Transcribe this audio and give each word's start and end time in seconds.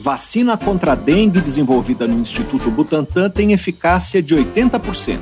Vacina 0.00 0.56
contra 0.56 0.92
a 0.92 0.94
dengue 0.94 1.40
desenvolvida 1.40 2.06
no 2.06 2.20
Instituto 2.20 2.70
Butantan 2.70 3.28
tem 3.28 3.52
eficácia 3.52 4.22
de 4.22 4.36
80%. 4.36 5.20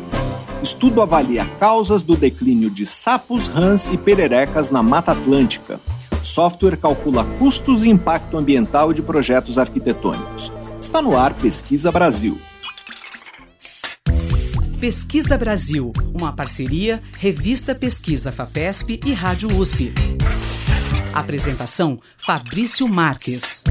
Estudo 0.62 1.00
avalia 1.00 1.46
causas 1.58 2.02
do 2.02 2.14
declínio 2.14 2.68
de 2.68 2.84
sapos, 2.84 3.48
rãs 3.48 3.88
e 3.88 3.96
pererecas 3.96 4.70
na 4.70 4.82
Mata 4.82 5.12
Atlântica. 5.12 5.80
Software 6.22 6.76
calcula 6.76 7.24
custos 7.38 7.85
e 7.85 7.88
impacto 7.88 8.37
ambiental 8.37 8.92
de 8.92 9.01
projetos 9.01 9.58
arquitetônicos. 9.58 10.53
Está 10.79 11.01
no 11.01 11.17
ar 11.17 11.33
Pesquisa 11.33 11.90
Brasil. 11.90 12.38
Pesquisa 14.79 15.38
Brasil, 15.38 15.90
uma 16.12 16.34
parceria 16.34 17.02
Revista 17.16 17.74
Pesquisa 17.74 18.30
FAPESP 18.30 19.01
e 19.06 19.15
Rádio 19.15 19.56
USP. 19.56 19.95
Apresentação 21.15 21.98
Fabrício 22.19 22.87
Marques. 22.87 23.65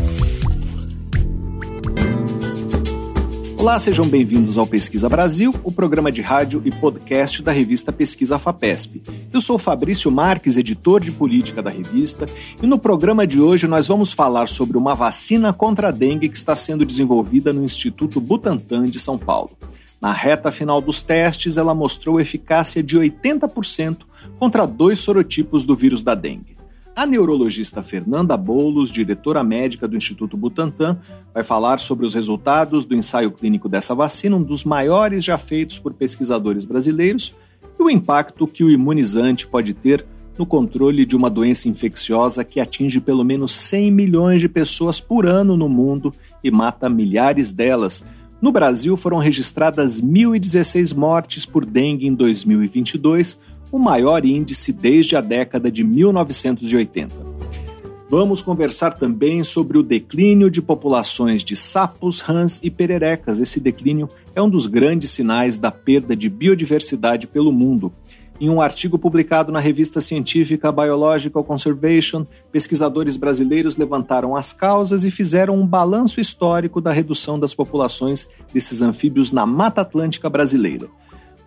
Olá, 3.57 3.79
sejam 3.79 4.07
bem-vindos 4.07 4.57
ao 4.57 4.67
Pesquisa 4.67 5.07
Brasil, 5.07 5.53
o 5.63 5.71
programa 5.71 6.11
de 6.11 6.21
rádio 6.21 6.61
e 6.65 6.71
podcast 6.71 7.41
da 7.41 7.51
revista 7.51 7.91
Pesquisa 7.91 8.37
FAPESP. 8.37 9.01
Eu 9.33 9.39
sou 9.41 9.57
Fabrício 9.57 10.11
Marques, 10.11 10.57
editor 10.57 10.99
de 10.99 11.11
política 11.11 11.63
da 11.63 11.69
revista, 11.69 12.25
e 12.61 12.67
no 12.67 12.77
programa 12.77 13.25
de 13.25 13.39
hoje 13.39 13.65
nós 13.65 13.87
vamos 13.87 14.11
falar 14.11 14.47
sobre 14.47 14.77
uma 14.77 14.93
vacina 14.93 15.53
contra 15.53 15.87
a 15.87 15.91
dengue 15.91 16.29
que 16.29 16.37
está 16.37 16.55
sendo 16.55 16.85
desenvolvida 16.85 17.53
no 17.53 17.63
Instituto 17.63 18.19
Butantan 18.19 18.83
de 18.83 18.99
São 18.99 19.17
Paulo. 19.17 19.57
Na 20.01 20.11
reta 20.11 20.51
final 20.51 20.81
dos 20.81 21.01
testes, 21.01 21.57
ela 21.57 21.73
mostrou 21.73 22.19
eficácia 22.19 22.83
de 22.83 22.99
80% 22.99 23.99
contra 24.37 24.67
dois 24.67 24.99
sorotipos 24.99 25.65
do 25.65 25.75
vírus 25.75 26.03
da 26.03 26.13
dengue. 26.13 26.55
A 26.95 27.05
neurologista 27.05 27.83
Fernanda 27.83 28.37
Bolos, 28.37 28.89
diretora 28.89 29.43
médica 29.43 29.85
do 29.85 29.97
Instituto 29.97 30.37
Butantan, 30.37 30.97
vai 31.33 31.43
falar 31.43 31.81
sobre 31.81 32.05
os 32.05 32.13
resultados 32.13 32.85
do 32.85 32.95
ensaio 32.95 33.31
clínico 33.31 33.67
dessa 33.67 33.93
vacina, 33.93 34.37
um 34.37 34.41
dos 34.41 34.63
maiores 34.63 35.21
já 35.21 35.37
feitos 35.37 35.77
por 35.77 35.93
pesquisadores 35.93 36.63
brasileiros, 36.63 37.35
e 37.77 37.83
o 37.83 37.89
impacto 37.89 38.47
que 38.47 38.63
o 38.63 38.71
imunizante 38.71 39.45
pode 39.45 39.73
ter 39.73 40.05
no 40.39 40.45
controle 40.45 41.05
de 41.05 41.17
uma 41.17 41.29
doença 41.29 41.67
infecciosa 41.67 42.45
que 42.45 42.61
atinge 42.61 43.01
pelo 43.01 43.25
menos 43.25 43.51
100 43.51 43.91
milhões 43.91 44.39
de 44.39 44.47
pessoas 44.47 44.97
por 44.97 45.25
ano 45.25 45.57
no 45.57 45.67
mundo 45.67 46.13
e 46.41 46.49
mata 46.49 46.87
milhares 46.87 47.51
delas. 47.51 48.05
No 48.41 48.53
Brasil 48.53 48.95
foram 48.95 49.17
registradas 49.17 50.01
1.016 50.01 50.95
mortes 50.95 51.45
por 51.45 51.65
dengue 51.65 52.07
em 52.07 52.13
2022, 52.13 53.39
o 53.75 53.79
maior 53.79 54.23
índice 54.23 54.71
desde 54.71 55.17
a 55.17 55.21
década 55.21 55.69
de 55.69 55.83
1980. 55.83 57.13
Vamos 58.09 58.41
conversar 58.41 58.91
também 58.91 59.43
sobre 59.43 59.77
o 59.77 59.83
declínio 59.83 60.49
de 60.49 60.61
populações 60.61 61.43
de 61.43 61.57
sapos, 61.57 62.21
rãs 62.21 62.61
e 62.63 62.69
pererecas. 62.69 63.37
Esse 63.41 63.59
declínio 63.59 64.07
é 64.33 64.41
um 64.41 64.49
dos 64.49 64.67
grandes 64.67 65.09
sinais 65.09 65.57
da 65.57 65.71
perda 65.71 66.15
de 66.15 66.29
biodiversidade 66.29 67.27
pelo 67.27 67.51
mundo. 67.51 67.91
Em 68.39 68.49
um 68.49 68.61
artigo 68.61 68.97
publicado 68.97 69.51
na 69.51 69.59
revista 69.59 69.99
científica 69.99 70.71
Biological 70.71 71.43
Conservation, 71.43 72.25
pesquisadores 72.53 73.17
brasileiros 73.17 73.75
levantaram 73.75 74.37
as 74.37 74.53
causas 74.53 75.03
e 75.03 75.11
fizeram 75.11 75.59
um 75.59 75.67
balanço 75.67 76.21
histórico 76.21 76.79
da 76.79 76.93
redução 76.93 77.37
das 77.37 77.53
populações 77.53 78.29
desses 78.53 78.81
anfíbios 78.81 79.33
na 79.33 79.45
Mata 79.45 79.81
Atlântica 79.81 80.29
brasileira. 80.29 80.87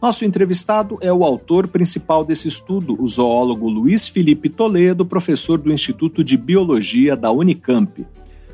Nosso 0.00 0.24
entrevistado 0.24 0.96
é 1.00 1.12
o 1.12 1.24
autor 1.24 1.66
principal 1.66 2.24
desse 2.24 2.46
estudo, 2.46 2.96
o 3.02 3.06
zoólogo 3.08 3.68
Luiz 3.68 4.06
Felipe 4.06 4.48
Toledo, 4.48 5.04
professor 5.04 5.58
do 5.58 5.72
Instituto 5.72 6.22
de 6.22 6.36
Biologia 6.36 7.16
da 7.16 7.32
Unicamp. 7.32 8.06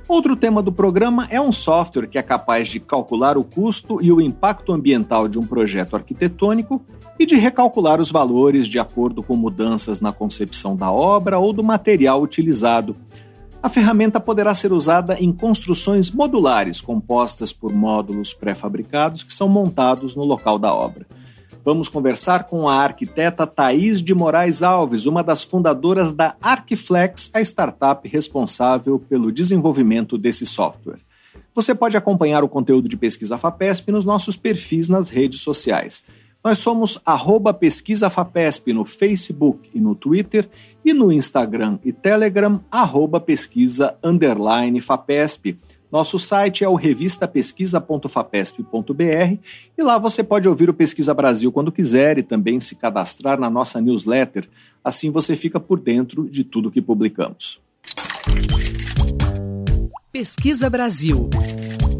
Outro 0.08 0.36
tema 0.36 0.62
do 0.62 0.72
programa 0.72 1.26
é 1.30 1.38
um 1.38 1.52
software 1.52 2.06
que 2.06 2.16
é 2.16 2.22
capaz 2.22 2.68
de 2.68 2.80
calcular 2.80 3.36
o 3.36 3.44
custo 3.44 4.02
e 4.02 4.10
o 4.10 4.22
impacto 4.22 4.72
ambiental 4.72 5.28
de 5.28 5.38
um 5.38 5.46
projeto 5.46 5.94
arquitetônico 5.94 6.82
e 7.18 7.26
de 7.26 7.36
recalcular 7.36 8.00
os 8.00 8.10
valores 8.10 8.66
de 8.66 8.78
acordo 8.78 9.22
com 9.22 9.36
mudanças 9.36 10.00
na 10.00 10.12
concepção 10.12 10.74
da 10.74 10.90
obra 10.90 11.38
ou 11.38 11.52
do 11.52 11.62
material 11.62 12.22
utilizado. 12.22 12.96
A 13.62 13.68
ferramenta 13.68 14.18
poderá 14.18 14.54
ser 14.54 14.72
usada 14.72 15.18
em 15.20 15.30
construções 15.30 16.10
modulares 16.10 16.80
compostas 16.80 17.52
por 17.52 17.70
módulos 17.70 18.32
pré-fabricados 18.32 19.22
que 19.22 19.32
são 19.32 19.48
montados 19.48 20.16
no 20.16 20.24
local 20.24 20.58
da 20.58 20.74
obra. 20.74 21.06
Vamos 21.64 21.88
conversar 21.88 22.44
com 22.44 22.68
a 22.68 22.74
arquiteta 22.76 23.46
Thaís 23.46 24.02
de 24.02 24.14
Moraes 24.14 24.62
Alves, 24.62 25.06
uma 25.06 25.24
das 25.24 25.42
fundadoras 25.42 26.12
da 26.12 26.36
Arquiflex, 26.42 27.30
a 27.32 27.40
startup 27.40 28.06
responsável 28.06 28.98
pelo 28.98 29.32
desenvolvimento 29.32 30.18
desse 30.18 30.44
software. 30.44 30.98
Você 31.54 31.74
pode 31.74 31.96
acompanhar 31.96 32.44
o 32.44 32.48
conteúdo 32.50 32.86
de 32.86 32.98
Pesquisa 32.98 33.38
FAPESP 33.38 33.90
nos 33.90 34.04
nossos 34.04 34.36
perfis 34.36 34.90
nas 34.90 35.08
redes 35.08 35.40
sociais. 35.40 36.04
Nós 36.44 36.58
somos 36.58 37.00
arroba 37.02 37.54
Pesquisa 37.54 38.10
FAPESP 38.10 38.74
no 38.74 38.84
Facebook 38.84 39.70
e 39.72 39.80
no 39.80 39.94
Twitter 39.94 40.46
e 40.84 40.92
no 40.92 41.10
Instagram 41.10 41.78
e 41.82 41.94
Telegram, 41.94 42.60
arroba 42.70 43.18
pesquisa 43.18 43.96
underline 44.04 44.82
FAPESP. 44.82 45.58
Nosso 45.94 46.18
site 46.18 46.64
é 46.64 46.68
o 46.68 46.74
revistapesquisa.fapesp.br 46.74 49.38
e 49.78 49.80
lá 49.80 49.96
você 49.96 50.24
pode 50.24 50.48
ouvir 50.48 50.68
o 50.68 50.74
Pesquisa 50.74 51.14
Brasil 51.14 51.52
quando 51.52 51.70
quiser 51.70 52.18
e 52.18 52.22
também 52.24 52.58
se 52.58 52.74
cadastrar 52.74 53.38
na 53.38 53.48
nossa 53.48 53.80
newsletter. 53.80 54.48
Assim 54.82 55.12
você 55.12 55.36
fica 55.36 55.60
por 55.60 55.78
dentro 55.78 56.28
de 56.28 56.42
tudo 56.42 56.68
que 56.68 56.82
publicamos. 56.82 57.62
Pesquisa 60.10 60.68
Brasil. 60.68 61.30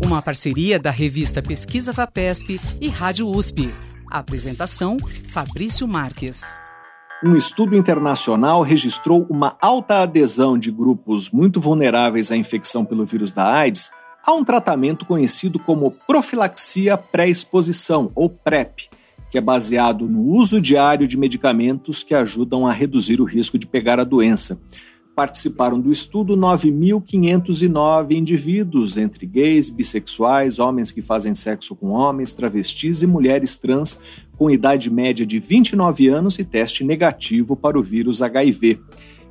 Uma 0.04 0.20
parceria 0.20 0.76
da 0.76 0.90
revista 0.90 1.40
Pesquisa 1.40 1.92
Fapesp 1.92 2.60
e 2.80 2.88
Rádio 2.88 3.28
USP. 3.28 3.72
apresentação: 4.10 4.96
Fabrício 5.28 5.86
Marques 5.86 6.63
um 7.24 7.34
estudo 7.34 7.74
internacional 7.74 8.60
registrou 8.60 9.26
uma 9.30 9.56
alta 9.58 10.02
adesão 10.02 10.58
de 10.58 10.70
grupos 10.70 11.30
muito 11.30 11.58
vulneráveis 11.58 12.30
à 12.30 12.36
infecção 12.36 12.84
pelo 12.84 13.06
vírus 13.06 13.32
da 13.32 13.50
AIDS 13.50 13.90
a 14.22 14.34
um 14.34 14.44
tratamento 14.44 15.06
conhecido 15.06 15.58
como 15.58 15.90
profilaxia 15.90 16.98
pré-exposição, 16.98 18.12
ou 18.14 18.28
PrEP, 18.28 18.90
que 19.30 19.38
é 19.38 19.40
baseado 19.40 20.06
no 20.06 20.34
uso 20.34 20.60
diário 20.60 21.08
de 21.08 21.16
medicamentos 21.16 22.02
que 22.02 22.14
ajudam 22.14 22.66
a 22.66 22.72
reduzir 22.72 23.22
o 23.22 23.24
risco 23.24 23.58
de 23.58 23.66
pegar 23.66 23.98
a 23.98 24.04
doença. 24.04 24.60
Participaram 25.16 25.80
do 25.80 25.90
estudo 25.90 26.36
9.509 26.36 28.12
indivíduos, 28.12 28.98
entre 28.98 29.24
gays, 29.26 29.70
bissexuais, 29.70 30.58
homens 30.58 30.90
que 30.90 31.00
fazem 31.00 31.34
sexo 31.34 31.74
com 31.74 31.90
homens, 31.90 32.34
travestis 32.34 33.00
e 33.02 33.06
mulheres 33.06 33.56
trans, 33.56 33.98
com 34.36 34.50
idade 34.50 34.90
média 34.90 35.24
de 35.24 35.38
29 35.38 36.08
anos 36.08 36.38
e 36.38 36.44
teste 36.44 36.84
negativo 36.84 37.56
para 37.56 37.78
o 37.78 37.82
vírus 37.82 38.22
HIV. 38.22 38.80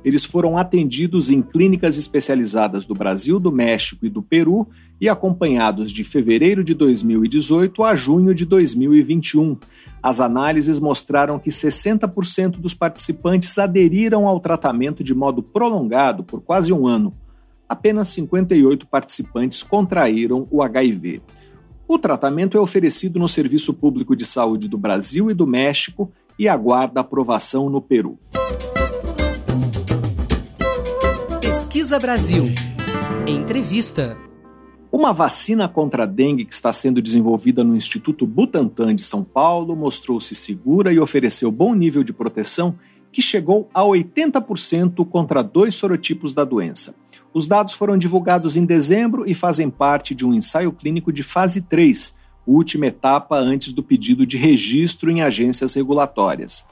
Eles 0.04 0.24
foram 0.24 0.58
atendidos 0.58 1.30
em 1.30 1.40
clínicas 1.40 1.96
especializadas 1.96 2.84
do 2.84 2.94
Brasil, 2.94 3.40
do 3.40 3.50
México 3.50 4.04
e 4.04 4.10
do 4.10 4.22
Peru 4.22 4.68
e 5.00 5.08
acompanhados 5.08 5.90
de 5.90 6.04
fevereiro 6.04 6.62
de 6.62 6.74
2018 6.74 7.82
a 7.82 7.96
junho 7.96 8.34
de 8.34 8.44
2021. 8.44 9.56
As 10.02 10.20
análises 10.20 10.78
mostraram 10.78 11.38
que 11.38 11.48
60% 11.48 12.58
dos 12.58 12.74
participantes 12.74 13.58
aderiram 13.58 14.26
ao 14.26 14.38
tratamento 14.38 15.02
de 15.02 15.14
modo 15.14 15.42
prolongado 15.42 16.22
por 16.22 16.42
quase 16.42 16.70
um 16.70 16.86
ano. 16.86 17.14
Apenas 17.66 18.08
58 18.08 18.86
participantes 18.86 19.62
contraíram 19.62 20.46
o 20.50 20.62
HIV. 20.62 21.22
O 21.86 21.98
tratamento 21.98 22.56
é 22.56 22.60
oferecido 22.60 23.18
no 23.18 23.28
Serviço 23.28 23.74
Público 23.74 24.16
de 24.16 24.24
Saúde 24.24 24.68
do 24.68 24.78
Brasil 24.78 25.30
e 25.30 25.34
do 25.34 25.46
México 25.46 26.10
e 26.38 26.48
aguarda 26.48 27.00
aprovação 27.00 27.68
no 27.68 27.80
Peru. 27.80 28.18
Pesquisa 31.42 31.98
Brasil. 31.98 32.44
Entrevista. 33.26 34.16
Uma 34.90 35.12
vacina 35.12 35.68
contra 35.68 36.04
a 36.04 36.06
dengue 36.06 36.46
que 36.46 36.54
está 36.54 36.72
sendo 36.72 37.02
desenvolvida 37.02 37.62
no 37.62 37.76
Instituto 37.76 38.26
Butantan 38.26 38.94
de 38.94 39.02
São 39.02 39.22
Paulo 39.22 39.76
mostrou-se 39.76 40.34
segura 40.34 40.90
e 40.90 40.98
ofereceu 40.98 41.52
bom 41.52 41.74
nível 41.74 42.02
de 42.02 42.14
proteção 42.14 42.76
que 43.12 43.20
chegou 43.20 43.68
a 43.74 43.82
80% 43.82 45.06
contra 45.06 45.42
dois 45.42 45.74
sorotipos 45.74 46.32
da 46.32 46.44
doença. 46.44 46.94
Os 47.34 47.48
dados 47.48 47.74
foram 47.74 47.98
divulgados 47.98 48.56
em 48.56 48.64
dezembro 48.64 49.28
e 49.28 49.34
fazem 49.34 49.68
parte 49.68 50.14
de 50.14 50.24
um 50.24 50.32
ensaio 50.32 50.70
clínico 50.70 51.12
de 51.12 51.24
fase 51.24 51.62
3, 51.62 52.14
última 52.46 52.86
etapa 52.86 53.36
antes 53.36 53.72
do 53.72 53.82
pedido 53.82 54.24
de 54.24 54.36
registro 54.36 55.10
em 55.10 55.20
agências 55.20 55.74
regulatórias. 55.74 56.64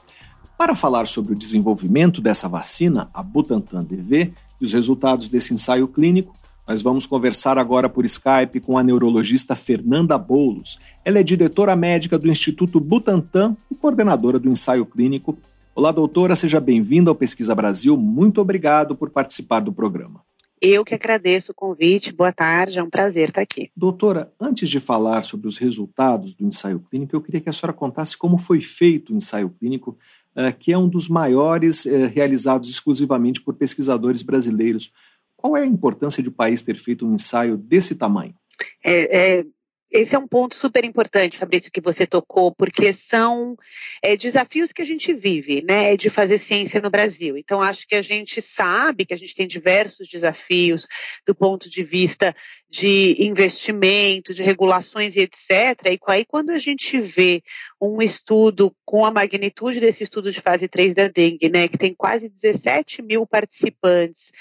Para 0.57 0.73
falar 0.73 1.05
sobre 1.05 1.33
o 1.33 1.35
desenvolvimento 1.35 2.21
dessa 2.21 2.47
vacina, 2.47 3.09
a 3.13 3.21
Butantan 3.21 3.83
DV, 3.83 4.31
e 4.61 4.63
os 4.63 4.71
resultados 4.71 5.27
desse 5.27 5.53
ensaio 5.53 5.85
clínico, 5.85 6.33
nós 6.65 6.81
vamos 6.81 7.05
conversar 7.05 7.57
agora 7.57 7.89
por 7.89 8.05
Skype 8.05 8.61
com 8.61 8.77
a 8.77 8.83
neurologista 8.83 9.57
Fernanda 9.57 10.17
Boulos. 10.17 10.79
Ela 11.03 11.19
é 11.19 11.23
diretora 11.23 11.75
médica 11.75 12.17
do 12.17 12.31
Instituto 12.31 12.79
Butantan 12.79 13.57
e 13.69 13.75
coordenadora 13.75 14.39
do 14.39 14.49
ensaio 14.49 14.85
clínico. 14.85 15.37
Olá, 15.75 15.91
doutora, 15.91 16.37
seja 16.37 16.61
bem-vinda 16.61 17.11
ao 17.11 17.15
Pesquisa 17.15 17.53
Brasil. 17.53 17.97
Muito 17.97 18.39
obrigado 18.39 18.95
por 18.95 19.09
participar 19.09 19.59
do 19.59 19.73
programa. 19.73 20.21
Eu 20.65 20.85
que 20.85 20.95
agradeço 20.95 21.51
o 21.51 21.55
convite. 21.55 22.13
Boa 22.13 22.31
tarde, 22.31 22.79
é 22.79 22.83
um 22.83 22.89
prazer 22.89 23.27
estar 23.27 23.41
aqui. 23.41 23.69
Doutora, 23.75 24.31
antes 24.39 24.69
de 24.69 24.79
falar 24.79 25.23
sobre 25.23 25.45
os 25.45 25.57
resultados 25.57 26.33
do 26.35 26.45
ensaio 26.45 26.79
clínico, 26.79 27.13
eu 27.13 27.21
queria 27.21 27.41
que 27.41 27.49
a 27.49 27.51
senhora 27.51 27.75
contasse 27.75 28.17
como 28.17 28.37
foi 28.37 28.61
feito 28.61 29.11
o 29.11 29.17
ensaio 29.17 29.49
clínico, 29.49 29.97
uh, 30.37 30.57
que 30.57 30.71
é 30.71 30.77
um 30.77 30.87
dos 30.87 31.09
maiores 31.09 31.83
uh, 31.83 32.05
realizados 32.05 32.69
exclusivamente 32.69 33.41
por 33.41 33.55
pesquisadores 33.55 34.21
brasileiros. 34.21 34.93
Qual 35.35 35.57
é 35.57 35.63
a 35.63 35.65
importância 35.65 36.23
de 36.23 36.29
o 36.29 36.31
país 36.31 36.61
ter 36.61 36.79
feito 36.79 37.05
um 37.05 37.15
ensaio 37.15 37.57
desse 37.57 37.95
tamanho? 37.95 38.33
É, 38.81 39.39
é, 39.39 39.45
esse 39.93 40.15
é 40.15 40.19
um 40.19 40.27
ponto 40.27 40.55
super 40.55 40.83
importante, 40.83 41.37
Fabrício, 41.37 41.71
que 41.71 41.79
você 41.79 42.07
tocou, 42.07 42.51
porque 42.51 42.91
são 42.91 43.55
é, 44.01 44.17
desafios 44.17 44.73
que 44.73 44.81
a 44.81 44.85
gente 44.85 45.13
vive, 45.13 45.61
né, 45.61 45.95
de 45.95 46.09
fazer 46.09 46.39
ciência 46.39 46.81
no 46.81 46.89
Brasil. 46.89 47.37
Então, 47.37 47.61
acho 47.61 47.87
que 47.87 47.93
a 47.93 48.01
gente 48.01 48.41
sabe 48.41 49.05
que 49.05 49.13
a 49.13 49.17
gente 49.17 49.35
tem 49.35 49.47
diversos 49.47 50.07
desafios 50.07 50.87
do 51.27 51.35
ponto 51.35 51.69
de 51.69 51.83
vista 51.83 52.35
de 52.67 53.15
investimento, 53.19 54.33
de 54.33 54.41
regulações 54.41 55.15
e 55.15 55.19
etc. 55.19 55.79
E 55.85 55.99
aí, 56.07 56.25
quando 56.25 56.49
a 56.49 56.57
gente 56.57 56.99
vê 56.99 57.43
um 57.79 58.01
estudo 58.01 58.75
com 58.83 59.05
a 59.05 59.11
magnitude 59.11 59.79
desse 59.79 60.03
estudo 60.03 60.31
de 60.31 60.41
fase 60.41 60.67
3 60.67 60.95
da 60.95 61.07
dengue, 61.07 61.49
né, 61.49 61.67
que 61.67 61.77
tem 61.77 61.93
quase 61.93 62.27
17 62.29 63.03
mil 63.03 63.27
participantes, 63.27 64.31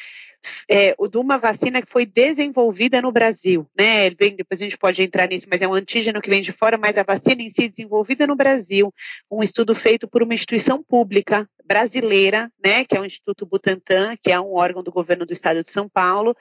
é, 0.69 0.95
de 0.95 1.19
uma 1.19 1.39
vacina 1.39 1.83
que 1.83 1.91
foi 1.91 2.07
desenvolvida 2.07 3.01
no 3.01 3.13
Brasil, 3.13 3.69
né? 3.77 4.11
Vem, 4.11 4.37
depois 4.37 4.61
a 4.61 4.65
gente 4.65 4.79
pode 4.79 5.03
entrar 5.03 5.29
nisso, 5.29 5.47
mas 5.51 5.63
é 5.63 5.69
um 5.69 5.75
antígeno 5.75 6.21
que 6.21 6.31
vem 6.31 6.43
de 6.43 6.53
fora, 6.53 6.77
mas 6.79 6.97
a 6.99 7.03
vacina 7.03 7.43
em 7.43 7.51
si 7.51 7.69
desenvolvida 7.69 8.27
no 8.27 8.37
Brasil, 8.37 8.93
um 9.31 9.43
estudo 9.43 9.75
feito 9.75 10.09
por 10.09 10.23
uma 10.23 10.35
instituição 10.35 10.83
pública 10.83 11.49
brasileira, 11.65 12.51
né? 12.63 12.85
Que 12.85 12.97
é 12.97 13.01
o 13.01 13.05
Instituto 13.05 13.47
Butantan, 13.47 14.17
que 14.23 14.31
é 14.31 14.41
um 14.41 14.55
órgão 14.55 14.83
do 14.83 14.93
governo 14.93 15.25
do 15.25 15.33
Estado 15.33 15.63
de 15.63 15.71
São 15.71 15.89
Paulo, 15.89 16.37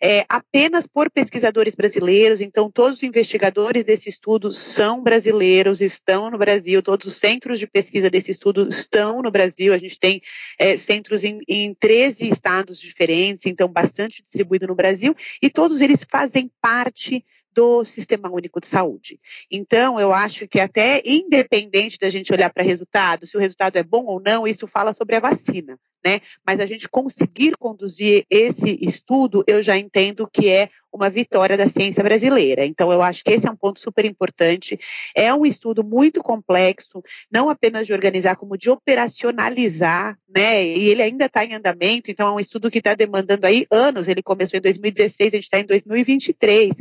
é, 0.00 0.24
apenas 0.28 0.86
por 0.86 1.10
pesquisadores 1.10 1.74
brasileiros, 1.74 2.40
então 2.40 2.70
todos 2.70 2.98
os 2.98 3.02
investigadores 3.02 3.84
desse 3.84 4.08
estudo 4.08 4.52
são 4.52 5.02
brasileiros, 5.02 5.80
estão 5.80 6.30
no 6.30 6.38
Brasil, 6.38 6.82
todos 6.82 7.06
os 7.06 7.16
centros 7.16 7.58
de 7.58 7.66
pesquisa 7.66 8.10
desse 8.10 8.30
estudo 8.30 8.68
estão 8.68 9.22
no 9.22 9.30
Brasil, 9.30 9.72
a 9.72 9.78
gente 9.78 9.98
tem 9.98 10.22
é, 10.58 10.76
centros 10.76 11.24
em, 11.24 11.40
em 11.48 11.74
13 11.74 12.28
estados 12.28 12.78
diferentes, 12.78 13.46
então 13.46 13.68
bastante 13.68 14.22
distribuído 14.22 14.66
no 14.66 14.74
Brasil, 14.74 15.14
e 15.42 15.50
todos 15.50 15.80
eles 15.80 16.04
fazem 16.10 16.50
parte 16.60 17.24
do 17.52 17.86
Sistema 17.86 18.30
Único 18.30 18.60
de 18.60 18.66
Saúde. 18.66 19.18
Então, 19.50 19.98
eu 19.98 20.12
acho 20.12 20.46
que 20.46 20.60
até 20.60 21.00
independente 21.06 21.98
da 21.98 22.10
gente 22.10 22.30
olhar 22.30 22.52
para 22.52 22.62
resultado, 22.62 23.26
se 23.26 23.34
o 23.34 23.40
resultado 23.40 23.76
é 23.76 23.82
bom 23.82 24.04
ou 24.04 24.20
não, 24.20 24.46
isso 24.46 24.66
fala 24.66 24.92
sobre 24.92 25.16
a 25.16 25.20
vacina 25.20 25.78
né? 26.06 26.20
Mas 26.46 26.60
a 26.60 26.66
gente 26.66 26.88
conseguir 26.88 27.56
conduzir 27.56 28.24
esse 28.30 28.78
estudo, 28.80 29.42
eu 29.44 29.60
já 29.60 29.76
entendo 29.76 30.28
que 30.32 30.48
é 30.48 30.70
uma 30.96 31.10
vitória 31.10 31.56
da 31.56 31.68
ciência 31.68 32.02
brasileira. 32.02 32.64
Então, 32.64 32.90
eu 32.90 33.02
acho 33.02 33.22
que 33.22 33.30
esse 33.30 33.46
é 33.46 33.50
um 33.50 33.56
ponto 33.56 33.78
super 33.78 34.04
importante. 34.04 34.78
É 35.14 35.32
um 35.34 35.44
estudo 35.44 35.84
muito 35.84 36.22
complexo, 36.22 37.02
não 37.30 37.50
apenas 37.50 37.86
de 37.86 37.92
organizar, 37.92 38.36
como 38.36 38.56
de 38.56 38.70
operacionalizar, 38.70 40.16
né? 40.28 40.64
E 40.64 40.88
ele 40.88 41.02
ainda 41.02 41.26
está 41.26 41.44
em 41.44 41.54
andamento, 41.54 42.10
então 42.10 42.28
é 42.28 42.32
um 42.32 42.40
estudo 42.40 42.70
que 42.70 42.78
está 42.78 42.94
demandando 42.94 43.46
aí 43.46 43.66
anos. 43.70 44.08
Ele 44.08 44.22
começou 44.22 44.58
em 44.58 44.62
2016, 44.62 45.34
a 45.34 45.36
gente 45.36 45.44
está 45.44 45.58
em 45.58 45.66
2023, 45.66 46.74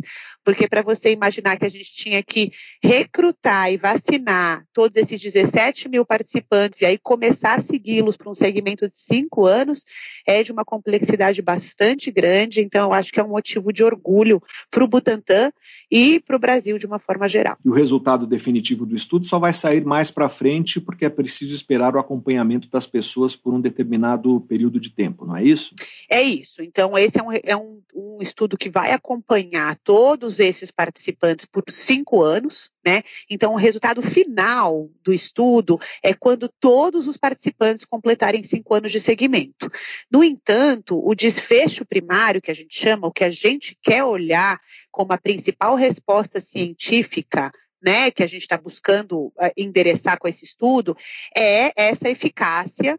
porque 0.44 0.68
para 0.68 0.82
você 0.82 1.12
imaginar 1.12 1.58
que 1.58 1.66
a 1.66 1.70
gente 1.70 1.94
tinha 1.94 2.24
que 2.24 2.52
recrutar 2.82 3.72
e 3.72 3.78
vacinar 3.78 4.66
todos 4.74 4.96
esses 4.96 5.20
17 5.20 5.90
mil 5.90 6.06
participantes 6.06 6.82
e 6.82 6.86
aí 6.86 6.98
começar 6.98 7.56
a 7.56 7.62
segui-los 7.62 8.16
para 8.16 8.30
um 8.30 8.36
segmento 8.36 8.88
de 8.88 8.98
cinco 9.16 9.46
anos, 9.46 9.86
é 10.26 10.44
de 10.44 10.52
uma 10.52 10.66
complexidade 10.66 11.42
bastante 11.42 12.12
grande. 12.12 12.62
Então, 12.62 12.90
eu 12.90 12.94
acho 12.94 13.12
que 13.12 13.20
é 13.20 13.24
um 13.24 13.30
motivo 13.30 13.72
de 13.72 13.84
orgulho 13.84 14.42
para 14.70 14.84
o 14.84 14.88
Butantan 14.88 15.52
e 15.96 16.20
para 16.20 16.36
o 16.36 16.40
Brasil 16.40 16.78
de 16.78 16.86
uma 16.86 17.00
forma 17.00 17.26
geral. 17.26 17.56
E 17.64 17.70
o 17.70 17.74
resultado 17.74 18.28
definitivo 18.28 18.86
do 18.86 18.94
estudo 18.94 19.26
só 19.26 19.40
vai 19.40 19.54
sair 19.54 19.86
mais 19.86 20.12
para 20.12 20.28
frente, 20.28 20.82
porque 20.82 21.06
é 21.06 21.10
preciso 21.10 21.56
esperar 21.56 21.96
o 21.96 22.00
acompanhamento 22.00 22.70
das 22.70 22.86
pessoas 22.86 23.34
por 23.34 23.54
um 23.54 23.62
determinado 23.62 24.42
período 24.42 24.78
de 24.78 24.90
tempo, 24.90 25.26
não 25.26 25.38
é 25.38 25.46
isso? 25.46 25.74
É 26.10 26.22
isso. 26.22 26.62
Então, 26.62 26.98
esse 26.98 27.18
é 27.18 27.24
um, 27.24 27.32
é 27.32 27.56
um, 27.56 27.80
um 27.96 28.18
estudo 28.20 28.58
que 28.58 28.70
vai 28.70 28.92
acompanhar 28.92 29.80
todos 29.86 30.38
esses 30.38 30.70
participantes 30.70 31.46
por 31.46 31.64
cinco 31.70 32.22
anos, 32.22 32.70
né? 32.86 33.02
Então, 33.30 33.54
o 33.54 33.58
resultado 33.58 34.02
final 34.02 34.90
do 35.02 35.14
estudo 35.14 35.80
é 36.04 36.14
quando 36.14 36.52
todos 36.60 37.08
os 37.08 37.16
participantes 37.16 37.86
completarem 37.86 38.44
cinco 38.44 38.74
anos 38.74 38.92
de 38.92 39.00
segmento. 39.00 39.72
No 40.12 40.22
entanto, 40.26 41.02
o 41.02 41.16
desfecho 41.16 41.86
primário, 41.86 42.42
que 42.42 42.52
a 42.52 42.54
gente 42.54 42.78
chama, 42.78 43.08
o 43.08 43.14
que 43.14 43.24
a 43.24 43.32
gente 43.32 43.78
quer 43.82 44.04
olhar 44.04 44.60
como 44.96 45.12
a 45.12 45.18
principal 45.18 45.76
resposta 45.76 46.40
científica 46.40 47.52
né, 47.84 48.10
que 48.10 48.24
a 48.24 48.28
gente 48.28 48.44
está 48.44 48.58
buscando 48.58 49.26
uh, 49.26 49.52
endereçar 49.58 50.18
com 50.18 50.26
esse 50.26 50.46
estudo, 50.46 50.98
é 51.36 51.74
essa 51.76 52.10
eficácia 52.10 52.98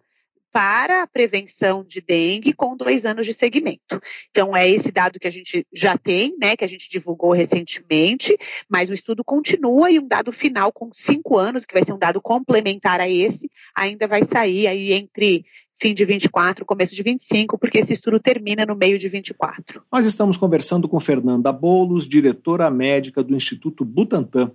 para 0.52 1.02
a 1.02 1.06
prevenção 1.06 1.82
de 1.82 2.00
dengue 2.00 2.52
com 2.52 2.76
dois 2.76 3.04
anos 3.04 3.26
de 3.26 3.32
segmento. 3.34 4.00
Então, 4.30 4.54
é 4.54 4.68
esse 4.68 4.92
dado 4.92 5.18
que 5.18 5.26
a 5.26 5.30
gente 5.30 5.66
já 5.72 5.96
tem, 5.96 6.36
né, 6.38 6.54
que 6.54 6.64
a 6.64 6.68
gente 6.68 6.88
divulgou 6.88 7.32
recentemente, 7.32 8.36
mas 8.68 8.90
o 8.90 8.94
estudo 8.94 9.24
continua 9.24 9.90
e 9.90 9.98
um 9.98 10.06
dado 10.06 10.32
final 10.32 10.70
com 10.70 10.90
cinco 10.92 11.36
anos, 11.36 11.64
que 11.64 11.74
vai 11.74 11.84
ser 11.84 11.92
um 11.92 11.98
dado 11.98 12.20
complementar 12.20 13.00
a 13.00 13.08
esse, 13.08 13.50
ainda 13.74 14.06
vai 14.06 14.22
sair 14.24 14.66
aí 14.66 14.92
entre 14.92 15.44
fim 15.80 15.94
de 15.94 16.04
24, 16.04 16.64
começo 16.64 16.94
de 16.94 17.02
25, 17.02 17.58
porque 17.58 17.78
esse 17.78 17.92
estudo 17.92 18.18
termina 18.18 18.64
no 18.64 18.74
meio 18.74 18.98
de 18.98 19.08
24. 19.08 19.82
Nós 19.92 20.06
estamos 20.06 20.36
conversando 20.36 20.88
com 20.88 20.98
Fernanda 20.98 21.52
Bolos, 21.52 22.08
diretora 22.08 22.70
médica 22.70 23.22
do 23.22 23.34
Instituto 23.34 23.84
Butantan, 23.84 24.50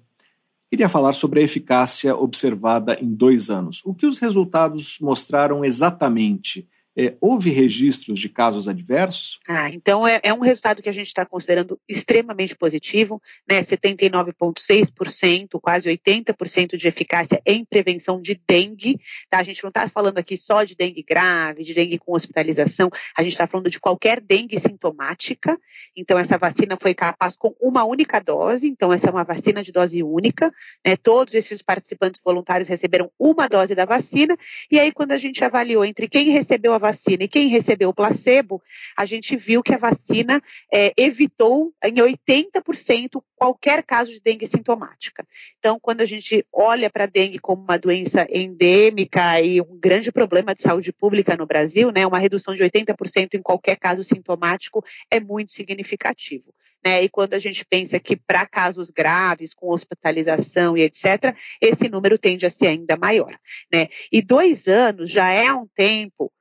queria 0.70 0.90
falar 0.90 1.14
sobre 1.14 1.42
a 1.42 1.44
eficácia 1.44 2.16
observada 2.16 2.98
em 3.00 3.14
dois 3.14 3.50
anos. 3.50 3.82
O 3.86 3.94
que 3.94 4.08
os 4.08 4.18
resultados 4.18 4.98
mostraram 5.02 5.66
exatamente? 5.66 6.68
É, 6.98 7.16
houve 7.22 7.50
registros 7.50 8.20
de 8.20 8.28
casos 8.28 8.68
adversos? 8.68 9.40
Ah, 9.48 9.70
então 9.70 10.06
é, 10.06 10.20
é 10.24 10.34
um 10.34 10.42
resultado 10.42 10.82
que 10.82 10.90
a 10.90 10.94
gente 10.94 11.08
está 11.08 11.26
considerando 11.26 11.80
extremamente 11.88 12.56
positivo, 12.56 13.22
né? 13.48 13.64
79,6%, 13.64 15.60
quase 15.62 15.90
80% 15.90 16.76
de 16.76 16.88
eficácia 16.88 17.42
em 17.46 17.64
prevenção 17.64 18.22
de 18.22 18.40
dengue. 18.48 19.00
Tá? 19.30 19.40
A 19.40 19.44
gente 19.44 19.64
não 19.64 19.70
está 19.70 19.88
falando 19.88 20.18
aqui 20.18 20.36
só 20.36 20.64
de 20.64 20.76
dengue 20.76 21.02
grave, 21.02 21.64
de 21.64 21.74
dengue 21.74 21.98
com 21.98 22.14
hospitalização, 22.14 22.90
a 23.18 23.24
gente 23.24 23.32
está 23.32 23.48
falando 23.48 23.70
de 23.70 23.80
qualquer 23.80 24.20
dengue 24.20 24.60
sintomática. 24.60 25.58
Então, 25.96 26.20
essa 26.20 26.38
vacina 26.38 26.78
foi 26.80 26.94
capaz 26.94 27.36
com 27.38 27.56
uma 27.60 27.86
única 27.86 28.20
dose, 28.20 28.68
então 28.68 28.92
essa 28.92 29.08
é 29.08 29.12
uma 29.12 29.24
vacina 29.24 29.64
de 29.64 29.72
dose 29.72 30.04
única. 30.04 30.54
Né? 30.86 30.98
Todos 30.98 31.34
esses 31.34 31.62
participantes 31.62 32.20
voluntários 32.24 32.68
receberam 32.68 33.10
uma 33.18 33.48
dose 33.48 33.74
da 33.76 33.86
vacina, 33.86 34.38
e 34.70 34.80
aí, 34.80 34.92
quando 34.92 35.12
a 35.12 35.18
gente 35.18 35.44
avaliou 35.44 35.86
entre 35.86 36.08
quem 36.08 36.30
recebeu 36.32 36.74
a 36.74 36.81
vacina 36.82 37.24
e 37.24 37.28
quem 37.28 37.48
recebeu 37.48 37.90
o 37.90 37.94
placebo, 37.94 38.62
a 38.98 39.06
gente 39.06 39.38
viu 39.38 39.64
que 39.64 39.74
a 39.74 39.78
vacina 39.78 40.42
é, 40.72 40.92
evitou 40.98 41.74
em 41.84 41.96
80% 41.96 43.24
qualquer 43.36 43.84
caso 43.84 44.12
de 44.12 44.20
dengue 44.20 44.46
sintomática. 44.46 45.26
Então, 45.58 45.80
quando 45.80 46.02
a 46.02 46.06
gente 46.06 46.46
olha 46.52 46.90
para 46.90 47.06
a 47.06 47.08
dengue 47.08 47.40
como 47.40 47.64
uma 47.64 47.78
doença 47.78 48.28
endêmica 48.30 49.40
e 49.42 49.62
um 49.62 49.80
grande 49.80 50.12
problema 50.12 50.54
de 50.54 50.62
saúde 50.62 50.92
pública 50.92 51.38
no 51.38 51.46
Brasil, 51.46 51.92
né, 51.92 52.06
uma 52.06 52.20
redução 52.20 52.56
de 52.56 52.64
80% 52.64 53.36
em 53.36 53.42
qualquer 53.42 53.78
caso 53.78 54.04
sintomático 54.04 54.84
é 55.10 55.20
muito 55.20 55.52
significativo. 55.54 56.54
Né? 56.84 57.04
E 57.04 57.10
quando 57.10 57.34
a 57.34 57.40
gente 57.40 57.64
pensa 57.64 58.00
que 58.00 58.16
para 58.16 58.46
casos 58.46 58.90
graves, 58.90 59.54
com 59.54 59.70
hospitalização 59.70 60.76
e 60.76 60.82
etc., 60.82 61.36
esse 61.62 61.88
número 61.88 62.18
tende 62.18 62.46
a 62.46 62.50
ser 62.50 62.68
ainda 62.68 62.98
maior. 62.98 63.38
Né? 63.72 63.88
E 64.12 64.22
dois 64.22 64.68
anos 64.68 65.10
já 65.10 65.30
é 65.30 65.54
um 65.54 65.68
tempo 65.76 66.32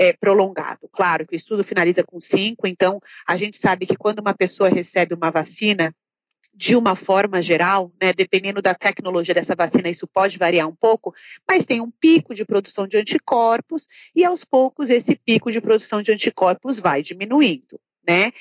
é, 0.00 0.14
prolongado. 0.14 0.88
Claro 0.90 1.26
que 1.26 1.34
o 1.34 1.36
estudo 1.36 1.62
finaliza 1.62 2.02
com 2.02 2.18
cinco, 2.18 2.66
então 2.66 3.02
a 3.28 3.36
gente 3.36 3.58
sabe 3.58 3.84
que 3.84 3.94
quando 3.94 4.20
uma 4.20 4.32
pessoa 4.32 4.70
recebe 4.70 5.12
uma 5.12 5.30
vacina, 5.30 5.94
de 6.54 6.74
uma 6.74 6.96
forma 6.96 7.42
geral, 7.42 7.92
né, 8.00 8.10
dependendo 8.12 8.62
da 8.62 8.74
tecnologia 8.74 9.34
dessa 9.34 9.54
vacina, 9.54 9.90
isso 9.90 10.06
pode 10.06 10.38
variar 10.38 10.66
um 10.66 10.74
pouco, 10.74 11.14
mas 11.46 11.66
tem 11.66 11.82
um 11.82 11.90
pico 11.90 12.34
de 12.34 12.46
produção 12.46 12.86
de 12.86 12.96
anticorpos 12.96 13.86
e 14.16 14.24
aos 14.24 14.42
poucos 14.42 14.88
esse 14.88 15.14
pico 15.14 15.52
de 15.52 15.60
produção 15.60 16.02
de 16.02 16.10
anticorpos 16.10 16.78
vai 16.78 17.02
diminuindo, 17.02 17.78
né? 18.10 18.32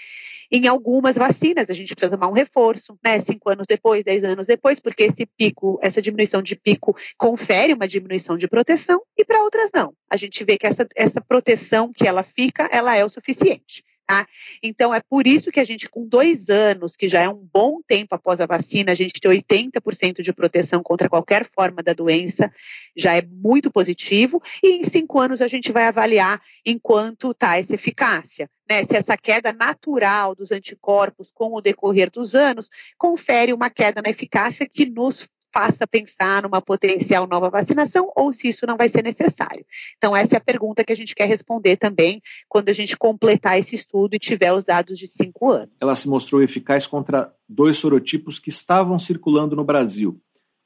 Em 0.52 0.68
algumas 0.68 1.16
vacinas, 1.16 1.70
a 1.70 1.74
gente 1.76 1.94
precisa 1.94 2.18
tomar 2.18 2.28
um 2.28 2.34
reforço, 2.34 2.98
né? 3.06 3.22
Cinco 3.22 3.52
anos 3.52 3.68
depois, 3.68 4.04
dez 4.04 4.24
anos 4.24 4.48
depois, 4.48 4.80
porque 4.80 5.04
esse 5.04 5.28
pico, 5.38 5.78
essa 5.80 6.02
diminuição 6.02 6.42
de 6.42 6.56
pico 6.56 6.98
confere 7.16 7.74
uma 7.74 7.88
diminuição 7.88 8.36
de 8.36 8.48
proteção, 8.48 9.00
e 9.16 9.24
para 9.24 9.44
outras 9.44 9.70
não. 9.72 9.94
A 10.10 10.18
gente 10.18 10.44
vê 10.44 10.58
que 10.58 10.66
essa, 10.66 10.88
essa 10.96 11.22
proteção 11.22 11.94
que 11.94 12.08
ela 12.08 12.24
fica, 12.24 12.68
ela 12.72 12.96
é 12.96 13.06
o 13.06 13.10
suficiente. 13.10 13.84
Tá? 14.10 14.28
Então, 14.64 14.92
é 14.92 15.00
por 15.00 15.28
isso 15.28 15.52
que 15.52 15.60
a 15.60 15.64
gente, 15.64 15.88
com 15.88 16.04
dois 16.04 16.50
anos, 16.50 16.96
que 16.96 17.08
já 17.08 17.22
é 17.22 17.30
um 17.30 17.48
bom 17.54 17.80
tempo 17.88 18.16
após 18.16 18.42
a 18.42 18.48
vacina, 18.48 18.92
a 18.92 18.96
gente 18.96 19.22
tem 19.22 19.30
80% 19.30 20.24
de 20.24 20.34
proteção 20.34 20.82
contra 20.82 21.08
qualquer 21.08 21.48
forma 21.54 21.84
da 21.84 21.94
doença, 21.94 22.52
já 22.98 23.16
é 23.16 23.22
muito 23.22 23.70
positivo. 23.70 24.42
E 24.64 24.78
em 24.78 24.84
cinco 24.84 25.20
anos, 25.20 25.44
a 25.44 25.48
gente 25.48 25.72
vai 25.72 25.84
avaliar 25.84 26.42
enquanto 26.66 27.30
está 27.30 27.60
essa 27.60 27.76
eficácia. 27.76 28.50
Né? 28.68 28.84
Se 28.84 28.96
essa 28.96 29.16
queda 29.16 29.54
natural 29.54 30.34
dos 30.34 30.52
anticorpos 30.52 31.30
com 31.32 31.54
o 31.54 31.62
decorrer 31.62 32.10
dos 32.10 32.34
anos 32.34 32.68
confere 32.98 33.54
uma 33.54 33.70
queda 33.70 34.02
na 34.02 34.10
eficácia 34.10 34.68
que 34.68 34.88
nos 34.88 35.30
faça 35.54 35.88
pensar 35.88 36.44
numa 36.44 36.62
potencial 36.62 37.28
nova 37.28 37.50
vacinação 37.50 38.12
ou 38.16 38.34
se 38.34 38.48
isso 38.48 38.66
não 38.66 38.78
vai 38.78 38.90
ser 38.90 39.04
necessário. 39.04 39.66
Então, 39.98 40.16
essa 40.16 40.36
é 40.36 40.38
a 40.38 40.42
pergunta 40.42 40.84
que 40.84 40.94
a 40.94 40.96
gente 40.96 41.16
quer 41.16 41.26
responder 41.26 41.78
também 41.78 42.22
quando 42.48 42.70
a 42.70 42.74
gente 42.74 42.98
completar 42.98 43.60
esse 43.60 43.76
estudo 43.76 44.16
e 44.16 44.20
tiver 44.20 44.54
os 44.54 44.64
dados 44.64 44.98
de 44.98 45.08
cinco 45.08 45.52
anos. 45.52 45.74
Ela 45.82 45.96
se 45.96 46.08
mostrou 46.08 46.42
eficaz 46.42 46.86
contra 46.86 47.34
dois 47.48 47.78
sorotipos 47.78 48.40
que 48.40 48.50
estavam 48.50 48.98
circulando 49.00 49.56
no 49.56 49.64
Brasil. 49.64 50.20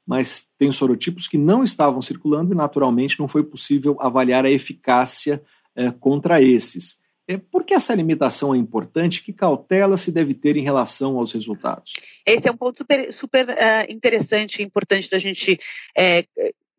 Mas 0.06 0.50
tem 0.58 0.70
sorotipos 0.70 1.26
que 1.26 1.38
não 1.38 1.62
estavam 1.62 2.00
circulando 2.00 2.52
e, 2.52 2.56
naturalmente, 2.56 3.18
não 3.18 3.26
foi 3.26 3.42
possível 3.42 3.96
avaliar 4.00 4.44
a 4.44 4.50
eficácia 4.50 5.42
eh, 5.74 5.90
contra 5.92 6.42
esses. 6.42 6.98
É, 7.26 7.38
por 7.38 7.64
que 7.64 7.74
essa 7.74 7.94
limitação 7.94 8.54
é 8.54 8.58
importante? 8.58 9.22
Que 9.22 9.32
cautela 9.32 9.96
se 9.96 10.12
deve 10.12 10.34
ter 10.34 10.56
em 10.56 10.62
relação 10.62 11.16
aos 11.18 11.32
resultados? 11.32 11.94
Esse 12.26 12.48
é 12.48 12.52
um 12.52 12.56
ponto 12.56 12.78
super, 12.78 13.12
super 13.12 13.48
uh, 13.48 13.90
interessante 13.90 14.60
e 14.60 14.64
importante 14.64 15.08
da 15.08 15.18
gente 15.18 15.58
é, 15.96 16.26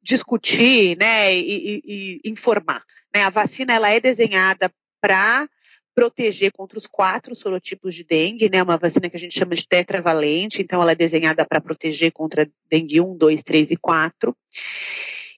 discutir 0.04 0.96
né, 0.98 1.36
e, 1.36 1.82
e, 1.84 2.22
e 2.24 2.30
informar. 2.30 2.84
Né? 3.14 3.24
A 3.24 3.30
vacina 3.30 3.74
ela 3.74 3.90
é 3.90 4.00
desenhada 4.00 4.72
para 5.02 5.50
proteger 5.96 6.52
contra 6.52 6.78
os 6.78 6.86
quatro 6.86 7.34
sorotipos 7.34 7.96
de 7.96 8.04
dengue, 8.04 8.50
né? 8.50 8.62
Uma 8.62 8.78
vacina 8.78 9.10
que 9.10 9.16
a 9.16 9.20
gente 9.20 9.40
chama 9.40 9.56
de 9.56 9.66
tetravalente, 9.66 10.62
então 10.62 10.82
ela 10.82 10.92
é 10.92 10.96
desenhada 10.96 11.46
para 11.46 11.62
proteger 11.62 12.12
contra 12.12 12.50
dengue 12.70 13.00
1, 13.00 13.16
2, 13.16 13.42
3 13.42 13.72
e 13.72 13.78
4. 13.78 14.36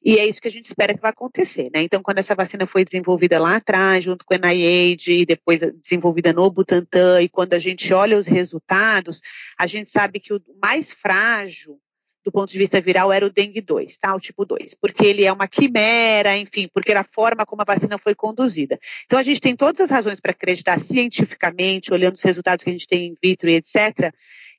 E 0.08 0.20
é 0.20 0.26
isso 0.26 0.40
que 0.40 0.48
a 0.48 0.52
gente 0.52 0.68
espera 0.68 0.94
que 0.94 1.02
vai 1.02 1.12
acontecer, 1.12 1.70
né? 1.70 1.82
Então, 1.82 2.02
quando 2.02 2.20
essa 2.20 2.34
vacina 2.34 2.66
foi 2.66 2.86
desenvolvida 2.86 3.38
lá 3.38 3.58
atrás, 3.58 4.06
junto 4.06 4.24
com 4.24 4.34
a 4.34 4.38
NIAID, 4.38 5.12
e 5.12 5.26
depois 5.26 5.60
desenvolvida 5.82 6.32
no 6.32 6.50
Butantan, 6.50 7.22
e 7.22 7.28
quando 7.28 7.52
a 7.52 7.60
gente 7.60 7.94
olha 7.94 8.18
os 8.18 8.26
resultados, 8.26 9.20
a 9.60 9.68
gente 9.68 9.90
sabe 9.90 10.22
que 10.22 10.34
o 10.34 10.42
mais 10.64 10.94
frágil 10.94 11.78
do 12.24 12.32
ponto 12.32 12.50
de 12.50 12.58
vista 12.58 12.80
viral 12.80 13.12
era 13.12 13.26
o 13.26 13.30
dengue 13.30 13.60
2, 13.60 13.98
tá? 13.98 14.16
O 14.16 14.20
tipo 14.20 14.46
2, 14.46 14.76
porque 14.76 15.06
ele 15.06 15.26
é 15.26 15.34
uma 15.34 15.46
quimera, 15.46 16.38
enfim, 16.38 16.70
porque 16.74 16.92
era 16.92 17.02
a 17.02 17.10
forma 17.12 17.46
como 17.46 17.62
a 17.62 17.66
vacina 17.66 17.98
foi 17.98 18.16
conduzida. 18.16 18.80
Então 19.06 19.20
a 19.20 19.24
gente 19.24 19.42
tem 19.42 19.58
todas 19.58 19.82
as 19.82 19.90
razões 19.90 20.22
para 20.22 20.32
acreditar 20.32 20.80
cientificamente, 20.80 21.92
olhando 21.92 22.16
os 22.16 22.24
resultados 22.24 22.64
que 22.64 22.70
a 22.70 22.74
gente 22.74 22.88
tem 22.88 23.08
in 23.08 23.16
vitro 23.22 23.50
e 23.50 23.56
etc, 23.56 24.14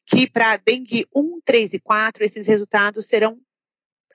que 0.05 0.29
para 0.29 0.59
dengue 0.59 1.07
1, 1.15 1.41
3 1.43 1.73
e 1.73 1.79
4 1.79 2.23
esses 2.23 2.47
resultados 2.47 3.07
serão 3.07 3.39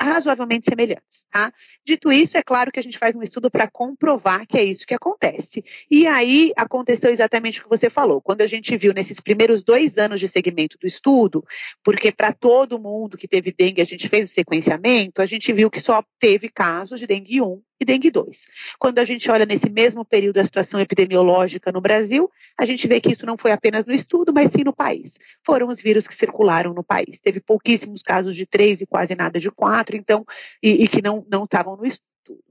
razoavelmente 0.04 0.66
semelhantes. 0.66 1.26
Tá? 1.32 1.52
Dito 1.86 2.12
isso, 2.12 2.38
é 2.38 2.44
claro 2.44 2.72
que 2.72 2.80
a 2.80 2.84
gente 2.84 2.98
faz 2.98 3.16
um 3.16 3.24
estudo 3.24 3.50
para 3.50 3.70
comprovar 3.70 4.46
que 4.48 4.58
é 4.58 4.64
isso 4.64 4.86
que 4.86 4.94
acontece. 4.94 5.64
E 5.90 6.06
aí 6.08 6.52
aconteceu 6.56 7.12
exatamente 7.12 7.60
o 7.60 7.64
que 7.64 7.70
você 7.70 7.90
falou. 7.90 8.22
Quando 8.22 8.42
a 8.42 8.48
gente 8.48 8.76
viu 8.78 8.94
nesses 8.94 9.20
primeiros 9.20 9.64
dois 9.64 9.98
anos 9.98 10.20
de 10.20 10.28
segmento 10.28 10.78
do 10.80 10.88
estudo, 10.88 11.44
porque 11.84 12.12
para 12.12 12.34
todo 12.34 12.80
mundo 12.80 13.18
que 13.18 13.28
teve 13.28 13.52
dengue 13.52 13.82
a 13.82 13.86
gente 13.86 14.08
fez 14.10 14.30
o 14.30 14.34
sequenciamento, 14.34 15.22
a 15.22 15.26
gente 15.26 15.52
viu 15.52 15.70
que 15.70 15.80
só 15.80 16.04
teve 16.20 16.50
casos 16.50 17.00
de 17.00 17.08
dengue 17.08 17.42
1 17.42 17.62
e 17.84 17.86
dengue 17.86 18.10
2. 18.10 18.48
Quando 18.80 19.00
a 19.00 19.06
gente 19.06 19.30
olha 19.30 19.46
nesse 19.46 19.70
mesmo 19.70 20.04
período 20.04 20.40
a 20.40 20.46
situação 20.46 20.80
epidemiológica 20.80 21.72
no 21.72 21.80
Brasil, 21.80 22.30
a 22.58 22.66
gente 22.66 22.88
vê 22.88 23.00
que 23.00 23.12
isso 23.12 23.26
não 23.26 23.38
foi 23.38 23.52
apenas 23.52 23.86
no 23.86 23.94
estudo, 23.94 24.34
mas 24.34 24.52
sim 24.52 24.64
no 24.64 24.74
país. 24.74 25.20
Foram 25.46 25.68
os 25.68 25.82
vírus 25.82 26.08
que 26.08 26.16
circularam 26.16 26.74
no 26.74 26.84
país. 26.84 27.20
Teve 27.20 27.40
pouquíssimos 27.40 28.02
casos 28.02 28.36
de 28.36 28.46
3 28.46 28.82
e 28.82 28.86
quase 28.86 29.16
nada 29.16 29.40
de 29.40 29.52
4, 29.52 29.96
então, 29.96 30.26
e, 30.62 30.84
e 30.84 30.88
que 30.88 31.02
não 31.02 31.24
estavam 31.44 31.78
no 31.78 31.86
estudo. 31.86 32.04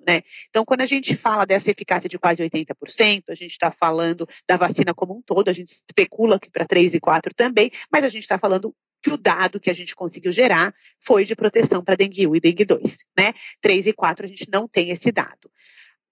Né? 0.07 0.23
Então, 0.51 0.65
quando 0.65 0.83
a 0.83 0.87
gente 0.87 1.17
fala 1.17 1.47
dessa 1.47 1.71
eficácia 1.71 2.09
de 2.09 2.19
quase 2.19 2.43
80%, 2.43 3.25
a 3.29 3.35
gente 3.35 3.53
está 3.53 3.71
falando 3.71 4.29
da 4.47 4.57
vacina 4.57 4.93
como 4.93 5.17
um 5.17 5.23
todo, 5.23 5.49
a 5.49 5.53
gente 5.53 5.73
especula 5.73 6.39
que 6.39 6.51
para 6.51 6.67
3 6.67 6.95
e 6.95 7.01
4 7.01 7.35
também, 7.35 7.71
mas 7.91 8.05
a 8.05 8.09
gente 8.09 8.23
está 8.23 8.39
falando 8.39 8.75
que 9.03 9.11
o 9.11 9.17
dado 9.17 9.61
que 9.61 9.71
a 9.71 9.75
gente 9.75 9.95
conseguiu 9.95 10.33
gerar 10.33 10.75
foi 11.01 11.25
de 11.25 11.35
proteção 11.35 11.83
para 11.83 11.97
dengue 11.97 12.27
1 12.27 12.37
e 12.37 12.41
dengue 12.41 12.65
2, 12.65 12.99
né? 13.19 13.35
3 13.61 13.89
e 13.89 13.93
4 13.93 14.25
a 14.25 14.29
gente 14.29 14.49
não 14.51 14.69
tem 14.69 14.91
esse 14.91 15.11
dado. 15.11 15.51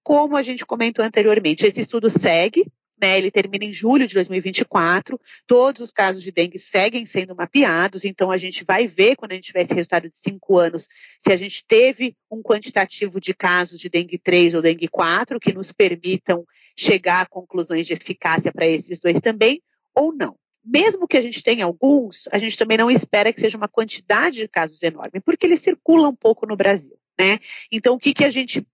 Como 0.02 0.36
a 0.36 0.42
gente 0.42 0.66
comentou 0.66 1.04
anteriormente, 1.04 1.64
esse 1.64 1.82
estudo 1.82 2.10
segue, 2.10 2.64
né, 3.00 3.16
ele 3.16 3.30
termina 3.30 3.64
em 3.64 3.72
julho 3.72 4.06
de 4.06 4.14
2024. 4.14 5.18
Todos 5.46 5.82
os 5.82 5.90
casos 5.90 6.22
de 6.22 6.30
dengue 6.30 6.58
seguem 6.58 7.06
sendo 7.06 7.34
mapeados, 7.34 8.04
então 8.04 8.30
a 8.30 8.36
gente 8.36 8.64
vai 8.64 8.86
ver, 8.86 9.16
quando 9.16 9.32
a 9.32 9.34
gente 9.34 9.46
tiver 9.46 9.62
esse 9.62 9.74
resultado 9.74 10.08
de 10.08 10.16
cinco 10.16 10.58
anos, 10.58 10.86
se 11.20 11.32
a 11.32 11.36
gente 11.36 11.64
teve 11.66 12.16
um 12.30 12.42
quantitativo 12.42 13.20
de 13.20 13.32
casos 13.32 13.78
de 13.78 13.88
dengue 13.88 14.18
3 14.18 14.54
ou 14.54 14.62
dengue 14.62 14.88
4 14.88 15.38
que 15.40 15.52
nos 15.52 15.72
permitam 15.72 16.44
chegar 16.76 17.22
a 17.22 17.26
conclusões 17.26 17.86
de 17.86 17.94
eficácia 17.94 18.52
para 18.52 18.66
esses 18.66 18.98
dois 18.98 19.20
também, 19.20 19.62
ou 19.94 20.14
não 20.14 20.39
mesmo 20.64 21.08
que 21.08 21.16
a 21.16 21.22
gente 21.22 21.42
tenha 21.42 21.64
alguns, 21.64 22.28
a 22.30 22.38
gente 22.38 22.56
também 22.56 22.78
não 22.78 22.90
espera 22.90 23.32
que 23.32 23.40
seja 23.40 23.56
uma 23.56 23.68
quantidade 23.68 24.38
de 24.38 24.48
casos 24.48 24.82
enorme, 24.82 25.20
porque 25.20 25.46
eles 25.46 25.60
circulam 25.60 26.10
um 26.10 26.16
pouco 26.16 26.46
no 26.46 26.56
Brasil, 26.56 26.96
né? 27.18 27.38
Então, 27.70 27.94
o 27.94 27.98
que, 27.98 28.12
que 28.12 28.24
a 28.24 28.30
gente 28.30 28.66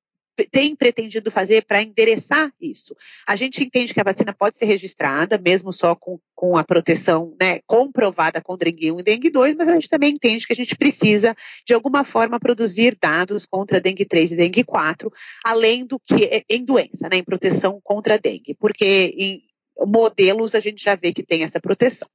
tem 0.51 0.77
pretendido 0.77 1.31
fazer 1.31 1.65
para 1.65 1.83
endereçar 1.83 2.53
isso? 2.61 2.95
A 3.27 3.37
gente 3.37 3.63
entende 3.63 3.95
que 3.95 4.01
a 4.01 4.05
vacina 4.05 4.35
pode 4.35 4.57
ser 4.57 4.67
registrada, 4.67 5.39
mesmo 5.39 5.73
só 5.73 5.95
com, 5.95 6.19
com 6.35 6.57
a 6.57 6.65
proteção 6.65 7.35
né, 7.41 7.61
comprovada 7.67 8.43
com 8.43 8.57
dengue 8.57 8.93
1 8.93 9.01
e 9.01 9.03
dengue 9.03 9.31
2, 9.31 9.57
mas 9.57 9.69
a 9.69 9.73
gente 9.73 9.89
também 9.89 10.13
entende 10.13 10.47
que 10.47 10.53
a 10.53 10.57
gente 10.57 10.77
precisa, 10.77 11.35
de 11.65 11.73
alguma 11.73 12.05
forma, 12.05 12.39
produzir 12.39 12.97
dados 13.01 13.47
contra 13.47 13.81
dengue 13.81 14.05
3 14.05 14.33
e 14.33 14.37
dengue 14.37 14.65
4, 14.65 15.11
além 15.45 15.87
do 15.87 15.99
que 15.99 16.45
em 16.49 16.65
doença, 16.65 17.09
né, 17.11 17.17
em 17.17 17.25
proteção 17.25 17.81
contra 17.83 18.19
dengue, 18.19 18.55
porque 18.55 19.15
em, 19.17 19.43
modelos 19.85 20.55
a 20.55 20.61
gente 20.61 20.83
já 20.83 20.95
vê 20.95 21.13
que 21.13 21.23
tem 21.23 21.43
essa 21.43 21.61
proteção. 21.61 22.09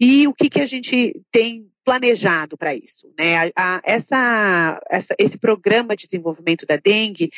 E 0.00 0.26
o 0.26 0.34
que, 0.34 0.48
que 0.48 0.60
a 0.60 0.66
gente 0.66 1.20
tem 1.30 1.66
planejado 1.84 2.56
para 2.56 2.74
isso? 2.74 3.12
Né? 3.18 3.36
A, 3.36 3.50
a, 3.56 3.80
essa, 3.84 4.80
essa, 4.90 5.14
esse 5.18 5.38
programa 5.38 5.96
de 5.96 6.06
desenvolvimento 6.06 6.66
da 6.66 6.76
dengue, 6.76 7.30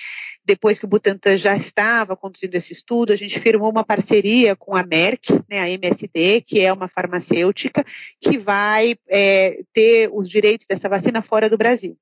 depois 0.45 0.78
que 0.78 0.85
o 0.85 0.88
Butantan 0.88 1.38
já 1.38 1.57
estava 1.57 2.16
conduzindo 2.16 2.54
esse 2.54 2.73
estudo, 2.73 3.12
a 3.12 3.16
gente 3.16 3.38
firmou 3.38 3.71
uma 3.71 3.85
parceria 3.85 4.57
com 4.57 4.75
a 4.75 4.85
Merck, 4.85 5.33
né, 5.49 5.61
a 5.61 5.71
MSD, 5.71 6.42
que 6.42 6.61
é 6.61 6.73
uma 6.73 6.88
farmacêutica, 6.88 7.85
que 8.21 8.38
vai 8.38 8.97
é, 9.09 9.61
ter 9.73 10.11
os 10.12 10.28
direitos 10.28 10.66
dessa 10.66 10.88
vacina 10.88 11.23
fora 11.23 11.49
do 11.49 11.57
Brasil. 11.57 11.97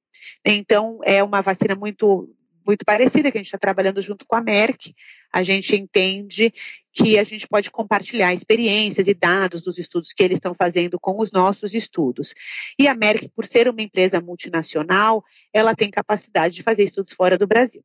Então, 0.45 1.01
é 1.05 1.23
uma 1.23 1.41
vacina 1.41 1.75
muito 1.75 2.29
muito 2.69 2.85
parecida, 2.85 3.33
que 3.33 3.39
a 3.39 3.41
gente 3.41 3.47
está 3.47 3.57
trabalhando 3.57 4.03
junto 4.03 4.27
com 4.27 4.37
a 4.37 4.43
Merck. 4.43 4.95
A 5.33 5.43
gente 5.43 5.75
entende 5.75 6.53
que 6.93 7.19
a 7.19 7.25
gente 7.25 7.49
pode 7.49 7.71
compartilhar 7.71 8.35
experiências 8.35 9.09
e 9.09 9.15
dados 9.15 9.63
dos 9.63 9.79
estudos 9.79 10.13
que 10.13 10.23
eles 10.23 10.37
estão 10.37 10.55
fazendo 10.55 11.01
com 11.01 11.19
os 11.19 11.33
nossos 11.33 11.73
estudos. 11.73 12.35
E 12.79 12.87
a 12.87 12.95
Merck, 12.95 13.31
por 13.31 13.47
ser 13.47 13.69
uma 13.69 13.81
empresa 13.81 14.21
multinacional, 14.21 15.25
ela 15.51 15.75
tem 15.75 15.91
capacidade 15.91 16.57
de 16.57 16.63
fazer 16.63 16.85
estudos 16.85 17.13
fora 17.13 17.39
do 17.39 17.47
Brasil. 17.47 17.83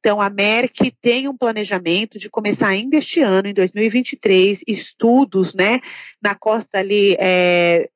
Então, 0.00 0.20
a 0.20 0.28
Merck 0.28 0.90
tem 1.00 1.28
um 1.28 1.36
planejamento 1.36 2.18
de 2.18 2.28
começar 2.28 2.68
ainda 2.68 2.96
este 2.96 3.20
ano, 3.20 3.48
em 3.48 3.54
2023, 3.54 4.62
estudos 4.66 5.54
né, 5.54 5.80
na 6.20 6.34
costa 6.34 6.78
ali 6.78 7.16
é, 7.20 7.88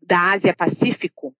da 0.00 0.32
Ásia 0.32 0.54
Pacífico, 0.54 1.34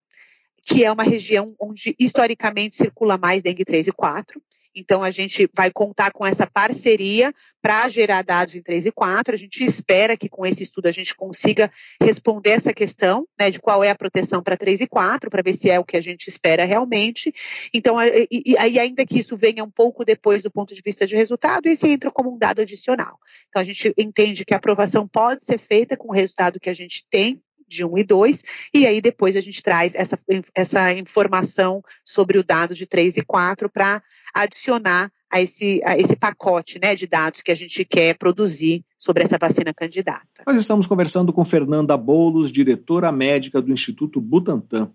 que 0.68 0.84
é 0.84 0.92
uma 0.92 1.02
região 1.02 1.54
onde 1.58 1.96
historicamente 1.98 2.76
circula 2.76 3.16
mais 3.16 3.42
dengue 3.42 3.64
3 3.64 3.88
e 3.88 3.92
4. 3.92 4.40
Então, 4.74 5.02
a 5.02 5.10
gente 5.10 5.50
vai 5.56 5.72
contar 5.72 6.12
com 6.12 6.24
essa 6.24 6.46
parceria 6.46 7.34
para 7.60 7.88
gerar 7.88 8.22
dados 8.22 8.54
em 8.54 8.62
3 8.62 8.86
e 8.86 8.92
4. 8.92 9.34
A 9.34 9.38
gente 9.38 9.64
espera 9.64 10.16
que 10.16 10.28
com 10.28 10.46
esse 10.46 10.62
estudo 10.62 10.86
a 10.86 10.92
gente 10.92 11.16
consiga 11.16 11.72
responder 12.00 12.50
essa 12.50 12.72
questão 12.72 13.26
né, 13.40 13.50
de 13.50 13.58
qual 13.58 13.82
é 13.82 13.90
a 13.90 13.96
proteção 13.96 14.42
para 14.42 14.58
3 14.58 14.82
e 14.82 14.86
4, 14.86 15.30
para 15.30 15.42
ver 15.42 15.54
se 15.54 15.70
é 15.70 15.80
o 15.80 15.84
que 15.84 15.96
a 15.96 16.02
gente 16.02 16.28
espera 16.28 16.64
realmente. 16.64 17.34
Então, 17.72 17.96
e, 18.30 18.56
ainda 18.58 19.06
que 19.06 19.18
isso 19.18 19.36
venha 19.36 19.64
um 19.64 19.70
pouco 19.70 20.04
depois 20.04 20.42
do 20.42 20.50
ponto 20.50 20.74
de 20.74 20.82
vista 20.84 21.06
de 21.06 21.16
resultado, 21.16 21.66
esse 21.66 21.88
entra 21.88 22.10
como 22.10 22.32
um 22.32 22.38
dado 22.38 22.60
adicional. 22.60 23.18
Então, 23.48 23.62
a 23.62 23.64
gente 23.64 23.92
entende 23.96 24.44
que 24.44 24.54
a 24.54 24.58
aprovação 24.58 25.08
pode 25.08 25.44
ser 25.44 25.58
feita 25.58 25.96
com 25.96 26.08
o 26.08 26.14
resultado 26.14 26.60
que 26.60 26.70
a 26.70 26.74
gente 26.74 27.04
tem 27.10 27.42
de 27.68 27.84
1 27.84 27.98
e 27.98 28.04
2, 28.04 28.42
e 28.74 28.86
aí 28.86 29.00
depois 29.00 29.36
a 29.36 29.40
gente 29.40 29.62
traz 29.62 29.92
essa, 29.94 30.18
essa 30.54 30.92
informação 30.94 31.82
sobre 32.04 32.38
o 32.38 32.44
dado 32.44 32.74
de 32.74 32.86
3 32.86 33.18
e 33.18 33.22
4 33.22 33.68
para 33.68 34.02
adicionar 34.34 35.12
a 35.30 35.42
esse, 35.42 35.80
a 35.84 35.98
esse 35.98 36.16
pacote 36.16 36.78
né, 36.80 36.94
de 36.94 37.06
dados 37.06 37.42
que 37.42 37.52
a 37.52 37.54
gente 37.54 37.84
quer 37.84 38.16
produzir 38.16 38.84
sobre 38.96 39.22
essa 39.22 39.36
vacina 39.38 39.74
candidata. 39.74 40.26
Nós 40.46 40.56
estamos 40.56 40.86
conversando 40.86 41.32
com 41.32 41.44
Fernanda 41.44 41.96
Boulos, 41.96 42.50
diretora 42.50 43.12
médica 43.12 43.60
do 43.60 43.70
Instituto 43.70 44.20
Butantan. 44.20 44.90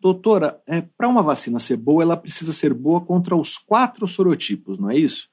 Doutora, 0.00 0.60
é, 0.66 0.80
para 0.80 1.08
uma 1.08 1.22
vacina 1.22 1.58
ser 1.58 1.76
boa, 1.76 2.02
ela 2.02 2.16
precisa 2.16 2.52
ser 2.52 2.72
boa 2.72 3.00
contra 3.00 3.36
os 3.36 3.58
quatro 3.58 4.06
sorotipos, 4.06 4.78
não 4.78 4.90
é 4.90 4.96
isso? 4.96 5.28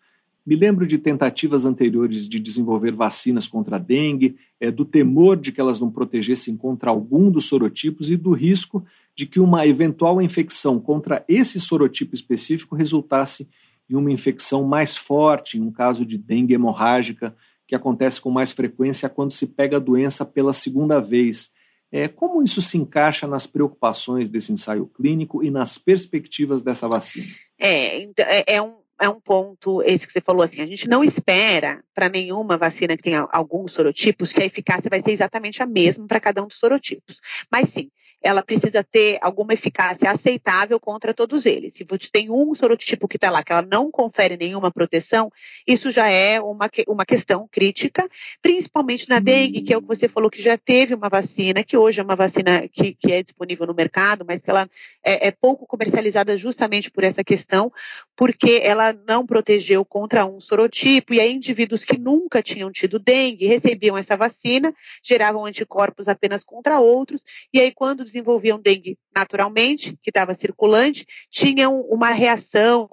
Me 0.46 0.56
lembro 0.56 0.86
de 0.86 1.00
tentativas 1.00 1.66
anteriores 1.66 2.30
de 2.30 2.40
desenvolver 2.40 2.92
vacinas 2.92 3.48
contra 3.48 3.78
a 3.78 3.80
dengue, 3.80 4.36
é, 4.60 4.70
do 4.70 4.86
temor 4.86 5.36
de 5.38 5.52
que 5.52 5.60
elas 5.60 5.80
não 5.80 5.90
protegessem 5.90 6.56
contra 6.56 6.92
algum 6.92 7.32
dos 7.32 7.46
sorotipos 7.46 8.12
e 8.12 8.16
do 8.16 8.32
risco 8.32 8.86
de 9.16 9.26
que 9.26 9.40
uma 9.40 9.66
eventual 9.66 10.22
infecção 10.22 10.80
contra 10.80 11.26
esse 11.28 11.60
sorotipo 11.60 12.14
específico 12.14 12.76
resultasse 12.76 13.50
em 13.90 13.96
uma 13.96 14.12
infecção 14.12 14.64
mais 14.64 14.96
forte, 14.96 15.58
em 15.58 15.62
um 15.62 15.72
caso 15.72 16.06
de 16.06 16.18
dengue 16.18 16.54
hemorrágica, 16.54 17.36
que 17.68 17.74
acontece 17.74 18.22
com 18.22 18.30
mais 18.30 18.52
frequência 18.52 19.10
quando 19.10 19.32
se 19.32 19.48
pega 19.48 19.78
a 19.78 19.80
doença 19.80 20.24
pela 20.24 20.54
segunda 20.54 21.00
vez. 21.00 21.54
É, 21.92 22.08
como 22.08 22.44
isso 22.44 22.62
se 22.62 22.78
encaixa 22.78 23.26
nas 23.26 23.48
preocupações 23.48 24.30
desse 24.30 24.52
ensaio 24.52 24.86
clínico 24.86 25.44
e 25.44 25.50
nas 25.50 25.78
perspectivas 25.78 26.62
dessa 26.62 26.88
vacina? 26.88 27.28
É, 27.58 28.04
é, 28.18 28.56
é 28.56 28.62
um, 28.62 28.74
é 29.00 29.10
um 29.10 29.20
ponto 29.20 29.82
esse 29.84 30.08
que 30.08 30.14
você 30.14 30.22
falou 30.22 30.44
assim, 30.44 30.62
a 30.62 30.66
gente 30.66 30.88
não 30.88 31.04
espera 31.04 31.84
para 31.94 32.10
nenhuma 32.10 32.58
vacina 32.58 32.96
que 32.96 33.04
tenha 33.04 33.28
alguns 33.32 33.74
sorotipos 33.74 34.32
que 34.32 34.42
a 34.42 34.46
eficácia 34.46 34.90
vai 34.90 35.02
ser 35.02 35.12
exatamente 35.12 35.62
a 35.62 35.66
mesma 35.66 36.08
para 36.08 36.20
cada 36.20 36.44
um 36.44 36.48
dos 36.48 36.58
sorotipos. 36.58 37.20
Mas 37.52 37.70
sim, 37.70 37.90
ela 38.26 38.42
precisa 38.42 38.84
ter 38.84 39.20
alguma 39.22 39.54
eficácia 39.54 40.10
aceitável 40.10 40.80
contra 40.80 41.14
todos 41.14 41.46
eles. 41.46 41.76
Se 41.76 41.84
você 41.84 42.10
tem 42.12 42.32
um 42.32 42.56
sorotipo 42.56 43.08
que 43.08 43.18
está 43.18 43.30
lá, 43.30 43.44
que 43.44 43.52
ela 43.52 43.62
não 43.62 43.92
confere 43.92 44.36
nenhuma 44.36 44.72
proteção, 44.72 45.32
isso 45.68 45.92
já 45.92 46.10
é 46.10 46.42
uma, 46.42 46.68
uma 46.88 47.06
questão 47.06 47.48
crítica, 47.48 48.10
principalmente 48.42 49.08
na 49.08 49.20
dengue, 49.20 49.62
que 49.62 49.72
é 49.72 49.78
o 49.78 49.82
que 49.82 49.88
você 49.88 50.08
falou 50.08 50.32
que 50.32 50.42
já 50.42 50.58
teve 50.58 50.96
uma 50.96 51.08
vacina, 51.08 51.64
que 51.64 51.78
hoje 51.78 52.00
é 52.02 52.04
uma 52.04 52.16
vacina 52.16 52.68
que, 52.68 52.96
que 52.96 53.12
é 53.12 53.22
disponível 53.22 53.68
no 53.68 53.76
mercado, 53.76 54.26
mas 54.28 54.42
que 54.42 54.50
ela 54.50 54.68
é, 55.04 55.28
é 55.28 55.32
pouco 55.32 55.68
comercializada 55.68 56.36
justamente 56.36 56.90
por 56.90 57.04
essa 57.04 57.24
questão, 57.24 57.72
porque 58.16 58.60
ela 58.64 58.92
não 59.08 59.24
protegeu 59.24 59.86
contra 59.86 60.26
um 60.26 60.42
sorotipo, 60.42 61.14
e 61.14 61.20
aí 61.20 61.32
indivíduos 61.32 61.86
que 61.86 61.96
nunca 61.96 62.42
tinham 62.42 62.72
tido 62.72 62.98
dengue 62.98 63.46
recebiam 63.46 63.96
essa 63.96 64.18
vacina, 64.18 64.74
geravam 65.04 65.46
anticorpos 65.46 66.08
apenas 66.08 66.44
contra 66.44 66.80
outros, 66.80 67.22
e 67.54 67.60
aí 67.60 67.72
quando 67.72 68.15
desenvolviam 68.16 68.60
dengue 68.60 68.98
naturalmente, 69.14 69.98
que 70.02 70.10
estava 70.10 70.36
circulante, 70.38 71.06
tinham 71.30 71.82
uma 71.82 72.12
reação 72.12 72.88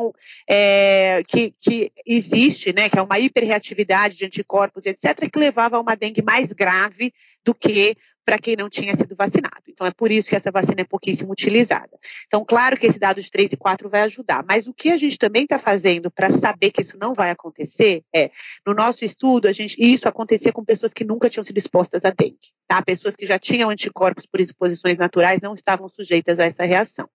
é, 0.49 1.23
que, 1.29 1.55
que 1.61 1.93
existe, 2.05 2.73
né, 2.73 2.89
que 2.89 2.99
é 2.99 3.03
uma 3.03 3.19
hiperreatividade 3.19 4.17
de 4.17 4.25
anticorpos, 4.25 4.87
etc., 4.87 5.31
que 5.31 5.39
levava 5.39 5.77
a 5.77 5.81
uma 5.81 5.95
dengue 5.95 6.23
mais 6.23 6.53
grave 6.53 7.13
do 7.45 7.55
que 7.55 7.97
para 8.25 8.39
quem 8.39 8.57
não 8.57 8.71
tinha 8.71 8.97
sido 8.97 9.17
vacinado. 9.17 9.63
Então, 9.69 9.87
é 9.87 9.91
por 9.91 10.11
isso 10.11 10.29
que 10.29 10.37
essa 10.37 10.51
vacina 10.51 10.83
é 10.83 10.85
pouquíssimo 10.85 11.33
utilizada. 11.33 11.91
Então, 12.27 12.45
claro 12.45 12.77
que 12.77 12.87
esse 12.87 12.99
dado 12.99 13.21
de 13.21 13.31
3 13.31 13.53
e 13.53 13.57
4 13.57 13.89
vai 13.89 14.03
ajudar, 14.03 14.45
mas 14.49 14.67
o 14.67 14.73
que 14.73 14.91
a 14.91 14.97
gente 14.97 15.19
também 15.19 15.43
está 15.43 15.59
fazendo 15.59 16.11
para 16.11 16.31
saber 16.31 16.71
que 16.71 16.81
isso 16.81 16.97
não 16.99 17.15
vai 17.15 17.31
acontecer 17.31 18.05
é, 18.15 18.31
no 18.67 18.75
nosso 18.75 19.05
estudo, 19.05 19.49
a 19.49 19.53
gente, 19.53 19.77
isso 19.79 20.09
acontecia 20.09 20.53
com 20.53 20.65
pessoas 20.65 20.93
que 20.93 21.05
nunca 21.05 21.29
tinham 21.29 21.45
sido 21.45 21.59
expostas 21.59 22.05
a 22.05 22.11
dengue, 22.11 22.39
tá? 22.69 22.81
Pessoas 22.83 23.17
que 23.17 23.27
já 23.27 23.39
tinham 23.39 23.71
anticorpos 23.71 24.27
por 24.27 24.41
exposições 24.41 24.97
naturais 24.97 25.41
não 25.41 25.55
estavam 25.55 25.89
sujeitas 25.89 26.39
a 26.39 26.45
essa 26.45 26.65
reação. 26.65 27.09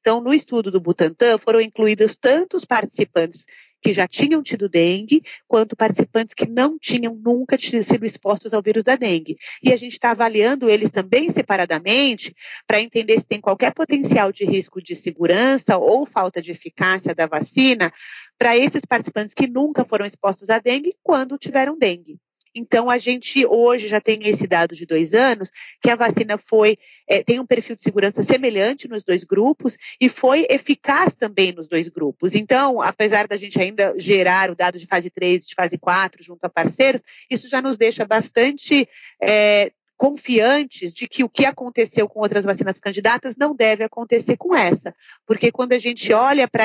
Então, 0.00 0.20
no 0.20 0.32
estudo 0.32 0.70
do 0.70 0.80
Butantan, 0.80 1.38
foram 1.38 1.60
incluídos 1.60 2.16
tantos 2.16 2.64
participantes 2.64 3.44
que 3.82 3.92
já 3.92 4.06
tinham 4.08 4.42
tido 4.42 4.68
dengue, 4.68 5.22
quanto 5.46 5.76
participantes 5.76 6.34
que 6.34 6.46
não 6.46 6.78
tinham 6.78 7.14
nunca 7.14 7.56
sido 7.58 8.04
expostos 8.04 8.52
ao 8.52 8.62
vírus 8.62 8.82
da 8.82 8.96
dengue. 8.96 9.36
E 9.62 9.72
a 9.72 9.76
gente 9.76 9.92
está 9.92 10.10
avaliando 10.10 10.68
eles 10.68 10.90
também 10.90 11.30
separadamente 11.30 12.34
para 12.66 12.80
entender 12.80 13.20
se 13.20 13.26
tem 13.26 13.40
qualquer 13.40 13.72
potencial 13.72 14.32
de 14.32 14.44
risco 14.44 14.82
de 14.82 14.94
segurança 14.94 15.76
ou 15.76 16.06
falta 16.06 16.42
de 16.42 16.52
eficácia 16.52 17.14
da 17.14 17.26
vacina 17.26 17.92
para 18.38 18.56
esses 18.56 18.84
participantes 18.84 19.34
que 19.34 19.46
nunca 19.46 19.84
foram 19.84 20.04
expostos 20.04 20.50
à 20.50 20.58
dengue 20.58 20.94
quando 21.02 21.38
tiveram 21.38 21.78
dengue. 21.78 22.18
Então, 22.56 22.88
a 22.88 22.96
gente 22.96 23.44
hoje 23.44 23.86
já 23.86 24.00
tem 24.00 24.26
esse 24.26 24.46
dado 24.46 24.74
de 24.74 24.86
dois 24.86 25.12
anos, 25.12 25.50
que 25.82 25.90
a 25.90 25.94
vacina 25.94 26.38
foi, 26.38 26.78
é, 27.06 27.22
tem 27.22 27.38
um 27.38 27.44
perfil 27.44 27.76
de 27.76 27.82
segurança 27.82 28.22
semelhante 28.22 28.88
nos 28.88 29.04
dois 29.04 29.24
grupos 29.24 29.76
e 30.00 30.08
foi 30.08 30.46
eficaz 30.48 31.14
também 31.14 31.52
nos 31.52 31.68
dois 31.68 31.86
grupos. 31.88 32.34
Então, 32.34 32.80
apesar 32.80 33.28
da 33.28 33.36
gente 33.36 33.60
ainda 33.60 33.94
gerar 33.98 34.50
o 34.50 34.56
dado 34.56 34.78
de 34.78 34.86
fase 34.86 35.10
3 35.10 35.44
e 35.44 35.46
de 35.48 35.54
fase 35.54 35.76
4 35.76 36.24
junto 36.24 36.42
a 36.44 36.48
parceiros, 36.48 37.02
isso 37.30 37.46
já 37.46 37.60
nos 37.60 37.76
deixa 37.76 38.06
bastante 38.06 38.88
é, 39.22 39.70
confiantes 39.96 40.92
de 40.92 41.08
que 41.08 41.24
o 41.24 41.28
que 41.28 41.44
aconteceu 41.44 42.08
com 42.08 42.20
outras 42.20 42.44
vacinas 42.44 42.78
candidatas 42.78 43.34
não 43.36 43.54
deve 43.54 43.82
acontecer 43.82 44.36
com 44.36 44.54
essa. 44.54 44.94
Porque 45.26 45.50
quando 45.50 45.72
a 45.72 45.78
gente 45.78 46.12
olha 46.12 46.46
para 46.46 46.64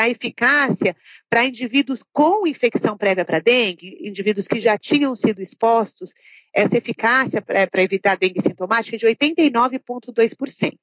a 0.00 0.08
eficácia 0.08 0.96
para 1.32 1.46
indivíduos 1.46 2.00
com 2.12 2.46
infecção 2.46 2.94
prévia 2.94 3.24
para 3.24 3.38
dengue, 3.38 3.96
indivíduos 4.02 4.46
que 4.46 4.60
já 4.60 4.76
tinham 4.76 5.16
sido 5.16 5.40
expostos, 5.40 6.12
essa 6.54 6.76
eficácia 6.76 7.40
para 7.40 7.82
evitar 7.82 8.18
dengue 8.18 8.42
sintomática 8.42 8.96
é 8.96 8.98
de 8.98 9.06
89,2%. 9.06 10.74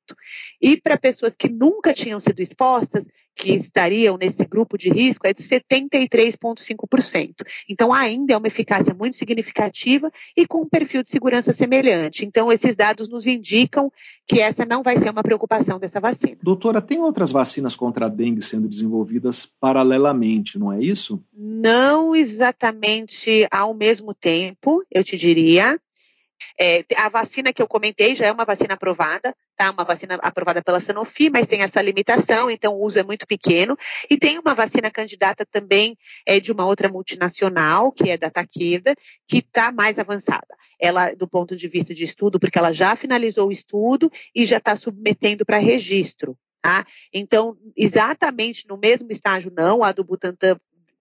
E 0.59 0.81
para 0.81 0.97
pessoas 0.97 1.35
que 1.35 1.47
nunca 1.47 1.93
tinham 1.93 2.19
sido 2.19 2.41
expostas, 2.41 3.05
que 3.39 3.53
estariam 3.53 4.17
nesse 4.17 4.43
grupo 4.43 4.77
de 4.77 4.89
risco, 4.89 5.25
é 5.25 5.33
de 5.33 5.41
73,5%. 5.41 7.35
Então, 7.69 7.93
ainda 7.93 8.33
é 8.33 8.37
uma 8.37 8.47
eficácia 8.47 8.93
muito 8.93 9.15
significativa 9.15 10.11
e 10.35 10.45
com 10.45 10.63
um 10.63 10.67
perfil 10.67 11.01
de 11.01 11.09
segurança 11.09 11.53
semelhante. 11.53 12.25
Então, 12.25 12.51
esses 12.51 12.75
dados 12.75 13.07
nos 13.07 13.25
indicam 13.25 13.89
que 14.27 14.41
essa 14.41 14.65
não 14.65 14.83
vai 14.83 14.97
ser 14.97 15.09
uma 15.09 15.23
preocupação 15.23 15.79
dessa 15.79 16.01
vacina. 16.01 16.35
Doutora, 16.43 16.81
tem 16.81 16.99
outras 16.99 17.31
vacinas 17.31 17.77
contra 17.77 18.07
a 18.07 18.09
dengue 18.09 18.41
sendo 18.41 18.67
desenvolvidas 18.67 19.45
paralelamente, 19.45 20.38
não 20.57 20.71
é 20.71 20.79
isso? 20.79 21.23
Não 21.33 22.15
exatamente 22.15 23.47
ao 23.51 23.73
mesmo 23.73 24.13
tempo, 24.13 24.83
eu 24.91 25.03
te 25.03 25.17
diria. 25.17 25.79
É, 26.59 26.85
a 26.95 27.09
vacina 27.09 27.53
que 27.53 27.61
eu 27.61 27.67
comentei 27.67 28.15
já 28.15 28.27
é 28.27 28.31
uma 28.31 28.45
vacina 28.45 28.73
aprovada, 28.73 29.35
tá? 29.57 29.71
Uma 29.71 29.83
vacina 29.83 30.15
aprovada 30.15 30.61
pela 30.61 30.79
Sanofi, 30.79 31.29
mas 31.29 31.47
tem 31.47 31.61
essa 31.61 31.81
limitação, 31.81 32.49
então 32.49 32.75
o 32.75 32.85
uso 32.85 32.99
é 32.99 33.03
muito 33.03 33.27
pequeno. 33.27 33.77
E 34.09 34.17
tem 34.17 34.37
uma 34.37 34.53
vacina 34.53 34.89
candidata 34.89 35.45
também 35.45 35.97
é, 36.25 36.39
de 36.39 36.51
uma 36.51 36.65
outra 36.65 36.89
multinacional, 36.89 37.91
que 37.91 38.09
é 38.09 38.17
da 38.17 38.29
Takeda, 38.29 38.95
que 39.27 39.39
está 39.39 39.71
mais 39.71 39.99
avançada. 39.99 40.55
Ela, 40.79 41.13
do 41.13 41.27
ponto 41.27 41.55
de 41.55 41.67
vista 41.67 41.93
de 41.93 42.03
estudo, 42.03 42.39
porque 42.39 42.57
ela 42.57 42.71
já 42.71 42.95
finalizou 42.95 43.49
o 43.49 43.51
estudo 43.51 44.11
e 44.33 44.45
já 44.45 44.57
está 44.57 44.75
submetendo 44.75 45.45
para 45.45 45.57
registro. 45.57 46.37
Tá? 46.61 46.85
Então, 47.13 47.57
exatamente 47.75 48.67
no 48.67 48.77
mesmo 48.77 49.11
estágio, 49.11 49.51
não, 49.55 49.83
a 49.83 49.91
do 49.91 50.03
Butantan 50.03 50.59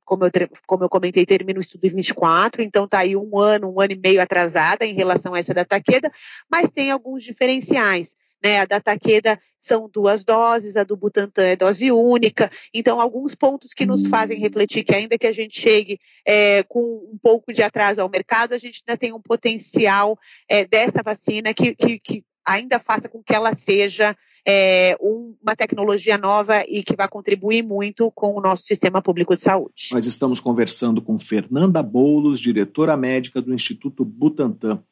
como 0.09 0.25
eu, 0.25 0.31
como 0.66 0.85
eu 0.85 0.88
comentei, 0.88 1.27
termina 1.27 1.59
o 1.59 1.61
estudo 1.61 1.85
em 1.85 1.90
24, 1.90 2.62
então 2.62 2.87
está 2.87 3.01
aí 3.01 3.14
um 3.14 3.38
ano, 3.38 3.71
um 3.71 3.79
ano 3.79 3.92
e 3.92 3.99
meio 3.99 4.23
atrasada 4.23 4.87
em 4.87 4.94
relação 4.94 5.35
a 5.35 5.38
essa 5.38 5.53
da 5.53 5.66
Taqueda, 5.66 6.11
mas 6.51 6.71
tem 6.71 6.90
alguns 6.90 7.23
diferenciais. 7.23 8.16
Né? 8.42 8.61
A 8.61 8.64
da 8.64 8.81
Taqueda 8.81 9.38
são 9.61 9.87
duas 9.92 10.25
doses, 10.25 10.77
a 10.77 10.85
do 10.85 10.97
Butantan 10.97 11.44
é 11.44 11.57
dose 11.57 11.92
única. 11.92 12.51
Então, 12.73 13.01
alguns 13.01 13.35
pontos 13.35 13.75
que 13.75 13.85
nos 13.85 14.07
fazem 14.07 14.38
refletir 14.38 14.83
que, 14.83 14.94
ainda 14.94 15.18
que 15.18 15.27
a 15.27 15.33
gente 15.33 15.61
chegue 15.61 16.01
é, 16.25 16.62
com 16.62 16.81
um 17.12 17.18
pouco 17.21 17.53
de 17.53 17.62
atraso 17.62 18.01
ao 18.01 18.09
mercado, 18.09 18.55
a 18.55 18.59
gente 18.59 18.83
ainda 18.87 18.97
tem 18.99 19.12
um 19.12 19.21
potencial 19.21 20.18
é, 20.49 20.64
dessa 20.64 21.03
vacina 21.03 21.53
que, 21.53 21.75
que, 21.75 21.99
que 21.99 22.25
ainda 22.47 22.79
faça 22.79 23.09
com 23.11 23.23
que 23.23 23.35
ela 23.35 23.55
seja 23.55 24.16
é, 24.46 24.96
um, 25.01 25.35
uma 25.42 25.57
tecnologia 25.57 26.16
nova 26.16 26.64
e 26.66 26.83
que 26.83 26.96
vai 26.96 27.09
contribuir 27.09 27.62
muito 27.62 28.11
com 28.12 28.37
o 28.37 28.40
nosso 28.40 28.64
sistema 28.64 29.03
público 29.03 29.35
de 29.35 29.42
saúde. 29.42 29.88
Nós 29.92 30.07
estamos 30.07 30.40
conversando 30.40 31.01
com 31.03 31.18
Fernanda 31.18 31.83
Boulos, 31.83 32.40
diretora 32.40 32.96
médica 32.96 33.40
do 33.40 33.53
Instituto 33.53 34.05
Butantan. 34.05 34.83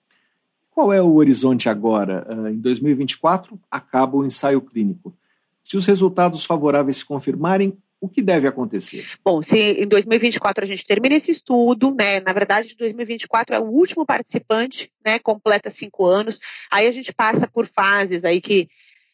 Qual 0.71 0.93
é 0.93 1.01
o 1.01 1.15
horizonte 1.15 1.69
agora? 1.69 2.27
Uh, 2.29 2.49
em 2.49 2.59
2024, 2.59 3.59
acaba 3.71 4.17
o 4.17 4.27
ensaio 4.27 4.61
clínico. 4.61 5.17
Se 5.63 5.77
os 5.77 5.87
resultados 5.87 6.45
favoráveis 6.45 6.99
se 6.99 7.05
confirmarem, 7.05 7.77
o 8.01 8.09
que 8.09 8.23
deve 8.23 8.47
acontecer? 8.47 9.07
Bom, 9.25 9.43
se 9.43 9.57
em 9.57 9.87
2024 9.87 10.65
a 10.65 10.67
gente 10.67 10.85
termina 10.85 11.15
esse 11.15 11.31
estudo, 11.31 11.95
né? 11.95 12.21
Na 12.21 12.33
verdade, 12.33 12.77
2024 12.79 13.55
é 13.55 13.59
o 13.59 13.65
último 13.65 14.05
participante, 14.05 14.93
né? 15.05 15.19
Completa 15.19 15.71
cinco 15.71 16.05
anos. 16.05 16.39
Aí 16.71 16.87
a 16.87 16.93
gente 16.93 17.13
passa 17.13 17.49
por 17.49 17.67
fases 17.67 18.23
aí 18.23 18.41
que 18.41 18.69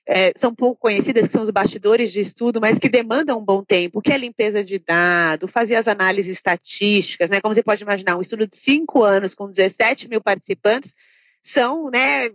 é, 0.06 0.32
são 0.38 0.54
pouco 0.54 0.80
conhecidas, 0.80 1.26
que 1.26 1.32
são 1.32 1.42
os 1.42 1.50
bastidores 1.50 2.12
de 2.12 2.20
estudo, 2.20 2.60
mas 2.60 2.78
que 2.78 2.88
demandam 2.88 3.38
um 3.38 3.44
bom 3.44 3.64
tempo, 3.64 4.02
que 4.02 4.12
é 4.12 4.18
limpeza 4.18 4.64
de 4.64 4.78
dados, 4.78 5.50
fazer 5.50 5.76
as 5.76 5.86
análises 5.86 6.32
estatísticas, 6.32 7.30
né? 7.30 7.40
Como 7.40 7.54
você 7.54 7.62
pode 7.62 7.82
imaginar, 7.82 8.16
um 8.16 8.22
estudo 8.22 8.46
de 8.46 8.56
cinco 8.56 9.02
anos 9.02 9.34
com 9.34 9.48
17 9.48 10.08
mil 10.08 10.20
participantes 10.20 10.94
são, 11.42 11.90
né, 11.90 12.30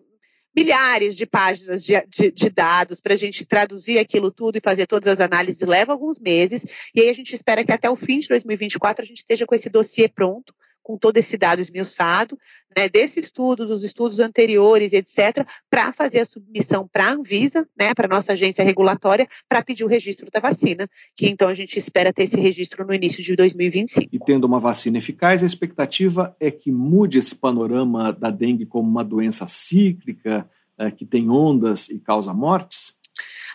milhares 0.56 1.16
de 1.16 1.26
páginas 1.28 1.84
de, 1.84 1.94
de, 2.08 2.32
de 2.32 2.50
dados 2.50 3.00
para 3.00 3.14
a 3.14 3.18
gente 3.18 3.46
traduzir 3.46 4.00
aquilo 4.00 4.32
tudo 4.32 4.58
e 4.58 4.62
fazer 4.62 4.88
todas 4.88 5.14
as 5.14 5.20
análises. 5.20 5.62
Leva 5.62 5.92
alguns 5.92 6.20
meses, 6.20 6.66
e 6.96 7.02
aí 7.02 7.10
a 7.10 7.14
gente 7.14 7.36
espera 7.36 7.64
que 7.64 7.72
até 7.72 7.88
o 7.88 7.96
fim 7.96 8.20
de 8.20 8.28
2024 8.28 9.04
a 9.04 9.06
gente 9.06 9.20
esteja 9.20 9.46
com 9.46 9.54
esse 9.54 9.70
dossiê 9.70 10.08
pronto, 10.08 10.54
com 10.88 10.98
todo 10.98 11.18
esse 11.18 11.36
dado 11.38 11.60
esmiuçado, 11.60 12.40
né, 12.74 12.88
desse 12.88 13.20
estudo, 13.20 13.68
dos 13.68 13.84
estudos 13.84 14.20
anteriores, 14.20 14.94
etc., 14.94 15.46
para 15.70 15.92
fazer 15.92 16.22
a 16.22 16.26
submissão 16.26 16.88
para 16.88 17.08
a 17.08 17.12
Anvisa, 17.12 17.68
né, 17.78 17.94
para 17.94 18.06
a 18.06 18.10
nossa 18.10 18.32
agência 18.32 18.64
regulatória, 18.64 19.28
para 19.50 19.62
pedir 19.62 19.84
o 19.84 19.88
registro 19.88 20.32
da 20.32 20.40
vacina, 20.40 20.90
que 21.14 21.28
então 21.28 21.50
a 21.50 21.54
gente 21.54 21.78
espera 21.78 22.14
ter 22.14 22.24
esse 22.24 22.40
registro 22.40 22.88
no 22.88 22.94
início 22.94 23.22
de 23.22 23.36
2025. 23.36 24.08
E 24.10 24.18
tendo 24.18 24.46
uma 24.46 24.62
vacina 24.62 24.98
eficaz, 24.98 25.44
a 25.44 25.46
expectativa 25.46 26.34
é 26.40 26.50
que 26.50 26.72
mude 26.72 27.18
esse 27.18 27.36
panorama 27.36 28.14
da 28.14 28.30
dengue 28.30 28.66
como 28.66 28.90
uma 28.90 29.04
doença 29.04 29.46
cíclica, 29.46 30.50
é, 30.78 30.90
que 30.90 31.06
tem 31.06 31.30
ondas 31.30 31.90
e 31.90 32.00
causa 32.00 32.34
mortes? 32.34 32.98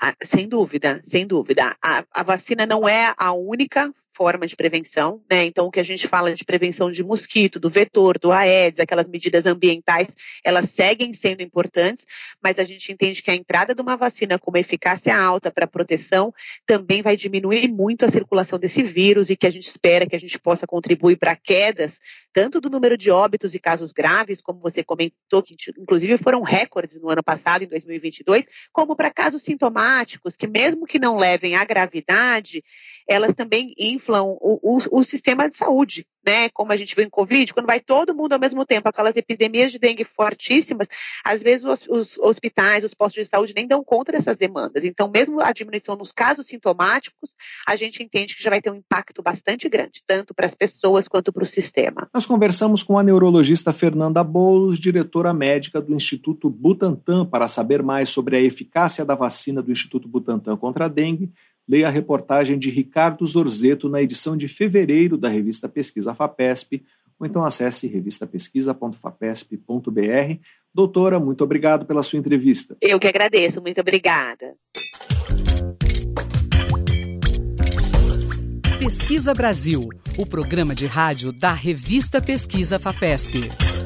Ah, 0.03 0.15
sem 0.23 0.47
dúvida, 0.47 1.03
sem 1.09 1.27
dúvida. 1.27 1.77
A, 1.83 2.05
a, 2.13 2.23
vacina 2.25 2.67
não 2.67 2.89
é 2.89 3.15
a 3.17 3.33
única 3.33 3.91
forma 4.15 4.47
de 4.47 4.57
prevenção, 4.57 5.23
né? 5.31 5.45
Então, 5.45 5.67
o 5.67 5.71
que 5.71 5.81
a 5.81 5.85
gente 5.85 6.07
fala 6.07 6.35
de 6.35 6.45
prevenção 6.45 6.91
de 6.91 7.03
mosquito, 7.03 7.59
do 7.59 7.71
vetor, 7.71 8.19
do 8.19 8.31
Aedes, 8.31 8.81
aquelas 8.81 9.09
medidas 9.09 9.47
ambientais, 9.47 10.09
elas 10.45 10.71
seguem 10.71 11.13
sendo 11.13 11.43
importantes, 11.43 12.07
mas 12.43 12.59
a 12.59 12.65
gente 12.65 12.93
entende 12.93 13.23
que 13.23 13.31
a 13.31 13.35
entrada 13.35 13.75
de 13.75 13.81
uma 13.81 13.97
vacina 13.97 14.39
com 14.39 14.51
uma 14.51 14.61
eficácia 14.61 15.17
alta 15.17 15.51
para 15.51 15.67
proteção 15.67 16.33
também 16.67 17.03
vai 17.03 17.17
diminuir 17.17 17.69
muito 17.69 18.05
a 18.05 18.09
circulação 18.09 18.59
desse 18.59 18.83
vírus 18.83 19.31
e 19.31 19.37
que 19.37 19.47
a 19.47 19.51
gente 19.51 19.67
espera 19.67 20.07
que 20.07 20.17
a 20.17 20.21
gente 20.21 20.39
possa 20.39 20.67
contribuir 20.67 21.17
para 21.17 21.37
quedas 21.37 21.99
tanto 22.33 22.61
do 22.61 22.71
número 22.71 22.97
de 22.97 23.11
óbitos 23.11 23.55
e 23.55 23.59
casos 23.59 23.93
graves, 23.93 24.41
como 24.41 24.61
você 24.61 24.83
comentou, 24.83 25.43
que 25.43 25.55
inclusive 25.79 26.17
foram 26.19 26.43
recordes 26.43 27.01
no 27.01 27.11
ano 27.11 27.23
passado, 27.23 27.63
em 27.63 27.69
2022, 27.69 28.45
como 28.73 28.97
para 28.97 29.11
casos 29.11 29.43
sintomáticos, 29.43 30.37
que 30.37 30.47
mesmo 30.47 30.87
que 30.87 30.99
não 30.99 31.17
levem 31.17 31.55
à 31.55 31.65
gravidade, 31.65 32.65
elas 33.07 33.35
também 33.35 33.75
inflam 33.79 34.25
o, 34.41 34.59
o, 34.63 35.01
o, 35.01 35.05
sistema 35.05 35.49
de 35.49 35.57
saúde, 35.57 36.07
né? 36.25 36.49
Como 36.51 36.73
a 36.73 36.77
gente 36.77 36.95
viu 36.95 37.05
em 37.05 37.11
Covid, 37.11 37.53
quando 37.53 37.67
vai 37.67 37.81
todo 37.81 38.15
mundo 38.15 38.33
ao 38.33 38.39
mesmo 38.39 38.65
tempo, 38.65 38.89
aquelas 38.89 39.17
epidemias 39.17 39.73
de 39.73 39.79
dengue 39.79 40.05
fortíssimas, 40.05 40.89
às 41.25 41.43
vezes 41.43 41.65
os, 41.65 41.87
os 41.89 42.19
hospitais, 42.19 42.85
os 42.85 42.95
postos 42.95 43.25
de 43.25 43.31
saúde 43.31 43.53
nem 43.55 43.67
dão 43.67 43.83
conta 43.85 44.13
dessas 44.13 44.37
demandas. 44.37 44.85
Então, 44.85 45.11
mesmo 45.13 45.41
a 45.41 45.53
diminuição 45.53 45.97
nos 45.97 46.13
casos 46.13 46.47
sintomáticos, 46.47 47.35
a 47.67 47.77
gente 47.77 48.03
entende 48.03 48.37
que 48.37 48.43
já 48.43 48.51
vai 48.51 48.61
ter 48.61 48.71
um 48.71 48.77
impacto 48.77 49.23
bastante 49.23 49.69
grande, 49.69 50.03
tanto 50.07 50.35
para 50.35 50.47
as 50.47 50.55
pessoas 50.55 51.09
quanto 51.09 51.33
para 51.33 51.43
o 51.43 51.47
sistema. 51.47 52.09
Nós 52.13 52.27
conversamos 52.27 52.83
com 52.83 52.99
a 52.99 53.03
neurologista 53.03 53.73
Fernanda 53.73 54.23
Boulos, 54.23 54.79
diretora 54.79 55.33
médica 55.33 55.81
do 55.81 55.95
Instituto 55.95 56.49
Butantan, 56.49 57.27
para 57.27 57.49
saber 57.49 57.83
mais 57.83 58.11
sobre 58.11 58.37
a 58.37 58.41
eficácia 58.41 59.05
da 59.05 59.15
vacina 59.15 59.63
do 59.63 59.73
Instituto 59.73 60.09
Butantan 60.09 60.57
contra 60.57 60.87
a 60.87 60.89
dengue 60.89 61.33
leia 61.69 61.89
a 61.89 61.91
reportagem 61.91 62.59
de 62.59 62.71
Ricardo 62.71 63.27
Zorzeto 63.27 63.87
na 63.89 64.03
edição 64.03 64.37
de 64.37 64.49
fevereiro 64.49 65.17
da 65.17 65.29
revista 65.29 65.69
Pesquisa 65.69 66.13
FAPESP, 66.15 66.83
ou 67.19 67.27
então 67.27 67.45
acesse 67.45 67.87
revistapesquisa.fapesp.br. 67.87 70.39
Doutora, 70.75 71.21
muito 71.21 71.45
obrigado 71.45 71.85
pela 71.87 72.03
sua 72.03 72.19
entrevista. 72.19 72.77
Eu 72.81 72.99
que 72.99 73.07
agradeço, 73.07 73.61
muito 73.61 73.81
obrigada. 73.81 74.55
Pesquisa 78.79 79.33
Brasil, 79.33 79.89
o 80.19 80.27
programa 80.27 80.75
de 80.75 80.87
rádio 80.87 81.33
da 81.33 81.53
revista 81.53 82.21
Pesquisa 82.21 82.81
FAPESP. 82.81 83.82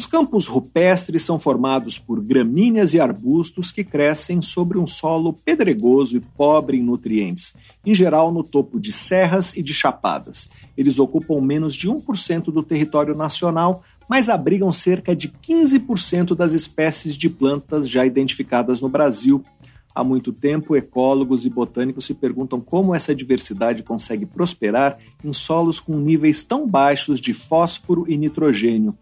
Os 0.00 0.06
campos 0.06 0.46
rupestres 0.46 1.26
são 1.26 1.38
formados 1.38 1.98
por 1.98 2.22
gramíneas 2.22 2.94
e 2.94 3.00
arbustos 3.00 3.70
que 3.70 3.84
crescem 3.84 4.40
sobre 4.40 4.78
um 4.78 4.86
solo 4.86 5.34
pedregoso 5.34 6.16
e 6.16 6.20
pobre 6.20 6.78
em 6.78 6.82
nutrientes, 6.82 7.54
em 7.84 7.94
geral 7.94 8.32
no 8.32 8.42
topo 8.42 8.80
de 8.80 8.92
serras 8.92 9.54
e 9.54 9.62
de 9.62 9.74
chapadas. 9.74 10.50
Eles 10.74 10.98
ocupam 10.98 11.38
menos 11.42 11.74
de 11.74 11.86
1% 11.86 12.44
do 12.44 12.62
território 12.62 13.14
nacional, 13.14 13.84
mas 14.08 14.30
abrigam 14.30 14.72
cerca 14.72 15.14
de 15.14 15.28
15% 15.28 16.34
das 16.34 16.54
espécies 16.54 17.14
de 17.14 17.28
plantas 17.28 17.86
já 17.86 18.06
identificadas 18.06 18.80
no 18.80 18.88
Brasil. 18.88 19.44
Há 19.94 20.02
muito 20.02 20.32
tempo, 20.32 20.74
ecólogos 20.76 21.44
e 21.44 21.50
botânicos 21.50 22.06
se 22.06 22.14
perguntam 22.14 22.58
como 22.58 22.94
essa 22.94 23.14
diversidade 23.14 23.82
consegue 23.82 24.24
prosperar 24.24 24.96
em 25.22 25.34
solos 25.34 25.78
com 25.78 25.98
níveis 25.98 26.42
tão 26.42 26.66
baixos 26.66 27.20
de 27.20 27.34
fósforo 27.34 28.06
e 28.08 28.16
nitrogênio. 28.16 28.96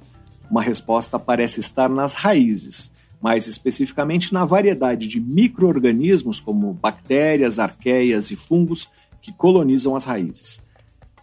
Uma 0.50 0.62
resposta 0.62 1.18
parece 1.18 1.60
estar 1.60 1.88
nas 1.88 2.14
raízes, 2.14 2.92
mais 3.20 3.46
especificamente 3.46 4.32
na 4.32 4.44
variedade 4.44 5.06
de 5.06 5.20
microorganismos 5.20 6.40
como 6.40 6.72
bactérias, 6.72 7.58
arqueias 7.58 8.30
e 8.30 8.36
fungos 8.36 8.90
que 9.20 9.32
colonizam 9.32 9.94
as 9.94 10.04
raízes. 10.04 10.66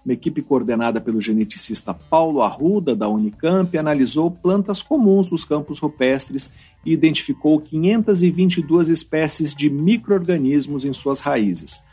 Uma 0.05 0.13
equipe 0.13 0.43
coordenada 0.43 1.01
pelo 1.01 1.19
geneticista 1.19 1.91
Paulo 1.91 2.43
Arruda, 2.43 2.95
da 2.95 3.09
Unicamp, 3.09 3.75
analisou 3.75 4.29
plantas 4.29 4.83
comuns 4.83 5.27
dos 5.29 5.43
campos 5.43 5.79
rupestres 5.79 6.53
e 6.85 6.93
identificou 6.93 7.59
522 7.59 8.89
espécies 8.89 9.55
de 9.55 9.67
microorganismos 9.67 10.85
em 10.85 10.93
suas 10.93 11.19
raízes. 11.19 11.83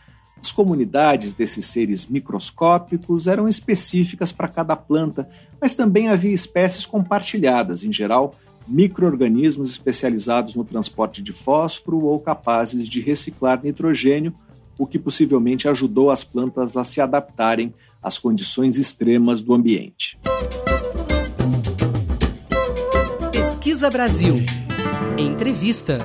As 0.42 0.50
comunidades 0.50 1.33
desses 1.33 1.66
seres 1.66 2.07
microscópicos 2.07 3.28
eram 3.28 3.48
específicas 3.48 4.33
para 4.33 4.48
cada 4.48 4.74
planta, 4.74 5.28
mas 5.61 5.74
também 5.74 6.09
havia 6.09 6.33
espécies 6.33 6.85
compartilhadas, 6.85 7.85
em 7.85 7.92
geral, 7.92 8.35
microorganismos 8.66 9.70
especializados 9.70 10.57
no 10.57 10.64
transporte 10.64 11.22
de 11.22 11.33
fósforo 11.33 12.02
ou 12.02 12.18
capazes 12.18 12.88
de 12.88 13.00
reciclar 13.00 13.61
nitrogênio, 13.62 14.35
o 14.76 14.85
que 14.85 14.98
possivelmente 14.98 15.68
ajudou 15.68 16.11
as 16.11 16.24
plantas 16.24 16.76
a 16.76 16.83
se 16.83 17.00
adaptarem 17.00 17.72
às 18.02 18.18
condições 18.18 18.78
extremas 18.78 19.42
do 19.42 19.55
ambiente. 19.55 20.18
Pesquisa 23.31 23.88
Brasil. 23.88 24.35
Entrevista. 25.16 25.98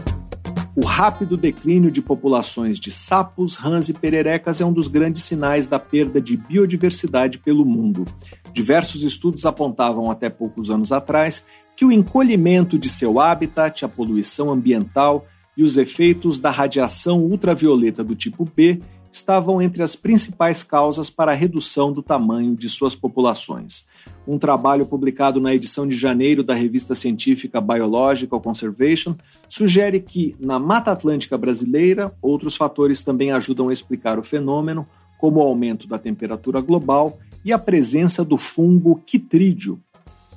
O 0.79 0.85
rápido 0.85 1.35
declínio 1.35 1.89
de 1.89 2.03
populações 2.03 2.79
de 2.79 2.91
sapos, 2.91 3.55
rãs 3.55 3.89
e 3.89 3.95
pererecas 3.95 4.61
é 4.61 4.65
um 4.65 4.71
dos 4.71 4.87
grandes 4.87 5.23
sinais 5.23 5.67
da 5.67 5.79
perda 5.79 6.21
de 6.21 6.37
biodiversidade 6.37 7.39
pelo 7.39 7.65
mundo. 7.65 8.05
Diversos 8.53 9.01
estudos 9.01 9.43
apontavam 9.47 10.11
até 10.11 10.29
poucos 10.29 10.69
anos 10.69 10.91
atrás 10.91 11.47
que 11.75 11.83
o 11.83 11.91
encolhimento 11.91 12.77
de 12.77 12.89
seu 12.89 13.19
habitat, 13.19 13.85
a 13.85 13.89
poluição 13.89 14.51
ambiental 14.51 15.25
e 15.57 15.63
os 15.63 15.77
efeitos 15.77 16.39
da 16.39 16.51
radiação 16.51 17.23
ultravioleta 17.23 18.03
do 18.03 18.15
tipo 18.15 18.45
B 18.45 18.79
estavam 19.11 19.61
entre 19.61 19.81
as 19.81 19.95
principais 19.95 20.63
causas 20.63 21.09
para 21.09 21.31
a 21.31 21.35
redução 21.35 21.91
do 21.91 22.01
tamanho 22.01 22.55
de 22.55 22.69
suas 22.69 22.95
populações. 22.95 23.87
Um 24.27 24.37
trabalho 24.37 24.85
publicado 24.85 25.39
na 25.39 25.53
edição 25.53 25.87
de 25.87 25.95
janeiro 25.95 26.43
da 26.43 26.53
revista 26.53 26.93
científica 26.93 27.61
Biological 27.61 28.41
Conservation 28.41 29.15
sugere 29.47 29.99
que, 29.99 30.35
na 30.39 30.59
Mata 30.59 30.91
Atlântica 30.91 31.37
brasileira, 31.37 32.13
outros 32.21 32.55
fatores 32.55 33.01
também 33.01 33.31
ajudam 33.31 33.69
a 33.69 33.73
explicar 33.73 34.19
o 34.19 34.23
fenômeno, 34.23 34.87
como 35.17 35.39
o 35.39 35.43
aumento 35.43 35.87
da 35.87 35.97
temperatura 35.97 36.61
global 36.61 37.17
e 37.43 37.53
a 37.53 37.57
presença 37.57 38.25
do 38.25 38.37
fungo 38.37 39.01
quitrídeo, 39.05 39.79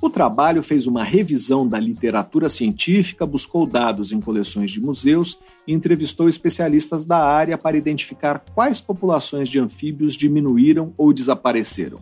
o 0.01 0.09
trabalho 0.09 0.63
fez 0.63 0.87
uma 0.87 1.03
revisão 1.03 1.67
da 1.67 1.79
literatura 1.79 2.49
científica, 2.49 3.23
buscou 3.23 3.67
dados 3.67 4.11
em 4.11 4.19
coleções 4.19 4.71
de 4.71 4.81
museus 4.81 5.39
e 5.67 5.73
entrevistou 5.73 6.27
especialistas 6.27 7.05
da 7.05 7.19
área 7.23 7.55
para 7.55 7.77
identificar 7.77 8.43
quais 8.55 8.81
populações 8.81 9.47
de 9.47 9.59
anfíbios 9.59 10.17
diminuíram 10.17 10.91
ou 10.97 11.13
desapareceram. 11.13 11.99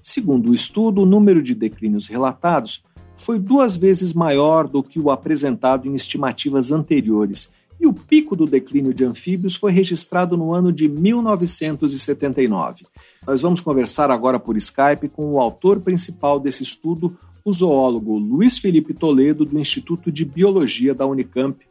Segundo 0.00 0.50
o 0.50 0.54
estudo, 0.54 1.02
o 1.02 1.06
número 1.06 1.42
de 1.42 1.52
declínios 1.52 2.06
relatados 2.06 2.84
foi 3.16 3.40
duas 3.40 3.76
vezes 3.76 4.12
maior 4.12 4.68
do 4.68 4.80
que 4.80 5.00
o 5.00 5.10
apresentado 5.10 5.88
em 5.88 5.96
estimativas 5.96 6.70
anteriores, 6.70 7.52
e 7.80 7.86
o 7.86 7.92
pico 7.92 8.34
do 8.34 8.46
declínio 8.46 8.94
de 8.94 9.04
anfíbios 9.04 9.56
foi 9.56 9.70
registrado 9.72 10.36
no 10.36 10.52
ano 10.52 10.72
de 10.72 10.88
1979. 10.88 12.86
Nós 13.26 13.42
vamos 13.42 13.60
conversar 13.60 14.10
agora 14.10 14.38
por 14.38 14.56
Skype 14.56 15.08
com 15.08 15.32
o 15.32 15.40
autor 15.40 15.80
principal 15.80 16.40
desse 16.40 16.62
estudo, 16.62 17.16
o 17.44 17.52
zoólogo 17.52 18.18
Luiz 18.18 18.58
Felipe 18.58 18.92
Toledo, 18.92 19.44
do 19.44 19.58
Instituto 19.58 20.10
de 20.10 20.24
Biologia 20.24 20.94
da 20.94 21.06
Unicamp. 21.06 21.64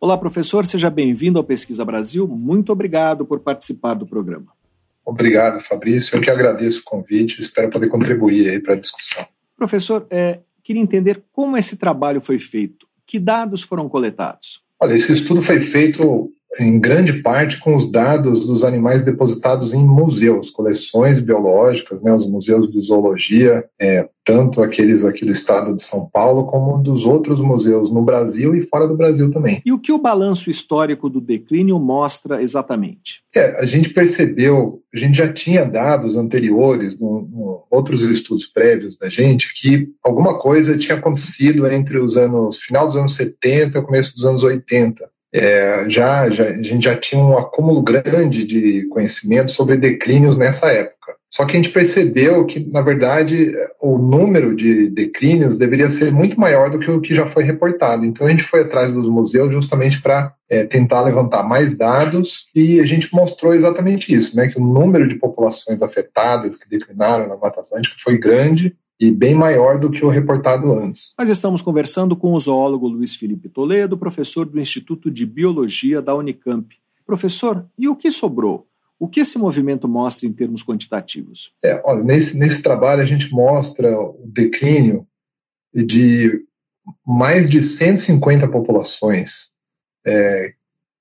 Olá, 0.00 0.18
professor, 0.18 0.66
seja 0.66 0.90
bem-vindo 0.90 1.38
ao 1.38 1.44
Pesquisa 1.44 1.84
Brasil. 1.84 2.26
Muito 2.26 2.72
obrigado 2.72 3.24
por 3.24 3.40
participar 3.40 3.94
do 3.94 4.06
programa. 4.06 4.48
Obrigado, 5.04 5.62
Fabrício. 5.62 6.16
Eu 6.16 6.20
que 6.20 6.30
agradeço 6.30 6.80
o 6.80 6.84
convite, 6.84 7.40
espero 7.40 7.70
poder 7.70 7.88
contribuir 7.88 8.48
aí 8.48 8.60
para 8.60 8.74
a 8.74 8.80
discussão. 8.80 9.26
Professor, 9.56 10.06
é, 10.10 10.40
queria 10.62 10.82
entender 10.82 11.22
como 11.30 11.56
esse 11.56 11.76
trabalho 11.76 12.20
foi 12.20 12.38
feito. 12.38 12.86
Que 13.06 13.18
dados 13.18 13.62
foram 13.62 13.88
coletados? 13.88 14.62
Olha, 14.84 14.96
esse 14.96 15.10
estudo 15.12 15.42
foi 15.42 15.60
feito 15.60 16.30
em 16.58 16.78
grande 16.78 17.14
parte 17.22 17.58
com 17.60 17.76
os 17.76 17.90
dados 17.90 18.46
dos 18.46 18.64
animais 18.64 19.02
depositados 19.02 19.72
em 19.72 19.84
museus, 19.84 20.50
coleções 20.50 21.20
biológicas, 21.20 22.00
né, 22.02 22.12
os 22.12 22.26
museus 22.26 22.70
de 22.70 22.80
zoologia, 22.82 23.64
é, 23.80 24.08
tanto 24.24 24.62
aqueles 24.62 25.04
aqui 25.04 25.24
do 25.24 25.32
estado 25.32 25.76
de 25.76 25.82
São 25.82 26.08
Paulo 26.10 26.44
como 26.46 26.82
dos 26.82 27.04
outros 27.04 27.40
museus 27.40 27.90
no 27.90 28.02
Brasil 28.02 28.54
e 28.54 28.62
fora 28.62 28.88
do 28.88 28.96
Brasil 28.96 29.30
também. 29.30 29.60
E 29.64 29.72
o 29.72 29.78
que 29.78 29.92
o 29.92 29.98
balanço 29.98 30.48
histórico 30.48 31.10
do 31.10 31.20
declínio 31.20 31.78
mostra 31.78 32.42
exatamente? 32.42 33.22
É, 33.34 33.60
a 33.60 33.66
gente 33.66 33.90
percebeu, 33.90 34.80
a 34.94 34.98
gente 34.98 35.18
já 35.18 35.30
tinha 35.30 35.64
dados 35.64 36.16
anteriores, 36.16 36.98
no, 36.98 37.22
no 37.22 37.64
outros 37.70 38.00
estudos 38.02 38.46
prévios 38.46 38.96
da 38.96 39.08
gente, 39.08 39.52
que 39.60 39.88
alguma 40.02 40.38
coisa 40.38 40.78
tinha 40.78 40.96
acontecido 40.96 41.66
entre 41.66 41.98
os 41.98 42.16
anos 42.16 42.58
final 42.58 42.86
dos 42.86 42.96
anos 42.96 43.14
70 43.16 43.78
e 43.78 43.82
começo 43.82 44.14
dos 44.14 44.24
anos 44.24 44.42
80 44.42 45.13
é, 45.34 45.86
já, 45.88 46.30
já, 46.30 46.44
a 46.44 46.62
gente 46.62 46.84
já 46.84 46.96
tinha 46.96 47.20
um 47.20 47.36
acúmulo 47.36 47.82
grande 47.82 48.44
de 48.44 48.86
conhecimento 48.86 49.50
sobre 49.50 49.76
declínios 49.76 50.36
nessa 50.36 50.68
época. 50.68 50.94
Só 51.28 51.44
que 51.44 51.52
a 51.52 51.56
gente 51.56 51.70
percebeu 51.70 52.46
que, 52.46 52.60
na 52.70 52.80
verdade, 52.80 53.52
o 53.82 53.98
número 53.98 54.54
de 54.54 54.88
declínios 54.88 55.58
deveria 55.58 55.90
ser 55.90 56.12
muito 56.12 56.38
maior 56.38 56.70
do 56.70 56.78
que 56.78 56.88
o 56.88 57.00
que 57.00 57.12
já 57.12 57.26
foi 57.26 57.42
reportado. 57.42 58.04
Então 58.04 58.28
a 58.28 58.30
gente 58.30 58.44
foi 58.44 58.60
atrás 58.60 58.92
dos 58.92 59.08
museus 59.08 59.52
justamente 59.52 60.00
para 60.00 60.32
é, 60.48 60.64
tentar 60.64 61.02
levantar 61.02 61.42
mais 61.42 61.74
dados 61.74 62.44
e 62.54 62.78
a 62.78 62.86
gente 62.86 63.12
mostrou 63.12 63.52
exatamente 63.52 64.14
isso, 64.14 64.36
né, 64.36 64.46
que 64.46 64.60
o 64.60 64.64
número 64.64 65.08
de 65.08 65.16
populações 65.16 65.82
afetadas 65.82 66.56
que 66.56 66.68
declinaram 66.68 67.26
na 67.26 67.36
Mata 67.36 67.60
Atlântica 67.60 67.96
foi 68.04 68.16
grande 68.16 68.76
e 69.00 69.10
bem 69.10 69.34
maior 69.34 69.78
do 69.78 69.90
que 69.90 70.04
o 70.04 70.08
reportado 70.08 70.72
antes. 70.72 71.12
Nós 71.18 71.28
estamos 71.28 71.60
conversando 71.60 72.16
com 72.16 72.32
o 72.32 72.38
zoólogo 72.38 72.86
Luiz 72.86 73.14
Felipe 73.14 73.48
Toledo, 73.48 73.98
professor 73.98 74.46
do 74.46 74.60
Instituto 74.60 75.10
de 75.10 75.26
Biologia 75.26 76.00
da 76.00 76.14
Unicamp. 76.14 76.74
Professor, 77.04 77.66
e 77.78 77.88
o 77.88 77.96
que 77.96 78.10
sobrou? 78.10 78.66
O 78.98 79.08
que 79.08 79.20
esse 79.20 79.38
movimento 79.38 79.88
mostra 79.88 80.26
em 80.26 80.32
termos 80.32 80.62
quantitativos? 80.62 81.52
É, 81.62 81.82
olha, 81.84 82.02
nesse, 82.02 82.38
nesse 82.38 82.62
trabalho 82.62 83.02
a 83.02 83.06
gente 83.06 83.30
mostra 83.30 83.98
o 83.98 84.22
declínio 84.26 85.06
de 85.74 86.44
mais 87.04 87.50
de 87.50 87.62
150 87.62 88.48
populações 88.48 89.50
é, 90.06 90.54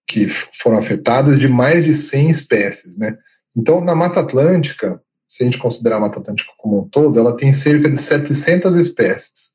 que 0.07 0.27
foram 0.61 0.77
afetadas 0.77 1.39
de 1.39 1.47
mais 1.47 1.85
de 1.85 1.93
100 1.93 2.31
espécies, 2.31 2.97
né? 2.97 3.17
Então, 3.55 3.81
na 3.81 3.93
Mata 3.93 4.19
Atlântica, 4.19 4.99
se 5.33 5.41
a 5.41 5.45
gente 5.47 5.57
considerar 5.57 5.97
a 5.97 5.99
Mata 5.99 6.19
Atlântica 6.19 6.51
como 6.59 6.81
um 6.81 6.87
todo, 6.87 7.19
ela 7.19 7.35
tem 7.35 7.51
cerca 7.51 7.89
de 7.89 7.99
700 7.99 8.75
espécies. 8.75 9.53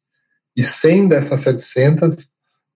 E 0.56 0.62
100 0.62 1.06
dessas 1.06 1.40
700 1.42 2.16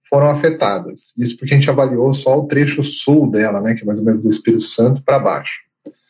foram 0.09 0.29
afetadas. 0.29 1.13
Isso 1.19 1.37
porque 1.37 1.53
a 1.53 1.57
gente 1.57 1.69
avaliou 1.69 2.15
só 2.15 2.39
o 2.39 2.47
trecho 2.47 2.85
sul 2.85 3.29
dela, 3.29 3.61
né, 3.61 3.75
que 3.75 3.83
é 3.83 3.85
mais 3.85 3.99
ou 3.99 4.05
menos 4.05 4.23
do 4.23 4.31
Espírito 4.31 4.63
Santo 4.63 5.03
para 5.03 5.19
baixo. 5.19 5.63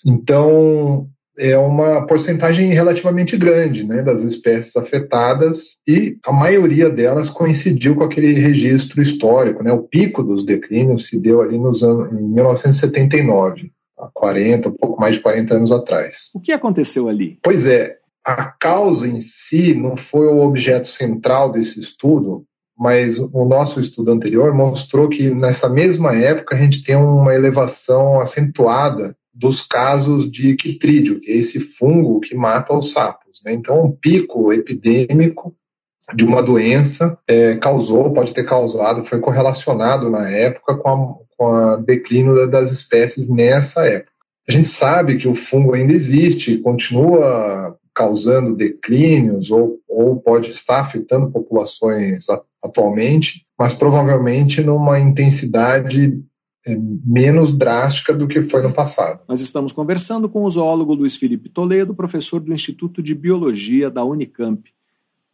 Então, 0.05 1.09
é 1.39 1.57
uma 1.57 2.07
porcentagem 2.07 2.67
relativamente 2.75 3.39
grande 3.39 3.85
né, 3.87 4.03
das 4.03 4.21
espécies 4.21 4.77
afetadas 4.77 5.79
e 5.89 6.19
a 6.27 6.31
maioria 6.31 6.91
delas 6.91 7.31
coincidiu 7.31 7.97
com 7.97 8.05
aquele 8.05 8.35
registro 8.35 9.01
histórico. 9.01 9.63
Né, 9.63 9.73
o 9.73 9.83
pico 9.83 10.23
dos 10.23 10.45
declínios 10.45 11.07
se 11.07 11.19
deu 11.19 11.41
ali 11.41 11.59
nos 11.59 11.83
anos, 11.83 12.13
em 12.13 12.23
1979 12.23 13.73
há 14.03 14.11
40, 14.13 14.69
um 14.69 14.73
pouco 14.73 15.01
mais 15.01 15.17
de 15.17 15.23
40 15.23 15.55
anos 15.55 15.73
atrás. 15.73 16.31
O 16.35 16.41
que 16.41 16.53
aconteceu 16.53 17.09
ali? 17.09 17.39
Pois 17.43 17.67
é, 17.67 17.97
a 18.25 18.45
causa 18.45 19.07
em 19.07 19.21
si 19.21 19.75
não 19.75 19.97
foi 19.97 20.27
o 20.27 20.41
objeto 20.41 20.89
central 20.89 21.53
desse 21.53 21.81
estudo, 21.81 22.45
mas 22.79 23.19
o 23.19 23.45
nosso 23.45 23.81
estudo 23.81 24.11
anterior 24.11 24.55
mostrou 24.55 25.09
que 25.09 25.31
nessa 25.31 25.69
mesma 25.69 26.15
época 26.15 26.57
a 26.57 26.59
gente 26.59 26.83
tem 26.83 26.97
uma 26.97 27.35
elevação 27.35 28.21
acentuada 28.21 29.17
dos 29.35 29.63
casos 29.63 30.31
de 30.31 30.55
quitrídeo, 30.57 31.21
que 31.21 31.31
é 31.31 31.37
esse 31.37 31.59
fungo 31.59 32.21
que 32.21 32.35
mata 32.35 32.75
os 32.75 32.93
sapos. 32.93 33.41
Né? 33.45 33.53
Então, 33.55 33.85
um 33.85 33.93
pico 33.93 34.53
epidêmico 34.53 35.55
de 36.15 36.25
uma 36.25 36.43
doença 36.43 37.19
é, 37.27 37.57
causou, 37.57 38.13
pode 38.13 38.35
ter 38.35 38.45
causado, 38.45 39.05
foi 39.07 39.21
correlacionado 39.21 40.11
na 40.11 40.29
época 40.29 40.77
com 40.77 40.89
a, 40.89 41.15
a 41.49 41.77
declínio 41.77 42.49
das 42.51 42.71
espécies 42.71 43.29
nessa 43.29 43.85
época. 43.87 44.13
A 44.49 44.53
gente 44.53 44.69
sabe 44.69 45.19
que 45.19 45.29
o 45.29 45.37
fungo 45.37 45.75
ainda 45.75 45.93
existe, 45.93 46.59
continua 46.59 47.77
causando 47.95 48.57
declínios 48.57 49.51
ou, 49.51 49.79
ou 49.89 50.17
pode 50.17 50.51
estar 50.51 50.81
afetando 50.81 51.31
populações 51.31 52.27
atualmente, 52.63 53.45
mas 53.59 53.75
provavelmente 53.75 54.63
numa 54.63 54.99
intensidade 54.99 56.21
é, 56.67 56.77
menos 57.05 57.57
drástica 57.57 58.15
do 58.15 58.27
que 58.27 58.43
foi 58.45 58.63
no 58.63 58.73
passado. 58.73 59.21
Nós 59.29 59.41
estamos 59.41 59.73
conversando 59.73 60.29
com 60.29 60.45
o 60.45 60.51
zoólogo 60.51 60.95
Luiz 60.95 61.17
Felipe 61.17 61.49
Toledo, 61.49 61.95
professor 61.95 62.41
do 62.41 62.53
Instituto 62.53 63.03
de 63.03 63.15
Biologia 63.15 63.91
da 63.91 64.05
Unicamp. 64.05 64.63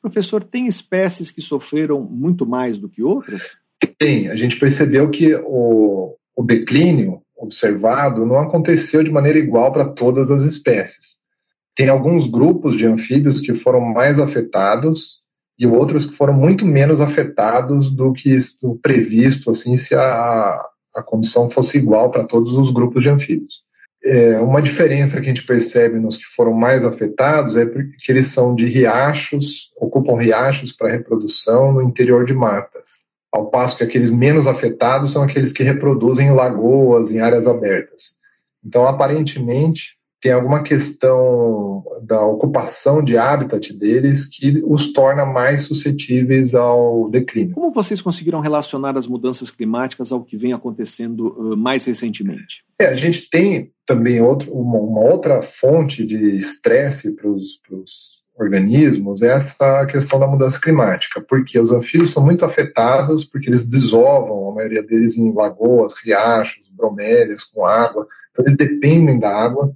Professor, 0.01 0.42
tem 0.42 0.66
espécies 0.66 1.31
que 1.31 1.40
sofreram 1.40 2.01
muito 2.03 2.47
mais 2.47 2.79
do 2.79 2.88
que 2.88 3.03
outras? 3.03 3.59
Tem. 3.99 4.29
A 4.29 4.37
gente 4.37 4.59
percebeu 4.59 5.11
que 5.11 5.35
o, 5.35 6.14
o 6.37 6.43
declínio 6.45 7.21
observado 7.37 8.27
não 8.27 8.38
aconteceu 8.38 9.03
de 9.03 9.11
maneira 9.11 9.38
igual 9.38 9.73
para 9.73 9.88
todas 9.88 10.31
as 10.31 10.43
espécies. 10.43 11.17
Tem 11.75 11.88
alguns 11.88 12.27
grupos 12.27 12.77
de 12.77 12.87
anfíbios 12.87 13.41
que 13.41 13.55
foram 13.55 13.81
mais 13.81 14.19
afetados 14.19 15.19
e 15.59 15.67
outros 15.67 16.07
que 16.07 16.17
foram 16.17 16.35
muito 16.35 16.64
menos 16.64 17.01
afetados 17.01 17.91
do 17.91 18.12
que 18.12 18.37
o 18.62 18.77
previsto, 18.77 19.51
assim, 19.51 19.77
se 19.77 19.95
a, 19.95 20.64
a 20.95 21.03
condição 21.03 21.51
fosse 21.51 21.77
igual 21.77 22.11
para 22.11 22.25
todos 22.25 22.53
os 22.55 22.71
grupos 22.71 23.03
de 23.03 23.09
anfíbios. 23.09 23.55
É, 24.05 24.38
uma 24.38 24.62
diferença 24.62 25.17
que 25.17 25.27
a 25.27 25.29
gente 25.29 25.45
percebe 25.45 25.99
nos 25.99 26.17
que 26.17 26.25
foram 26.37 26.53
mais 26.53 26.85
afetados 26.85 27.57
é 27.57 27.67
que 27.67 28.12
eles 28.12 28.29
são 28.29 28.55
de 28.55 28.67
riachos, 28.67 29.71
ocupam 29.77 30.17
riachos 30.17 30.73
para 30.73 30.91
reprodução 30.91 31.73
no 31.73 31.83
interior 31.83 32.25
de 32.25 32.35
matas 32.35 33.08
ao 33.33 33.51
passo 33.51 33.77
que 33.77 33.85
aqueles 33.85 34.11
menos 34.11 34.47
afetados 34.47 35.12
são 35.12 35.23
aqueles 35.23 35.53
que 35.53 35.62
reproduzem 35.62 36.29
em 36.29 36.35
lagoas, 36.35 37.11
em 37.11 37.21
áreas 37.21 37.47
abertas. 37.47 38.17
Então, 38.64 38.87
aparentemente, 38.87 39.99
tem 40.21 40.33
alguma 40.33 40.62
questão 40.62 41.85
da 42.03 42.25
ocupação 42.27 43.03
de 43.03 43.17
habitat 43.17 43.73
deles 43.73 44.25
que 44.25 44.62
os 44.64 44.93
torna 44.93 45.25
mais 45.25 45.62
suscetíveis 45.62 46.55
ao 46.55 47.09
declínio. 47.09 47.55
Como 47.55 47.71
vocês 47.71 48.03
conseguiram 48.03 48.41
relacionar 48.41 48.97
as 48.97 49.07
mudanças 49.07 49.51
climáticas 49.51 50.11
ao 50.11 50.25
que 50.25 50.37
vem 50.37 50.53
acontecendo 50.53 51.29
uh, 51.29 51.57
mais 51.57 51.85
recentemente? 51.85 52.64
É, 52.81 52.87
a 52.87 52.97
gente 52.97 53.31
tem 53.31 53.71
também 53.87 54.21
outro, 54.21 54.53
uma, 54.53 54.79
uma 54.79 55.05
outra 55.05 55.43
fonte 55.43 56.05
de 56.05 56.37
estresse 56.37 57.12
para 57.12 57.29
os 57.29 57.61
organismos 58.38 59.20
é 59.22 59.29
essa 59.29 59.85
questão 59.87 60.18
da 60.18 60.27
mudança 60.27 60.61
climática, 60.61 61.20
porque 61.20 61.59
os 61.59 61.72
anfíbios 61.72 62.12
são 62.12 62.24
muito 62.24 62.44
afetados, 62.44 63.24
porque 63.24 63.48
eles 63.48 63.66
desovam, 63.66 64.51
a 64.51 64.55
maioria 64.55 64.83
deles 64.83 65.16
em 65.16 65.35
lagoas, 65.35 65.94
riachos, 66.03 66.68
bromélias 66.70 67.42
com 67.44 67.66
água, 67.66 68.07
então 68.31 68.44
eles 68.44 68.57
dependem 68.57 69.18
da 69.18 69.35
água. 69.35 69.72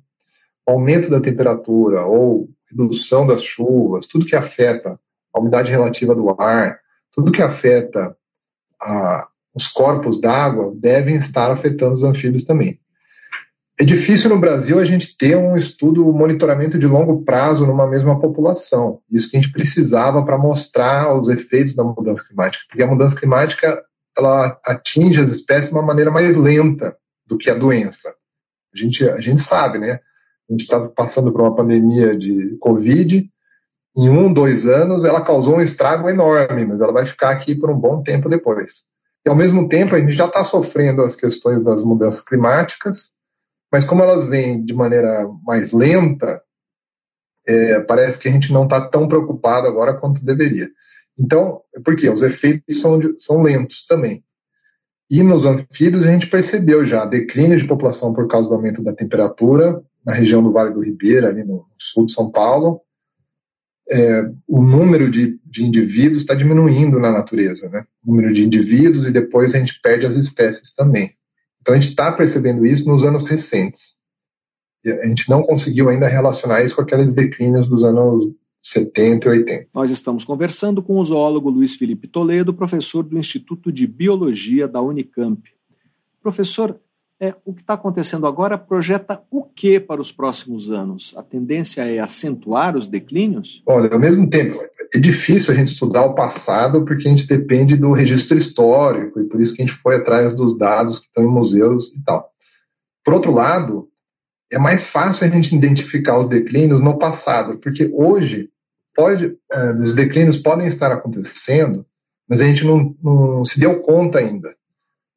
O 0.65 0.73
aumento 0.73 1.11
da 1.11 1.21
temperatura 1.21 2.07
ou 2.07 2.49
redução 2.71 3.27
das 3.27 3.43
chuvas, 3.43 4.07
tudo 4.07 4.27
que 4.27 4.37
afeta 4.37 4.99
a 5.35 5.41
umidade 5.41 5.71
relativa 5.71 6.15
do 6.15 6.31
ar, 6.41 6.79
tudo 7.13 7.33
que 7.33 7.43
afeta 7.43 8.17
a, 8.81 9.27
os 9.55 9.67
corpos 9.67 10.21
d'água 10.21 10.73
devem 10.77 11.17
estar 11.17 11.51
afetando 11.51 11.97
os 11.97 12.05
anfíbios 12.05 12.45
também. 12.45 12.79
É 13.81 13.85
difícil 13.85 14.29
no 14.29 14.39
Brasil 14.39 14.79
a 14.79 14.85
gente 14.85 15.17
ter 15.17 15.37
um 15.37 15.57
estudo, 15.57 16.07
um 16.07 16.13
monitoramento 16.13 16.79
de 16.79 16.87
longo 16.87 17.25
prazo 17.25 17.67
numa 17.67 17.89
mesma 17.89 18.21
população. 18.21 19.01
Isso 19.11 19.31
que 19.31 19.37
a 19.37 19.41
gente 19.41 19.53
precisava 19.53 20.25
para 20.25 20.37
mostrar 20.37 21.19
os 21.19 21.29
efeitos 21.29 21.75
da 21.75 21.83
mudança 21.83 22.23
climática, 22.23 22.65
porque 22.69 22.83
a 22.83 22.87
mudança 22.87 23.17
climática 23.17 23.83
ela 24.17 24.61
atinge 24.65 25.21
as 25.21 25.31
espécies 25.31 25.69
de 25.69 25.73
uma 25.73 25.83
maneira 25.83 26.11
mais 26.11 26.37
lenta 26.37 26.95
do 27.27 27.39
que 27.39 27.49
a 27.49 27.55
doença. 27.55 28.15
A 28.75 28.79
gente, 28.79 29.09
a 29.09 29.21
gente 29.21 29.41
sabe, 29.41 29.79
né? 29.79 30.01
A 30.49 30.53
gente 30.53 30.65
está 30.65 30.81
passando 30.89 31.33
por 31.33 31.41
uma 31.41 31.55
pandemia 31.55 32.17
de 32.17 32.57
Covid. 32.61 33.27
Em 33.97 34.09
um, 34.09 34.33
dois 34.33 34.67
anos, 34.67 35.05
ela 35.05 35.25
causou 35.25 35.57
um 35.57 35.61
estrago 35.61 36.09
enorme, 36.09 36.67
mas 36.67 36.81
ela 36.81 36.93
vai 36.93 37.07
ficar 37.07 37.31
aqui 37.31 37.55
por 37.55 37.71
um 37.71 37.79
bom 37.79 38.03
tempo 38.03 38.29
depois. 38.29 38.85
E, 39.25 39.31
ao 39.31 39.37
mesmo 39.37 39.69
tempo, 39.69 39.95
a 39.95 40.01
gente 40.01 40.13
já 40.13 40.27
está 40.27 40.45
sofrendo 40.45 41.03
as 41.03 41.15
questões 41.15 41.63
das 41.63 41.83
mudanças 41.83 42.23
climáticas, 42.23 43.13
mas 43.73 43.85
como 43.85 44.03
elas 44.03 44.29
vêm 44.29 44.63
de 44.63 44.75
maneira 44.75 45.27
mais 45.45 45.73
lenta, 45.73 46.43
é, 47.47 47.81
parece 47.81 48.19
que 48.19 48.29
a 48.29 48.31
gente 48.31 48.53
não 48.53 48.65
está 48.65 48.87
tão 48.89 49.09
preocupado 49.09 49.67
agora 49.67 49.95
quanto 49.95 50.25
deveria. 50.25 50.69
Então, 51.19 51.63
por 51.85 51.97
quê? 51.97 52.09
Os 52.11 52.23
efeitos 52.23 52.81
são, 52.81 53.01
são 53.17 53.43
lentos 53.43 53.87
também. 53.87 54.23
E 55.11 55.23
nos 55.23 55.45
anfíbios 55.45 56.05
a 56.05 56.11
gente 56.11 56.29
percebeu 56.29 56.87
já 56.87 57.05
declínio 57.05 57.59
de 57.59 57.67
população 57.67 58.15
por 58.15 58.29
causa 58.29 58.49
do 58.49 58.55
aumento 58.55 58.83
da 58.83 58.95
temperatura 58.95 59.83
na 60.05 60.13
região 60.13 60.43
do 60.43 60.53
Vale 60.53 60.73
do 60.73 60.81
Ribeira, 60.81 61.29
ali 61.29 61.45
no 61.45 61.67
sul 61.79 62.07
de 62.07 62.13
São 62.13 62.31
Paulo. 62.31 62.81
É, 63.91 64.23
o 64.49 64.63
número 64.63 65.11
de, 65.11 65.39
de 65.45 65.65
indivíduos 65.65 66.23
está 66.23 66.35
diminuindo 66.35 66.99
na 66.99 67.11
natureza, 67.11 67.69
né? 67.69 67.85
O 68.05 68.11
número 68.11 68.33
de 68.33 68.45
indivíduos 68.45 69.07
e 69.07 69.13
depois 69.13 69.55
a 69.55 69.59
gente 69.59 69.81
perde 69.83 70.07
as 70.07 70.17
espécies 70.17 70.75
também. 70.75 71.15
Então 71.63 71.75
a 71.75 71.79
gente 71.79 71.91
está 71.91 72.13
percebendo 72.13 72.67
isso 72.67 72.85
nos 72.87 73.05
anos 73.05 73.25
recentes. 73.25 73.95
A 74.85 75.07
gente 75.07 75.31
não 75.31 75.45
conseguiu 75.45 75.89
ainda 75.89 76.09
relacionar 76.09 76.63
isso 76.65 76.75
com 76.75 76.83
aqueles 76.83 77.13
declínios 77.13 77.69
dos 77.69 77.85
anos 77.85 78.35
70 78.61 79.27
e 79.27 79.31
80. 79.31 79.69
Nós 79.73 79.91
estamos 79.91 80.25
conversando 80.25 80.83
com 80.83 80.99
o 80.99 81.05
zoólogo 81.05 81.49
Luiz 81.49 81.77
Felipe 81.77 82.09
Toledo, 82.09 82.53
professor 82.53 83.05
do 83.05 83.17
Instituto 83.17 83.71
de 83.73 83.87
Biologia 83.87 84.67
da 84.67 84.83
Unicamp. 84.83 85.41
Professor, 86.21 86.79
é, 87.21 87.35
o 87.45 87.55
que 87.55 87.61
está 87.61 87.75
acontecendo 87.75 88.27
agora 88.27 88.59
projeta 88.59 89.23
o 89.31 89.45
que 89.45 89.79
para 89.79 90.01
os 90.01 90.11
próximos 90.11 90.73
anos? 90.73 91.15
A 91.17 91.23
tendência 91.23 91.83
é 91.83 92.01
acentuar 92.01 92.77
os 92.77 92.89
declínios? 92.89 93.63
Olha, 93.65 93.89
ao 93.93 94.01
mesmo 94.01 94.29
tempo, 94.29 94.61
é 94.95 94.99
difícil 94.99 95.53
a 95.53 95.57
gente 95.57 95.73
estudar 95.73 96.05
o 96.05 96.15
passado 96.15 96.85
porque 96.85 97.09
a 97.09 97.11
gente 97.11 97.27
depende 97.27 97.77
do 97.77 97.93
registro 97.93 98.37
histórico 98.37 99.21
e 99.21 99.25
por 99.25 99.41
isso 99.41 99.55
que 99.55 99.63
a 99.63 99.67
gente 99.67 99.79
foi 99.79 99.97
atrás 99.97 100.35
dos 100.35 100.57
dados 100.59 100.99
que 100.99 101.07
estão 101.07 101.25
em 101.25 101.29
museus 101.29 101.89
e 101.97 102.05
tal. 102.05 102.31
Por 103.05 103.15
outro 103.15 103.33
lado, 103.33 103.89
é 104.51 104.59
mais 104.59 104.85
fácil 104.85 105.27
a 105.27 105.31
gente 105.31 105.57
identificar 105.57 106.19
os 106.19 106.29
declínios 106.29 106.81
no 106.81 106.99
passado, 106.99 107.59
porque 107.59 107.91
hoje 107.93 108.51
pode, 108.95 109.35
é, 109.51 109.73
os 109.73 109.95
declínios 109.95 110.37
podem 110.37 110.67
estar 110.67 110.93
acontecendo, 110.93 111.87
mas 112.29 112.41
a 112.41 112.45
gente 112.45 112.65
não, 112.65 112.95
não 113.03 113.45
se 113.47 113.59
deu 113.59 113.81
conta 113.81 114.19
ainda. 114.19 114.55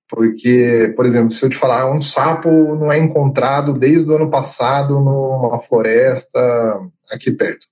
Porque, 0.07 0.93
por 0.95 1.05
exemplo, 1.05 1.31
se 1.31 1.43
eu 1.43 1.49
te 1.49 1.57
falar, 1.57 1.91
um 1.91 2.01
sapo 2.01 2.49
não 2.75 2.91
é 2.91 2.97
encontrado 2.97 3.73
desde 3.73 4.09
o 4.09 4.15
ano 4.15 4.29
passado 4.29 4.99
numa 4.99 5.59
floresta 5.61 6.39
aqui 7.11 7.31
perto. 7.31 7.67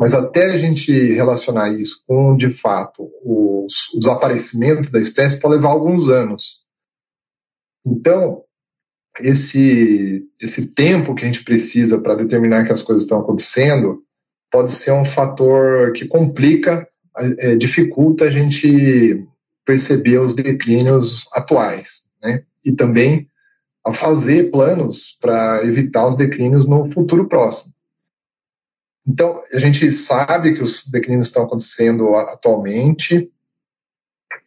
Mas 0.00 0.14
até 0.14 0.46
a 0.46 0.56
gente 0.56 0.90
relacionar 1.12 1.74
isso 1.74 2.02
com, 2.06 2.34
de 2.34 2.50
fato, 2.50 3.02
o, 3.22 3.66
o 3.94 3.98
desaparecimento 3.98 4.90
da 4.90 4.98
espécie 4.98 5.38
pode 5.38 5.56
levar 5.56 5.68
alguns 5.68 6.08
anos. 6.08 6.60
Então, 7.84 8.42
esse, 9.20 10.26
esse 10.40 10.66
tempo 10.68 11.14
que 11.14 11.22
a 11.22 11.26
gente 11.26 11.44
precisa 11.44 12.00
para 12.00 12.14
determinar 12.14 12.64
que 12.64 12.72
as 12.72 12.82
coisas 12.82 13.02
estão 13.02 13.20
acontecendo 13.20 14.02
pode 14.50 14.70
ser 14.70 14.92
um 14.92 15.04
fator 15.04 15.92
que 15.92 16.08
complica, 16.08 16.88
é, 17.38 17.54
dificulta 17.56 18.24
a 18.24 18.30
gente 18.30 19.22
perceber 19.66 20.18
os 20.18 20.34
declínios 20.34 21.26
atuais, 21.34 22.04
né? 22.22 22.42
E 22.64 22.72
também 22.72 23.28
a 23.84 23.92
fazer 23.92 24.50
planos 24.50 25.18
para 25.20 25.62
evitar 25.64 26.08
os 26.08 26.16
declínios 26.16 26.66
no 26.66 26.90
futuro 26.90 27.28
próximo. 27.28 27.70
Então, 29.10 29.42
a 29.52 29.58
gente 29.58 29.90
sabe 29.90 30.54
que 30.54 30.62
os 30.62 30.86
declínios 30.88 31.26
estão 31.26 31.42
acontecendo 31.42 32.14
atualmente 32.14 33.28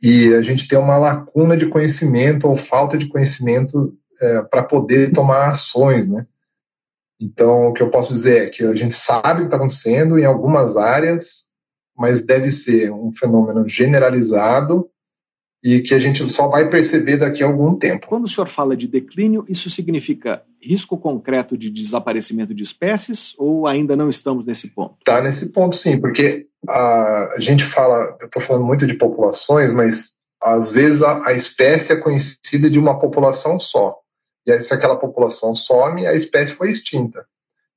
e 0.02 0.34
a 0.34 0.41
gente 0.41 0.69
tem 0.69 0.80
uma 0.80 0.97
lacuna 0.97 1.58
de 1.58 1.67
conhecimento 1.67 2.47
ou 2.47 2.56
falta 2.56 2.97
de 2.97 3.10
conhecimento 3.10 3.93
é, 4.21 4.41
para 4.43 4.63
poder 4.63 5.12
tomar 5.12 5.52
ações, 5.52 6.08
né? 6.08 6.26
Então, 7.19 7.67
o 7.67 7.73
que 7.73 7.84
eu 7.84 7.91
posso 7.91 8.13
dizer 8.13 8.45
é 8.45 8.49
que 8.49 8.63
a 8.63 8.73
gente 8.73 8.95
sabe 8.95 9.34
o 9.34 9.38
que 9.39 9.43
está 9.45 9.58
acontecendo 9.58 10.17
em 10.17 10.23
algumas 10.23 10.78
áreas, 10.78 11.43
mas 11.97 12.26
deve 12.26 12.49
ser 12.49 12.89
um 12.89 13.12
fenômeno 13.13 13.67
generalizado 13.67 14.89
e 15.63 15.80
que 15.82 15.93
a 15.93 15.99
gente 15.99 16.28
só 16.30 16.47
vai 16.47 16.69
perceber 16.69 17.17
daqui 17.17 17.41
a 17.41 17.45
algum 17.45 17.76
tempo. 17.76 18.08
Quando 18.08 18.26
o 18.26 18.28
senhor 18.28 18.47
fala 18.47 18.76
de 18.76 18.88
declínio, 18.88 19.45
isso 19.47 19.69
significa 19.69 20.43
risco 20.62 20.97
concreto 20.97 21.58
de 21.58 21.69
desaparecimento 21.69 22.54
de 22.54 22.63
espécies 22.63 23.34
ou 23.38 23.65
ainda 23.65 23.95
não 23.95 24.10
estamos 24.10 24.45
nesse 24.45 24.71
ponto? 24.71 24.95
Está 24.99 25.21
nesse 25.21 25.45
ponto 25.54 25.78
sim, 25.78 25.99
porque 25.99 26.47
a, 26.67 27.36
gente 27.39 27.63
fala, 27.63 28.17
eu 28.19 28.26
estou 28.26 28.41
falando 28.41 28.65
muito 28.65 28.86
de 28.86 28.95
populações, 28.95 29.71
mas 29.71 30.12
às 30.41 30.69
vezes 30.69 31.02
a, 31.02 31.30
a 31.30 31.34
espécie 31.34 31.93
é 31.93 31.95
conhecida 31.95 32.69
de 32.69 32.78
uma 32.78 32.99
população 32.99 33.58
só. 33.58 33.95
E 34.45 34.52
aí, 34.52 34.62
se 34.62 34.73
aquela 34.73 34.97
população 34.97 35.56
some, 35.56 36.06
a 36.06 36.13
espécie 36.13 36.54
foi 36.54 36.71
extinta. 36.71 37.26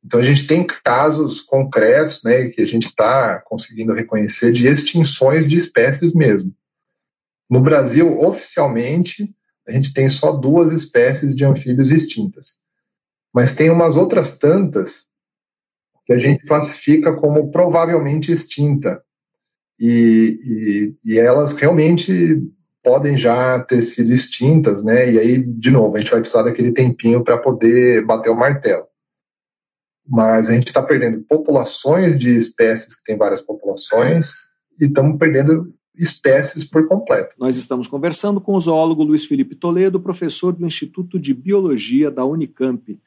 Então 0.05 0.19
a 0.19 0.23
gente 0.23 0.47
tem 0.47 0.67
casos 0.85 1.41
concretos, 1.41 2.21
né, 2.25 2.49
que 2.49 2.63
a 2.63 2.67
gente 2.67 2.89
está 2.89 3.41
conseguindo 3.45 3.93
reconhecer 3.93 4.53
de 4.53 4.67
extinções 4.67 5.49
de 5.49 5.57
espécies 5.57 6.13
mesmo. 6.13 6.53
No 7.49 7.61
Brasil, 7.61 8.19
oficialmente, 8.21 9.35
a 9.67 9.73
gente 9.73 9.93
tem 9.93 10.09
só 10.09 10.33
duas 10.33 10.73
espécies 10.73 11.35
de 11.35 11.45
anfíbios 11.45 11.91
extintas. 11.91 12.59
Mas 13.33 13.55
tem 13.55 13.71
umas 13.71 13.97
outras 13.97 14.39
tantas 14.39 15.07
que 16.05 16.13
a 16.13 16.19
gente 16.19 16.47
classifica 16.47 17.13
como 17.15 17.51
provavelmente 17.51 18.31
extinta. 18.31 19.03
E, 19.79 20.97
e, 21.05 21.13
e, 21.13 21.19
elas 21.19 21.53
realmente 21.53 22.41
podem 22.83 23.19
já 23.19 23.61
ter 23.65 23.83
sido 23.83 24.13
extintas, 24.13 24.83
né? 24.83 25.13
E 25.13 25.19
aí, 25.19 25.43
de 25.43 25.71
novo, 25.71 25.97
a 25.97 26.01
gente 26.01 26.11
vai 26.11 26.21
precisar 26.21 26.45
daquele 26.45 26.73
tempinho 26.73 27.23
para 27.23 27.37
poder 27.37 28.07
bater 28.07 28.31
o 28.31 28.37
martelo. 28.37 28.87
Mas 30.09 30.49
a 30.49 30.55
gente 30.55 30.69
está 30.69 30.81
perdendo 30.81 31.25
populações 31.25 32.17
de 32.19 32.35
espécies 32.37 32.95
que 32.95 33.03
têm 33.05 33.19
várias 33.19 33.41
populações 33.43 34.29
e 34.81 34.87
estamos 34.87 35.19
perdendo 35.19 35.75
espécies 35.99 36.65
por 36.65 36.87
completo. 36.87 37.35
Nós 37.39 37.57
estamos 37.57 37.87
conversando 37.87 38.41
com 38.41 38.55
o 38.55 38.61
zoólogo 38.61 39.03
Luiz 39.03 39.25
Felipe 39.25 39.55
Toledo, 39.55 40.01
professor 40.01 40.53
do 40.53 40.67
Instituto 40.67 41.19
de 41.19 41.33
Biologia 41.35 42.11
da 42.11 42.25
Unicamp. 42.25 42.99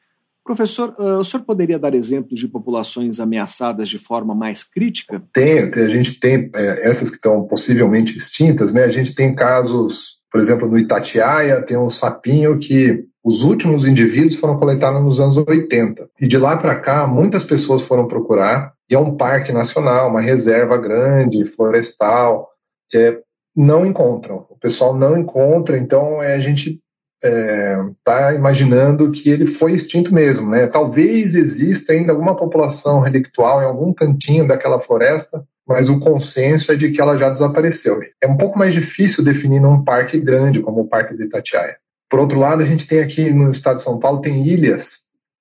Professor, 0.44 0.94
uh, 0.98 1.18
o 1.18 1.24
senhor 1.24 1.44
poderia 1.44 1.78
dar 1.78 1.94
exemplos 1.94 2.40
de 2.40 2.48
populações 2.48 3.20
ameaçadas 3.20 3.88
de 3.88 3.98
forma 3.98 4.34
mais 4.34 4.64
crítica? 4.64 5.22
Tem, 5.32 5.70
a 5.72 5.88
gente 5.88 6.18
tem 6.18 6.50
é, 6.54 6.88
essas 6.88 7.08
que 7.10 7.16
estão 7.16 7.44
possivelmente 7.44 8.16
extintas, 8.16 8.72
né? 8.72 8.84
A 8.84 8.90
gente 8.90 9.14
tem 9.14 9.34
casos, 9.34 10.18
por 10.32 10.40
exemplo, 10.40 10.68
no 10.68 10.78
Itatiaia, 10.78 11.62
tem 11.62 11.76
um 11.76 11.90
sapinho 11.90 12.58
que 12.58 13.04
os 13.22 13.42
últimos 13.42 13.86
indivíduos 13.86 14.36
foram 14.36 14.58
coletados 14.58 15.02
nos 15.02 15.20
anos 15.20 15.36
80. 15.36 16.08
E 16.20 16.26
de 16.26 16.38
lá 16.38 16.56
para 16.56 16.74
cá, 16.76 17.06
muitas 17.06 17.44
pessoas 17.44 17.82
foram 17.82 18.08
procurar, 18.08 18.72
e 18.88 18.94
é 18.94 18.98
um 18.98 19.16
parque 19.16 19.52
nacional, 19.52 20.10
uma 20.10 20.20
reserva 20.20 20.76
grande, 20.76 21.44
florestal, 21.44 22.49
é, 22.98 23.18
não 23.54 23.84
encontram. 23.84 24.46
O 24.48 24.56
pessoal 24.56 24.96
não 24.96 25.18
encontra, 25.18 25.78
então 25.78 26.22
é, 26.22 26.34
a 26.34 26.40
gente 26.40 26.80
está 27.22 28.32
é, 28.32 28.34
imaginando 28.34 29.10
que 29.10 29.28
ele 29.28 29.46
foi 29.46 29.72
extinto 29.72 30.12
mesmo. 30.12 30.48
Né? 30.48 30.66
Talvez 30.66 31.34
exista 31.34 31.92
ainda 31.92 32.12
alguma 32.12 32.36
população 32.36 33.00
relictual 33.00 33.62
em 33.62 33.66
algum 33.66 33.92
cantinho 33.92 34.46
daquela 34.46 34.80
floresta, 34.80 35.44
mas 35.66 35.88
o 35.88 36.00
consenso 36.00 36.72
é 36.72 36.76
de 36.76 36.90
que 36.90 37.00
ela 37.00 37.18
já 37.18 37.30
desapareceu. 37.30 37.98
É 38.20 38.26
um 38.26 38.36
pouco 38.36 38.58
mais 38.58 38.72
difícil 38.72 39.22
definir 39.22 39.60
num 39.60 39.84
parque 39.84 40.18
grande 40.18 40.60
como 40.60 40.80
o 40.80 40.88
Parque 40.88 41.16
de 41.16 41.24
Itatiaia. 41.24 41.76
Por 42.08 42.18
outro 42.18 42.38
lado, 42.38 42.62
a 42.62 42.66
gente 42.66 42.88
tem 42.88 43.00
aqui 43.00 43.30
no 43.30 43.52
estado 43.52 43.76
de 43.76 43.84
São 43.84 43.98
Paulo 43.98 44.20
tem 44.20 44.44
ilhas 44.46 44.98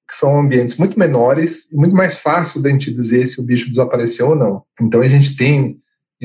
que 0.08 0.16
são 0.16 0.40
ambientes 0.40 0.76
muito 0.76 0.98
menores 0.98 1.72
e 1.72 1.76
muito 1.76 1.96
mais 1.96 2.16
fácil 2.18 2.62
da 2.62 2.70
gente 2.70 2.92
dizer 2.92 3.28
se 3.28 3.40
o 3.40 3.44
bicho 3.44 3.70
desapareceu 3.70 4.30
ou 4.30 4.36
não. 4.36 4.64
Então 4.82 5.02
a 5.02 5.08
gente 5.08 5.36
tem 5.36 5.78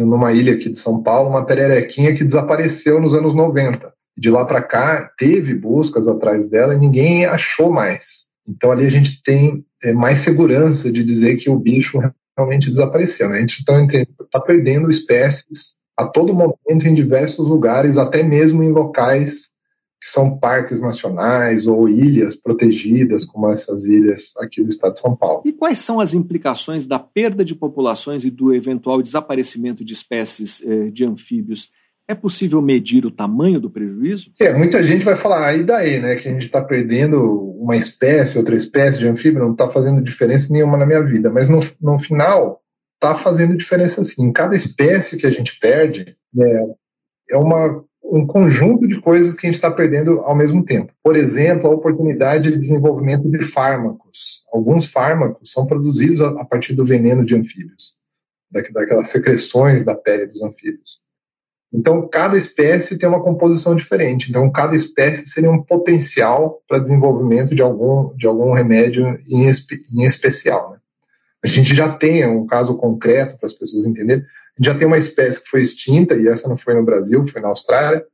numa 0.03 0.33
ilha 0.33 0.55
aqui 0.55 0.71
de 0.71 0.79
São 0.79 1.03
Paulo, 1.03 1.31
uma 1.31 1.45
pererequinha 1.45 2.15
que 2.15 2.25
desapareceu 2.25 3.01
nos 3.01 3.15
anos 3.15 3.35
90. 3.35 3.93
De 4.17 4.31
lá 4.31 4.45
para 4.45 4.63
cá, 4.63 5.11
teve 5.19 5.55
buscas 5.55 6.09
atrás 6.09 6.49
dela 6.49 6.75
e 6.75 6.79
ninguém 6.79 7.27
achou 7.27 7.71
mais. 7.71 8.25
Então 8.49 8.71
ali 8.71 8.87
a 8.87 8.91
gente 8.91 9.23
tem 9.23 9.65
é, 9.83 9.93
mais 9.93 10.21
segurança 10.21 10.91
de 10.91 11.05
dizer 11.05 11.37
que 11.37 11.51
o 11.51 11.59
bicho 11.59 11.99
realmente 12.37 12.71
desapareceu. 12.71 13.29
Né? 13.29 13.39
A 13.39 13.41
gente 13.41 13.61
está 13.61 13.75
tá 14.33 14.41
perdendo 14.41 14.91
espécies 14.91 15.75
a 15.97 16.07
todo 16.07 16.35
momento 16.35 16.87
em 16.87 16.95
diversos 16.95 17.47
lugares, 17.49 17.97
até 17.97 18.23
mesmo 18.23 18.63
em 18.63 18.73
locais 18.73 19.49
que 20.05 20.11
são 20.11 20.37
parques 20.37 20.83
nacionais 20.83 21.67
ou 21.67 21.89
ilhas 21.89 22.37
protegidas, 22.37 23.25
como 23.25 23.51
essas 23.51 23.85
ilhas 23.85 24.35
aqui 24.37 24.63
do 24.63 24.69
estado 24.69 24.93
de 24.93 25.01
São 25.01 25.17
Paulo. 25.17 25.41
E 25.47 25.53
quais 25.53 25.79
são 25.79 25.99
as 25.99 26.13
implicações 26.13 26.87
da 26.87 26.99
perda 26.99 27.43
de 27.43 27.55
populações 27.55 28.23
e 28.27 28.31
do 28.31 28.53
eventual 28.53 29.01
desaparecimento 29.01 29.83
de 29.83 29.95
espécies 29.95 30.63
eh, 30.63 30.91
de 30.91 31.07
anfíbios? 31.07 31.73
É 32.07 32.15
possível 32.15 32.61
medir 32.61 33.07
o 33.07 33.11
tamanho 33.11 33.59
do 33.59 33.71
prejuízo? 33.71 34.31
É, 34.39 34.53
muita 34.53 34.85
gente 34.85 35.07
vai 35.07 35.17
falar, 35.17 35.49
ah, 35.49 35.57
e 35.57 35.65
daí, 35.65 35.99
né? 35.99 36.17
Que 36.17 36.29
a 36.29 36.33
gente 36.33 36.45
está 36.45 36.63
perdendo 36.63 37.19
uma 37.59 37.75
espécie, 37.75 38.37
outra 38.37 38.57
espécie 38.57 38.99
de 38.99 39.09
anfíbio, 39.09 39.41
não 39.41 39.53
está 39.53 39.71
fazendo 39.71 40.05
diferença 40.05 40.53
nenhuma 40.53 40.77
na 40.77 40.85
minha 40.85 41.03
vida. 41.03 41.31
Mas 41.31 41.49
no, 41.49 41.61
no 41.81 41.99
final, 41.99 42.61
está 42.97 43.15
fazendo 43.15 43.57
diferença 43.57 44.05
sim. 44.05 44.31
Cada 44.35 44.55
espécie 44.55 45.17
que 45.17 45.27
a 45.27 45.31
gente 45.31 45.59
perde 45.59 46.15
é, 46.39 46.65
é 47.31 47.37
uma 47.39 47.83
um 48.05 48.27
conjunto 48.27 48.87
de 48.87 49.01
coisas 49.01 49.35
que 49.35 49.47
a 49.47 49.49
gente 49.49 49.57
está 49.57 49.71
perdendo 49.71 50.21
ao 50.21 50.37
mesmo 50.37 50.65
tempo. 50.65 50.93
Por 51.03 51.17
exemplo, 51.17 51.67
a 51.67 51.75
oportunidade 51.75 52.51
de 52.51 52.59
desenvolvimento 52.59 53.29
de 53.29 53.43
fármacos. 53.49 54.43
Alguns 54.53 54.87
fármacos 54.87 55.51
são 55.51 55.67
produzidos 55.67 56.21
a 56.21 56.45
partir 56.45 56.75
do 56.75 56.85
veneno 56.85 57.25
de 57.25 57.35
anfíbios, 57.35 57.95
daquelas 58.51 59.09
secreções 59.09 59.85
da 59.85 59.95
pele 59.95 60.27
dos 60.27 60.43
anfíbios. 60.43 61.03
Então, 61.73 62.07
cada 62.07 62.39
espécie 62.39 62.97
tem 62.97 63.09
uma 63.09 63.23
composição 63.23 63.75
diferente. 63.75 64.31
Então, 64.31 64.49
cada 64.53 64.77
espécie 64.77 65.27
seria 65.27 65.51
um 65.51 65.61
potencial 65.61 66.63
para 66.69 66.79
desenvolvimento 66.79 67.53
de 67.53 67.63
algum, 67.63 68.15
de 68.17 68.29
algum 68.29 68.53
remédio 68.53 69.19
em, 69.27 69.47
espe, 69.47 69.77
em 69.93 70.05
especial. 70.05 70.71
Né? 70.71 70.79
A 71.45 71.49
gente 71.49 71.75
já 71.75 71.93
tem 71.93 72.25
um 72.29 72.47
caso 72.47 72.77
concreto 72.77 73.37
para 73.39 73.47
as 73.47 73.53
pessoas 73.53 73.85
entenderem. 73.85 74.25
Já 74.61 74.77
tem 74.77 74.87
uma 74.87 74.99
espécie 74.99 75.43
que 75.43 75.49
foi 75.49 75.63
extinta, 75.63 76.15
e 76.15 76.29
essa 76.29 76.49
não 76.49 76.57
foi 76.57 76.75
no 76.75 76.85
Brasil, 76.85 77.27
foi 77.29 77.41
na 77.41 77.49
Austrália, 77.49 78.05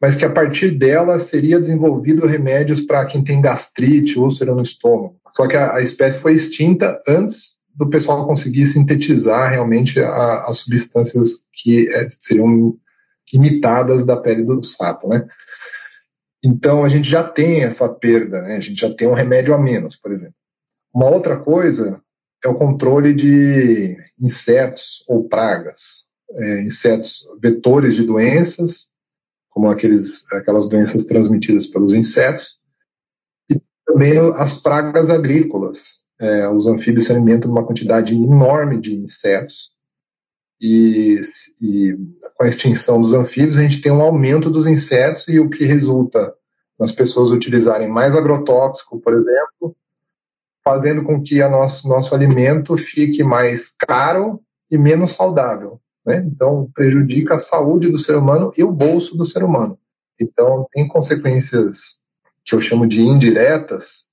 mas 0.00 0.14
que 0.16 0.24
a 0.24 0.30
partir 0.30 0.72
dela 0.72 1.18
seria 1.18 1.60
desenvolvido 1.60 2.26
remédios 2.26 2.80
para 2.80 3.06
quem 3.06 3.24
tem 3.24 3.40
gastrite, 3.40 4.18
úlcera 4.18 4.54
no 4.54 4.62
estômago. 4.62 5.16
Só 5.36 5.48
que 5.48 5.56
a, 5.56 5.74
a 5.76 5.82
espécie 5.82 6.20
foi 6.20 6.34
extinta 6.34 7.00
antes 7.08 7.54
do 7.74 7.88
pessoal 7.88 8.26
conseguir 8.26 8.66
sintetizar 8.66 9.50
realmente 9.50 9.98
a, 10.00 10.44
as 10.44 10.58
substâncias 10.58 11.44
que 11.52 11.88
é, 11.92 12.08
seriam 12.18 12.76
imitadas 13.32 14.04
da 14.04 14.16
pele 14.16 14.44
do 14.44 14.62
sapo, 14.62 15.08
né? 15.08 15.26
Então 16.44 16.84
a 16.84 16.88
gente 16.88 17.08
já 17.08 17.26
tem 17.26 17.64
essa 17.64 17.88
perda, 17.88 18.42
né? 18.42 18.56
A 18.56 18.60
gente 18.60 18.80
já 18.80 18.94
tem 18.94 19.08
um 19.08 19.14
remédio 19.14 19.54
a 19.54 19.58
menos, 19.58 19.96
por 19.96 20.12
exemplo. 20.12 20.34
Uma 20.94 21.08
outra 21.08 21.36
coisa 21.36 22.00
é 22.44 22.48
o 22.48 22.54
controle 22.54 23.14
de 23.14 23.96
insetos 24.20 25.04
ou 25.08 25.28
pragas, 25.28 26.04
é, 26.30 26.62
insetos 26.62 27.26
vetores 27.40 27.94
de 27.94 28.04
doenças, 28.04 28.86
como 29.48 29.68
aqueles, 29.68 30.30
aquelas 30.32 30.68
doenças 30.68 31.04
transmitidas 31.04 31.66
pelos 31.66 31.92
insetos, 31.92 32.58
e 33.50 33.60
também 33.86 34.18
as 34.34 34.52
pragas 34.52 35.08
agrícolas, 35.08 36.04
é, 36.20 36.48
os 36.48 36.66
anfíbios 36.66 37.06
se 37.06 37.12
alimentam 37.12 37.50
de 37.50 37.58
uma 37.58 37.66
quantidade 37.66 38.14
enorme 38.14 38.80
de 38.80 38.94
insetos. 38.94 39.72
E, 40.60 41.20
e, 41.60 41.96
com 42.36 42.44
a 42.44 42.48
extinção 42.48 43.00
dos 43.00 43.12
anfíbios, 43.12 43.58
a 43.58 43.62
gente 43.62 43.80
tem 43.80 43.92
um 43.92 44.00
aumento 44.00 44.48
dos 44.50 44.66
insetos 44.66 45.26
e 45.28 45.40
o 45.40 45.50
que 45.50 45.64
resulta 45.64 46.32
nas 46.78 46.92
pessoas 46.92 47.30
utilizarem 47.30 47.88
mais 47.88 48.14
agrotóxico, 48.14 49.00
por 49.00 49.12
exemplo, 49.12 49.76
fazendo 50.64 51.04
com 51.04 51.22
que 51.22 51.42
a 51.42 51.48
nosso, 51.48 51.86
nosso 51.86 52.14
alimento 52.14 52.76
fique 52.76 53.22
mais 53.22 53.68
caro 53.78 54.40
e 54.70 54.78
menos 54.78 55.12
saudável. 55.12 55.78
Né? 56.06 56.24
Então, 56.26 56.70
prejudica 56.74 57.34
a 57.34 57.38
saúde 57.38 57.90
do 57.90 57.98
ser 57.98 58.16
humano 58.16 58.50
e 58.56 58.64
o 58.64 58.72
bolso 58.72 59.16
do 59.16 59.26
ser 59.26 59.44
humano. 59.44 59.78
Então, 60.20 60.66
tem 60.72 60.88
consequências 60.88 61.98
que 62.44 62.54
eu 62.54 62.60
chamo 62.60 62.86
de 62.86 63.02
indiretas, 63.02 64.04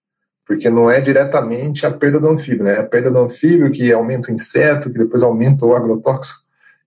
porque 0.46 0.70
não 0.70 0.90
é 0.90 1.00
diretamente 1.00 1.86
a 1.86 1.92
perda 1.92 2.20
do 2.20 2.30
anfíbio, 2.30 2.64
né? 2.64 2.76
É 2.76 2.80
a 2.80 2.88
perda 2.88 3.12
do 3.12 3.20
anfíbio 3.20 3.72
que 3.72 3.92
aumenta 3.92 4.30
o 4.30 4.34
inseto, 4.34 4.92
que 4.92 4.98
depois 4.98 5.24
aumenta 5.24 5.66
o 5.66 5.76
agrotóxico. 5.76 6.42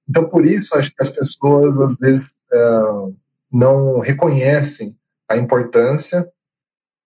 Então, 0.08 0.28
por 0.28 0.44
isso, 0.44 0.74
acho 0.74 0.90
que 0.90 1.02
as 1.02 1.08
pessoas, 1.08 1.78
às 1.78 1.96
vezes, 1.96 2.36
não 3.50 4.00
reconhecem 4.00 4.96
a 5.28 5.36
importância 5.36 6.28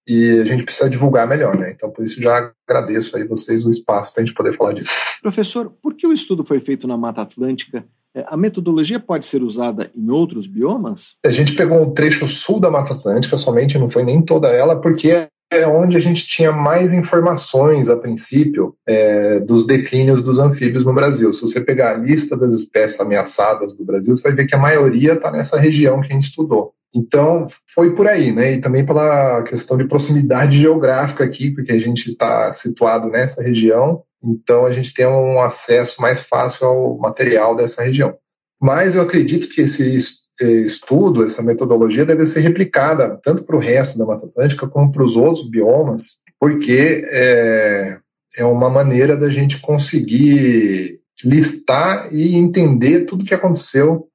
e 0.08 0.40
a 0.40 0.44
gente 0.46 0.64
precisa 0.64 0.88
divulgar 0.88 1.28
melhor, 1.28 1.54
né? 1.54 1.70
Então, 1.70 1.90
por 1.90 2.02
isso, 2.02 2.20
já 2.20 2.50
agradeço 2.66 3.14
aí 3.14 3.24
vocês 3.24 3.64
o 3.66 3.70
espaço 3.70 4.12
para 4.12 4.22
a 4.22 4.26
gente 4.26 4.34
poder 4.34 4.56
falar 4.56 4.72
disso. 4.72 4.90
Professor, 5.20 5.70
por 5.82 5.94
que 5.94 6.06
o 6.06 6.12
estudo 6.12 6.42
foi 6.44 6.58
feito 6.58 6.88
na 6.88 6.96
Mata 6.96 7.20
Atlântica? 7.20 7.84
É, 8.14 8.24
a 8.26 8.36
metodologia 8.36 8.98
pode 8.98 9.26
ser 9.26 9.42
usada 9.42 9.90
em 9.94 10.08
outros 10.08 10.46
biomas? 10.46 11.16
A 11.24 11.30
gente 11.30 11.54
pegou 11.54 11.82
um 11.82 11.92
trecho 11.92 12.26
sul 12.26 12.58
da 12.58 12.70
Mata 12.70 12.94
Atlântica 12.94 13.36
somente, 13.36 13.76
não 13.76 13.90
foi 13.90 14.02
nem 14.02 14.22
toda 14.22 14.48
ela, 14.48 14.80
porque 14.80 15.28
é 15.50 15.66
onde 15.66 15.96
a 15.96 16.00
gente 16.00 16.26
tinha 16.26 16.52
mais 16.52 16.92
informações, 16.92 17.88
a 17.88 17.96
princípio, 17.96 18.74
é, 18.86 19.40
dos 19.40 19.66
declínios 19.66 20.22
dos 20.22 20.38
anfíbios 20.38 20.84
no 20.84 20.92
Brasil. 20.92 21.32
Se 21.32 21.42
você 21.42 21.60
pegar 21.60 21.92
a 21.92 21.98
lista 21.98 22.36
das 22.36 22.52
espécies 22.54 23.00
ameaçadas 23.00 23.74
do 23.74 23.84
Brasil, 23.84 24.16
você 24.16 24.22
vai 24.22 24.34
ver 24.34 24.46
que 24.46 24.54
a 24.54 24.58
maioria 24.58 25.14
está 25.14 25.30
nessa 25.30 25.58
região 25.58 26.00
que 26.00 26.08
a 26.08 26.14
gente 26.14 26.28
estudou. 26.28 26.74
Então, 26.94 27.48
foi 27.74 27.94
por 27.94 28.06
aí, 28.06 28.32
né? 28.32 28.54
E 28.54 28.60
também 28.60 28.84
pela 28.84 29.42
questão 29.42 29.76
de 29.76 29.86
proximidade 29.86 30.58
geográfica 30.58 31.24
aqui, 31.24 31.50
porque 31.50 31.72
a 31.72 31.78
gente 31.78 32.10
está 32.10 32.52
situado 32.52 33.08
nessa 33.08 33.42
região, 33.42 34.02
então 34.22 34.64
a 34.64 34.72
gente 34.72 34.92
tem 34.94 35.06
um 35.06 35.40
acesso 35.40 36.00
mais 36.00 36.20
fácil 36.20 36.66
ao 36.66 36.98
material 36.98 37.54
dessa 37.54 37.82
região. 37.82 38.16
Mas 38.60 38.94
eu 38.94 39.02
acredito 39.02 39.48
que 39.48 39.62
esse 39.62 39.98
estudo, 40.40 41.24
essa 41.24 41.42
metodologia 41.42 42.06
deve 42.06 42.26
ser 42.26 42.40
replicada 42.40 43.18
tanto 43.22 43.44
para 43.44 43.56
o 43.56 43.60
resto 43.60 43.98
da 43.98 44.06
Mata 44.06 44.26
Atlântica 44.26 44.66
como 44.68 44.90
para 44.90 45.04
os 45.04 45.16
outros 45.16 45.48
biomas, 45.48 46.16
porque 46.40 47.04
é, 47.10 47.98
é 48.36 48.44
uma 48.44 48.70
maneira 48.70 49.16
da 49.16 49.30
gente 49.30 49.60
conseguir 49.60 51.00
listar 51.24 52.12
e 52.12 52.36
entender 52.36 53.04
tudo 53.06 53.22
o 53.22 53.24
que 53.24 53.34
aconteceu 53.34 54.07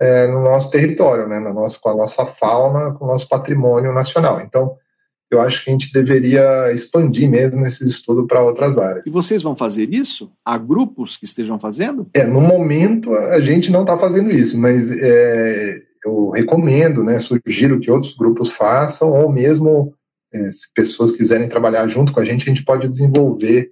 é, 0.00 0.26
no 0.26 0.42
nosso 0.42 0.70
território, 0.70 1.28
né, 1.28 1.38
no 1.38 1.52
nosso, 1.52 1.80
com 1.80 1.88
a 1.88 1.96
nossa 1.96 2.24
fauna, 2.26 2.92
com 2.92 3.04
o 3.04 3.08
nosso 3.08 3.28
patrimônio 3.28 3.92
nacional. 3.92 4.40
Então, 4.40 4.76
eu 5.30 5.40
acho 5.40 5.62
que 5.62 5.70
a 5.70 5.72
gente 5.72 5.92
deveria 5.92 6.72
expandir 6.72 7.28
mesmo 7.28 7.66
esse 7.66 7.86
estudo 7.86 8.26
para 8.26 8.42
outras 8.42 8.78
áreas. 8.78 9.06
E 9.06 9.10
vocês 9.10 9.42
vão 9.42 9.54
fazer 9.54 9.92
isso? 9.92 10.32
Há 10.44 10.56
grupos 10.56 11.16
que 11.16 11.24
estejam 11.24 11.58
fazendo? 11.58 12.08
É, 12.14 12.24
no 12.24 12.40
momento 12.40 13.14
a 13.14 13.40
gente 13.40 13.70
não 13.70 13.82
está 13.82 13.98
fazendo 13.98 14.30
isso, 14.30 14.58
mas 14.58 14.90
é, 14.90 15.82
eu 16.04 16.30
recomendo, 16.30 17.04
né, 17.04 17.20
sugiro 17.20 17.80
que 17.80 17.90
outros 17.90 18.16
grupos 18.16 18.50
façam, 18.50 19.10
ou 19.12 19.30
mesmo 19.30 19.92
é, 20.32 20.52
se 20.52 20.72
pessoas 20.74 21.12
quiserem 21.12 21.48
trabalhar 21.48 21.86
junto 21.88 22.12
com 22.12 22.20
a 22.20 22.24
gente, 22.24 22.42
a 22.42 22.54
gente 22.54 22.64
pode 22.64 22.88
desenvolver 22.88 23.70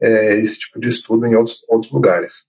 é, 0.00 0.38
esse 0.40 0.58
tipo 0.58 0.80
de 0.80 0.88
estudo 0.88 1.26
em 1.26 1.34
outros, 1.34 1.62
outros 1.68 1.92
lugares. 1.92 2.47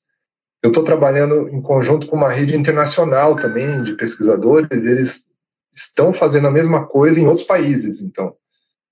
Eu 0.62 0.70
estou 0.70 0.84
trabalhando 0.84 1.48
em 1.50 1.62
conjunto 1.62 2.08
com 2.08 2.16
uma 2.16 2.32
rede 2.32 2.56
internacional 2.56 3.36
também 3.36 3.84
de 3.84 3.94
pesquisadores, 3.94 4.86
eles 4.86 5.28
estão 5.74 6.14
fazendo 6.14 6.48
a 6.48 6.52
mesma 6.52 6.86
coisa 6.86 7.20
em 7.20 7.28
outros 7.28 7.48
países, 7.48 8.02
então 8.02 8.34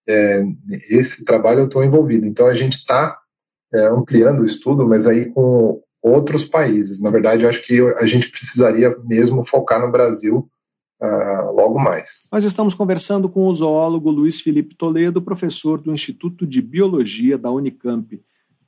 é, 0.07 0.43
esse 0.89 1.26
trabalho 1.26 1.61
eu 1.61 1.65
estou 1.65 1.84
envolvido. 1.84 2.26
Então 2.26 2.47
a 2.47 2.53
gente 2.53 2.78
está 2.78 3.18
é, 3.74 3.88
ampliando 3.88 4.41
o 4.41 4.45
estudo, 4.45 4.88
mas 4.88 5.05
aí 5.05 5.26
com 5.26 5.82
outros 6.01 6.45
países. 6.45 6.99
Na 6.99 7.09
verdade, 7.09 7.43
eu 7.43 7.49
acho 7.49 7.61
que 7.63 7.82
a 7.97 8.05
gente 8.05 8.30
precisaria 8.30 8.95
mesmo 9.03 9.45
focar 9.45 9.82
no 9.82 9.91
Brasil 9.91 10.49
uh, 11.01 11.51
logo 11.51 11.80
mais. 11.80 12.28
Nós 12.32 12.43
estamos 12.43 12.74
conversando 12.74 13.30
com 13.30 13.47
o 13.47 13.53
zoólogo 13.53 14.09
Luiz 14.09 14.41
Felipe 14.41 14.76
Toledo, 14.76 15.22
professor 15.22 15.82
do 15.82 15.91
Instituto 15.91 16.45
de 16.45 16.61
Biologia 16.61 17.38
da 17.38 17.51
Unicamp. 17.51 18.22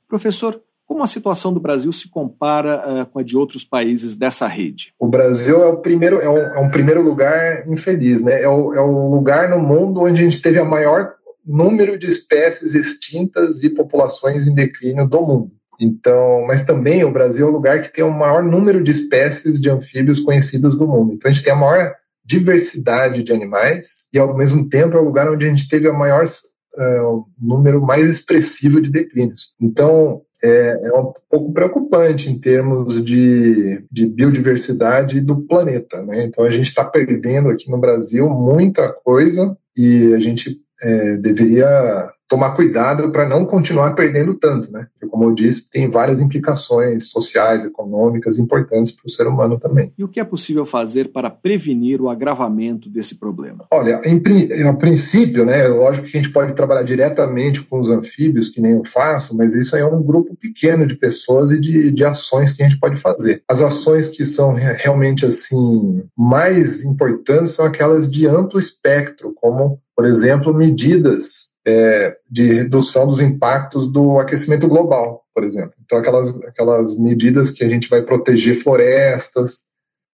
Professor, 0.08 0.60
como 0.90 1.04
a 1.04 1.06
situação 1.06 1.54
do 1.54 1.60
Brasil 1.60 1.92
se 1.92 2.10
compara 2.10 3.02
uh, 3.02 3.06
com 3.06 3.20
a 3.20 3.22
de 3.22 3.36
outros 3.36 3.64
países 3.64 4.16
dessa 4.16 4.48
rede? 4.48 4.92
O 4.98 5.06
Brasil 5.06 5.62
é 5.62 5.66
o 5.68 5.76
primeiro, 5.76 6.18
é 6.18 6.28
um, 6.28 6.36
é 6.36 6.58
um 6.58 6.68
primeiro 6.68 7.00
lugar 7.00 7.64
infeliz, 7.68 8.20
né? 8.20 8.42
É 8.42 8.48
o, 8.48 8.74
é 8.74 8.80
o 8.80 9.08
lugar 9.08 9.48
no 9.48 9.60
mundo 9.60 10.00
onde 10.00 10.20
a 10.20 10.24
gente 10.24 10.42
teve 10.42 10.58
a 10.58 10.64
maior 10.64 11.12
número 11.46 11.96
de 11.96 12.10
espécies 12.10 12.74
extintas 12.74 13.62
e 13.62 13.70
populações 13.70 14.48
em 14.48 14.52
declínio 14.52 15.06
do 15.06 15.20
mundo. 15.22 15.52
Então, 15.80 16.44
mas 16.48 16.64
também 16.64 17.04
o 17.04 17.12
Brasil 17.12 17.46
é 17.46 17.48
o 17.48 17.52
lugar 17.52 17.82
que 17.82 17.92
tem 17.92 18.02
o 18.02 18.10
maior 18.10 18.42
número 18.42 18.82
de 18.82 18.90
espécies 18.90 19.60
de 19.60 19.70
anfíbios 19.70 20.18
conhecidas 20.18 20.74
do 20.74 20.88
mundo. 20.88 21.14
Então 21.14 21.30
a 21.30 21.32
gente 21.32 21.44
tem 21.44 21.52
a 21.52 21.56
maior 21.56 21.94
diversidade 22.24 23.22
de 23.22 23.32
animais 23.32 24.08
e 24.12 24.18
ao 24.18 24.36
mesmo 24.36 24.68
tempo 24.68 24.96
é 24.96 25.00
o 25.00 25.04
lugar 25.04 25.30
onde 25.30 25.46
a 25.46 25.48
gente 25.48 25.68
teve 25.68 25.88
o 25.88 25.96
maior 25.96 26.24
uh, 26.24 27.24
número 27.40 27.80
mais 27.80 28.08
expressivo 28.08 28.80
de 28.80 28.90
declínios. 28.90 29.50
Então 29.60 30.22
é, 30.42 30.88
é, 30.88 30.98
um 30.98 31.12
pouco 31.28 31.52
preocupante 31.52 32.30
em 32.30 32.38
termos 32.38 33.04
de, 33.04 33.84
de 33.90 34.06
biodiversidade 34.06 35.20
do 35.20 35.42
planeta. 35.42 36.02
Né? 36.02 36.24
Então 36.24 36.44
a 36.44 36.50
gente 36.50 36.68
está 36.68 36.84
perdendo 36.84 37.50
aqui 37.50 37.70
no 37.70 37.78
Brasil 37.78 38.28
muita 38.28 38.92
coisa 39.04 39.56
e 39.76 40.14
a 40.14 40.20
gente 40.20 40.58
é, 40.82 41.16
deveria 41.18 42.10
tomar 42.30 42.52
cuidado 42.52 43.10
para 43.10 43.28
não 43.28 43.44
continuar 43.44 43.92
perdendo 43.94 44.34
tanto, 44.34 44.70
né? 44.70 44.86
Porque, 44.92 45.10
como 45.10 45.24
eu 45.24 45.34
disse, 45.34 45.68
tem 45.68 45.90
várias 45.90 46.20
implicações 46.20 47.10
sociais, 47.10 47.64
econômicas 47.64 48.38
importantes 48.38 48.92
para 48.92 49.08
o 49.08 49.10
ser 49.10 49.26
humano 49.26 49.58
também. 49.58 49.92
E 49.98 50.04
o 50.04 50.08
que 50.08 50.20
é 50.20 50.24
possível 50.24 50.64
fazer 50.64 51.08
para 51.08 51.28
prevenir 51.28 52.00
o 52.00 52.08
agravamento 52.08 52.88
desse 52.88 53.18
problema? 53.18 53.66
Olha, 53.72 54.00
em, 54.04 54.22
a 54.62 54.72
princípio, 54.72 55.44
né, 55.44 55.66
lógico 55.66 56.06
que 56.06 56.16
a 56.16 56.22
gente 56.22 56.32
pode 56.32 56.54
trabalhar 56.54 56.84
diretamente 56.84 57.62
com 57.62 57.80
os 57.80 57.90
anfíbios, 57.90 58.48
que 58.48 58.60
nem 58.60 58.72
eu 58.72 58.84
faço, 58.84 59.36
mas 59.36 59.52
isso 59.52 59.74
é 59.74 59.84
um 59.84 60.00
grupo 60.00 60.36
pequeno 60.36 60.86
de 60.86 60.94
pessoas 60.94 61.50
e 61.50 61.60
de, 61.60 61.90
de 61.90 62.04
ações 62.04 62.52
que 62.52 62.62
a 62.62 62.68
gente 62.68 62.78
pode 62.78 63.00
fazer. 63.00 63.42
As 63.48 63.60
ações 63.60 64.06
que 64.06 64.24
são 64.24 64.54
realmente 64.54 65.26
assim 65.26 66.04
mais 66.16 66.84
importantes 66.84 67.54
são 67.54 67.64
aquelas 67.64 68.08
de 68.08 68.28
amplo 68.28 68.60
espectro, 68.60 69.32
como, 69.34 69.80
por 69.96 70.04
exemplo, 70.04 70.54
medidas 70.54 71.49
é, 71.66 72.16
de 72.30 72.44
redução 72.44 73.06
dos 73.06 73.20
impactos 73.20 73.90
do 73.92 74.18
aquecimento 74.18 74.66
global, 74.66 75.24
por 75.34 75.44
exemplo. 75.44 75.74
Então, 75.84 75.98
aquelas, 75.98 76.28
aquelas 76.44 76.98
medidas 76.98 77.50
que 77.50 77.64
a 77.64 77.68
gente 77.68 77.88
vai 77.88 78.02
proteger 78.02 78.62
florestas, 78.62 79.64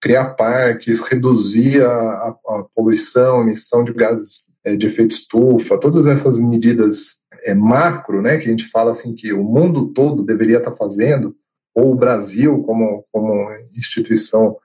criar 0.01 0.35
parques, 0.35 1.01
reduzir 1.01 1.83
a, 1.83 1.91
a, 1.91 2.37
a 2.49 2.65
poluição, 2.75 3.43
emissão 3.43 3.85
de 3.85 3.93
gases 3.93 4.51
é, 4.65 4.77
de 4.77 4.87
efeito 4.87 5.15
estufa, 5.15 5.79
todas 5.79 6.07
essas 6.07 6.37
medidas 6.37 7.17
é, 7.45 7.55
macro, 7.55 8.21
né, 8.21 8.39
que 8.39 8.47
a 8.47 8.51
gente 8.51 8.69
fala 8.71 8.93
assim 8.93 9.15
que 9.15 9.33
o 9.33 9.43
mundo 9.43 9.93
todo 9.93 10.25
deveria 10.25 10.59
estar 10.59 10.73
fazendo, 10.73 11.35
ou 11.75 11.93
o 11.93 11.97
Brasil 11.97 12.63
como, 12.63 13.05
como 13.13 13.51
instituição 13.77 14.57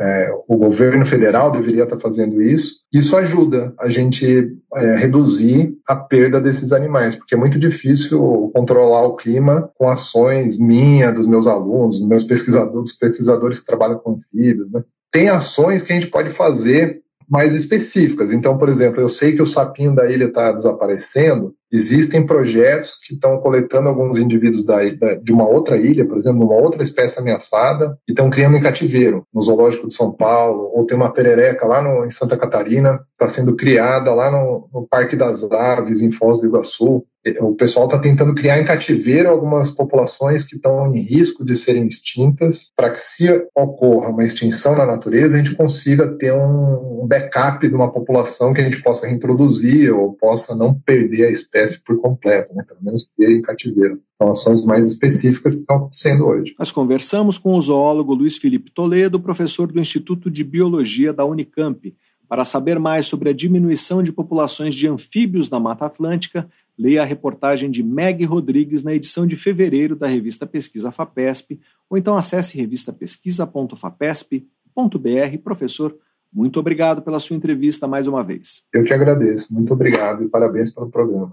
é, 0.00 0.30
o 0.46 0.56
governo 0.56 1.04
federal 1.04 1.50
deveria 1.50 1.82
estar 1.82 1.98
fazendo 1.98 2.40
isso. 2.40 2.76
Isso 2.92 3.16
ajuda 3.16 3.74
a 3.78 3.90
gente 3.90 4.56
é, 4.74 4.96
reduzir 4.96 5.74
a 5.88 5.96
perda 5.96 6.40
desses 6.40 6.72
animais, 6.72 7.16
porque 7.16 7.34
é 7.34 7.38
muito 7.38 7.58
difícil 7.58 8.50
controlar 8.54 9.06
o 9.06 9.16
clima 9.16 9.70
com 9.76 9.88
ações 9.88 10.58
minha, 10.58 11.10
dos 11.10 11.26
meus 11.26 11.46
alunos, 11.46 11.98
dos 11.98 12.08
meus 12.08 12.24
pesquisadores, 12.24 12.92
pesquisadores 12.92 13.58
que 13.58 13.66
trabalham 13.66 13.98
com 13.98 14.12
anfíbios. 14.12 14.70
Né? 14.70 14.84
Tem 15.10 15.28
ações 15.28 15.82
que 15.82 15.92
a 15.92 15.96
gente 15.96 16.10
pode 16.10 16.30
fazer 16.30 17.02
mais 17.28 17.54
específicas. 17.54 18.32
Então, 18.32 18.56
por 18.56 18.68
exemplo, 18.68 19.00
eu 19.00 19.08
sei 19.08 19.34
que 19.34 19.42
o 19.42 19.46
sapinho 19.46 19.94
da 19.94 20.10
ilha 20.10 20.26
está 20.26 20.52
desaparecendo, 20.52 21.54
Existem 21.70 22.24
projetos 22.24 22.98
que 23.02 23.14
estão 23.14 23.38
coletando 23.38 23.88
alguns 23.88 24.18
indivíduos 24.18 24.64
da, 24.64 24.78
da, 24.90 25.14
de 25.16 25.32
uma 25.32 25.46
outra 25.46 25.76
ilha, 25.76 26.06
por 26.06 26.16
exemplo, 26.16 26.44
uma 26.44 26.56
outra 26.56 26.82
espécie 26.82 27.18
ameaçada, 27.18 27.98
e 28.08 28.12
estão 28.12 28.30
criando 28.30 28.56
em 28.56 28.62
cativeiro, 28.62 29.26
no 29.32 29.42
Zoológico 29.42 29.88
de 29.88 29.94
São 29.94 30.12
Paulo, 30.12 30.70
ou 30.74 30.86
tem 30.86 30.96
uma 30.96 31.12
perereca 31.12 31.66
lá 31.66 31.82
no, 31.82 32.06
em 32.06 32.10
Santa 32.10 32.36
Catarina, 32.36 33.00
está 33.12 33.28
sendo 33.28 33.54
criada 33.54 34.14
lá 34.14 34.30
no, 34.30 34.68
no, 34.72 34.86
Parque 34.88 35.16
das 35.16 35.42
Aves, 35.44 36.00
em 36.00 36.10
Foz 36.10 36.38
do 36.38 36.46
Iguaçu. 36.46 37.04
O 37.40 37.54
pessoal 37.54 37.86
está 37.86 37.98
tentando 37.98 38.34
criar 38.34 38.60
em 38.60 38.64
cativeiro 38.64 39.28
algumas 39.28 39.70
populações 39.70 40.44
que 40.44 40.56
estão 40.56 40.94
em 40.94 41.02
risco 41.02 41.44
de 41.44 41.56
serem 41.56 41.86
extintas, 41.86 42.72
para 42.76 42.90
que, 42.90 43.00
se 43.00 43.28
ocorra 43.54 44.10
uma 44.10 44.24
extinção 44.24 44.76
na 44.76 44.86
natureza, 44.86 45.34
a 45.34 45.38
gente 45.38 45.54
consiga 45.54 46.16
ter 46.16 46.32
um, 46.32 47.06
backup 47.08 47.66
de 47.66 47.74
uma 47.74 47.90
população 47.90 48.52
que 48.52 48.60
a 48.60 48.64
gente 48.64 48.82
possa 48.82 49.06
reintroduzir 49.06 49.92
ou 49.92 50.12
possa 50.12 50.54
não 50.54 50.74
perder 50.74 51.26
a 51.26 51.30
espécie 51.30 51.82
por 51.82 52.00
completo, 52.00 52.54
né? 52.54 52.62
pelo 52.68 52.80
menos 52.82 53.08
ter 53.16 53.30
em 53.30 53.42
cativeiro. 53.42 53.98
São 54.18 54.30
ações 54.30 54.64
mais 54.64 54.86
específicas 54.86 55.54
que 55.54 55.60
estão 55.60 55.76
acontecendo 55.76 56.26
hoje. 56.26 56.54
Nós 56.58 56.70
conversamos 56.70 57.38
com 57.38 57.54
o 57.54 57.60
zoólogo 57.60 58.14
Luiz 58.14 58.36
Felipe 58.36 58.70
Toledo, 58.70 59.18
professor 59.18 59.72
do 59.72 59.80
Instituto 59.80 60.30
de 60.30 60.44
Biologia 60.44 61.12
da 61.12 61.24
Unicamp. 61.24 61.94
Para 62.28 62.44
saber 62.44 62.78
mais 62.78 63.06
sobre 63.06 63.30
a 63.30 63.32
diminuição 63.32 64.02
de 64.02 64.12
populações 64.12 64.74
de 64.74 64.86
anfíbios 64.86 65.48
na 65.48 65.58
Mata 65.58 65.86
Atlântica, 65.86 66.46
leia 66.78 67.02
a 67.02 67.04
reportagem 67.04 67.68
de 67.70 67.82
Meg 67.82 68.24
Rodrigues 68.24 68.84
na 68.84 68.94
edição 68.94 69.26
de 69.26 69.34
fevereiro 69.34 69.96
da 69.96 70.06
revista 70.06 70.46
Pesquisa 70.46 70.92
FAPESP, 70.92 71.58
ou 71.90 71.98
então 71.98 72.16
acesse 72.16 72.56
revistapesquisa.fapesp.br. 72.56 75.38
Professor, 75.42 75.96
muito 76.32 76.60
obrigado 76.60 77.02
pela 77.02 77.18
sua 77.18 77.34
entrevista 77.36 77.88
mais 77.88 78.06
uma 78.06 78.22
vez. 78.22 78.62
Eu 78.72 78.84
que 78.84 78.94
agradeço. 78.94 79.52
Muito 79.52 79.72
obrigado 79.72 80.22
e 80.22 80.28
parabéns 80.28 80.72
pelo 80.72 80.88
programa. 80.90 81.32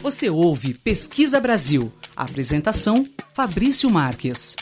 Você 0.00 0.30
ouve 0.30 0.72
Pesquisa 0.72 1.38
Brasil. 1.38 1.92
apresentação: 2.16 3.04
Fabrício 3.34 3.90
Marques. 3.90 4.56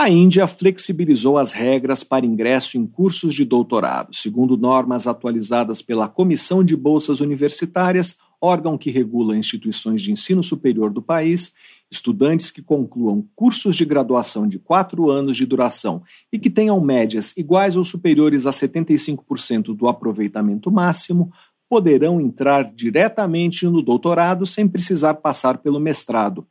A 0.00 0.08
Índia 0.08 0.46
flexibilizou 0.46 1.36
as 1.36 1.52
regras 1.52 2.02
para 2.02 2.24
ingresso 2.24 2.78
em 2.78 2.86
cursos 2.86 3.34
de 3.34 3.44
doutorado. 3.44 4.16
Segundo 4.16 4.56
normas 4.56 5.06
atualizadas 5.06 5.82
pela 5.82 6.08
Comissão 6.08 6.64
de 6.64 6.74
Bolsas 6.74 7.20
Universitárias, 7.20 8.16
órgão 8.40 8.78
que 8.78 8.90
regula 8.90 9.36
instituições 9.36 10.00
de 10.00 10.10
ensino 10.10 10.42
superior 10.42 10.90
do 10.90 11.02
país, 11.02 11.52
estudantes 11.90 12.50
que 12.50 12.62
concluam 12.62 13.28
cursos 13.36 13.76
de 13.76 13.84
graduação 13.84 14.48
de 14.48 14.58
quatro 14.58 15.10
anos 15.10 15.36
de 15.36 15.44
duração 15.44 16.02
e 16.32 16.38
que 16.38 16.48
tenham 16.48 16.80
médias 16.80 17.36
iguais 17.36 17.76
ou 17.76 17.84
superiores 17.84 18.46
a 18.46 18.50
75% 18.52 19.76
do 19.76 19.86
aproveitamento 19.86 20.72
máximo 20.72 21.30
poderão 21.68 22.18
entrar 22.18 22.72
diretamente 22.72 23.66
no 23.66 23.82
doutorado 23.82 24.46
sem 24.46 24.66
precisar 24.66 25.12
passar 25.16 25.58
pelo 25.58 25.78
mestrado. 25.78 26.46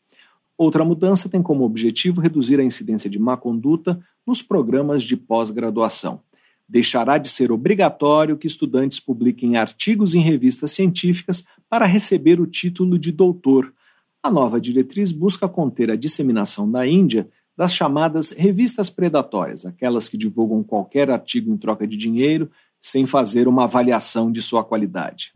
Outra 0.60 0.86
mudança 0.86 1.28
tem 1.28 1.42
como 1.42 1.64
objetivo 1.64 2.22
reduzir 2.22 2.60
a 2.60 2.64
incidência 2.64 3.10
de 3.10 3.18
má 3.18 3.36
conduta 3.36 4.00
nos 4.28 4.44
programas 4.44 5.02
de 5.02 5.18
pós-graduação 5.18 6.22
deixará 6.70 7.18
de 7.18 7.28
ser 7.28 7.52
obrigatório 7.52 8.38
que 8.38 8.46
estudantes 8.46 9.00
publiquem 9.00 9.58
artigos 9.58 10.14
em 10.14 10.22
revistas 10.22 10.72
científicas 10.72 11.46
para 11.68 11.86
receber 11.86 12.40
o 12.40 12.46
título 12.46 13.00
de 13.00 13.12
doutor. 13.12 13.74
A 14.22 14.30
nova 14.30 14.62
diretriz 14.62 15.12
busca 15.12 15.50
conter 15.50 15.90
a 15.90 15.96
disseminação 15.96 16.68
na 16.68 16.86
Índia 16.86 17.28
das 17.58 17.74
chamadas 17.74 18.32
revistas 18.32 18.90
predatórias, 18.90 19.66
aquelas 19.66 20.08
que 20.08 20.18
divulgam 20.18 20.64
qualquer 20.64 21.10
artigo 21.10 21.52
em 21.52 21.58
troca 21.58 21.88
de 21.88 21.98
dinheiro 21.98 22.50
sem 22.80 23.06
fazer 23.06 23.48
uma 23.48 23.64
avaliação 23.66 24.32
de 24.32 24.42
sua 24.42 24.64
qualidade. 24.64 25.34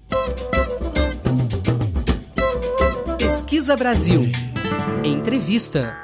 Pesquisa 3.18 3.76
Brasil. 3.76 4.22
Entrevista. 5.06 5.98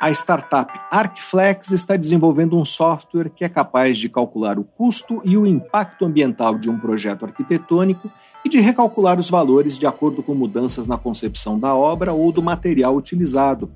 A 0.00 0.12
startup 0.12 0.72
Arcflex 0.92 1.72
está 1.72 1.96
desenvolvendo 1.96 2.56
um 2.56 2.64
software 2.64 3.30
que 3.30 3.42
é 3.42 3.48
capaz 3.48 3.98
de 3.98 4.08
calcular 4.08 4.60
o 4.60 4.64
custo 4.64 5.20
e 5.24 5.36
o 5.36 5.44
impacto 5.44 6.04
ambiental 6.04 6.56
de 6.56 6.70
um 6.70 6.78
projeto 6.78 7.24
arquitetônico 7.24 8.08
e 8.44 8.48
de 8.48 8.60
recalcular 8.60 9.18
os 9.18 9.28
valores 9.28 9.76
de 9.76 9.88
acordo 9.88 10.22
com 10.22 10.36
mudanças 10.36 10.86
na 10.86 10.96
concepção 10.96 11.58
da 11.58 11.74
obra 11.74 12.12
ou 12.12 12.30
do 12.30 12.40
material 12.40 12.94
utilizado. 12.94 13.68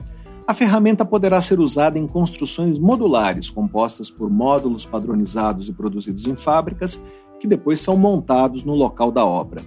A 0.47 0.55
ferramenta 0.55 1.05
poderá 1.05 1.43
ser 1.43 1.59
usada 1.59 1.99
em 1.99 2.07
construções 2.07 2.79
modulares, 2.79 3.51
compostas 3.51 4.09
por 4.09 4.31
módulos 4.31 4.87
padronizados 4.87 5.69
e 5.69 5.73
produzidos 5.73 6.29
em 6.29 6.37
fábricas, 6.37 7.03
que 7.41 7.49
depois 7.49 7.81
são 7.81 7.97
montados 7.97 8.63
no 8.63 8.77
local 8.77 9.11
da 9.11 9.27
obra. 9.27 9.61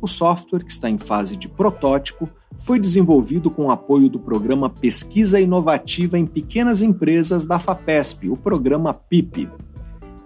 O 0.00 0.06
software, 0.06 0.64
que 0.64 0.70
está 0.70 0.88
em 0.88 0.98
fase 0.98 1.36
de 1.36 1.48
protótipo, 1.48 2.28
foi 2.60 2.78
desenvolvido 2.78 3.50
com 3.50 3.66
o 3.66 3.70
apoio 3.70 4.08
do 4.08 4.18
programa 4.18 4.70
Pesquisa 4.70 5.40
Inovativa 5.40 6.18
em 6.18 6.26
Pequenas 6.26 6.82
Empresas 6.82 7.46
da 7.46 7.58
FAPESP, 7.58 8.28
o 8.28 8.36
programa 8.36 8.94
PIP. 8.94 9.50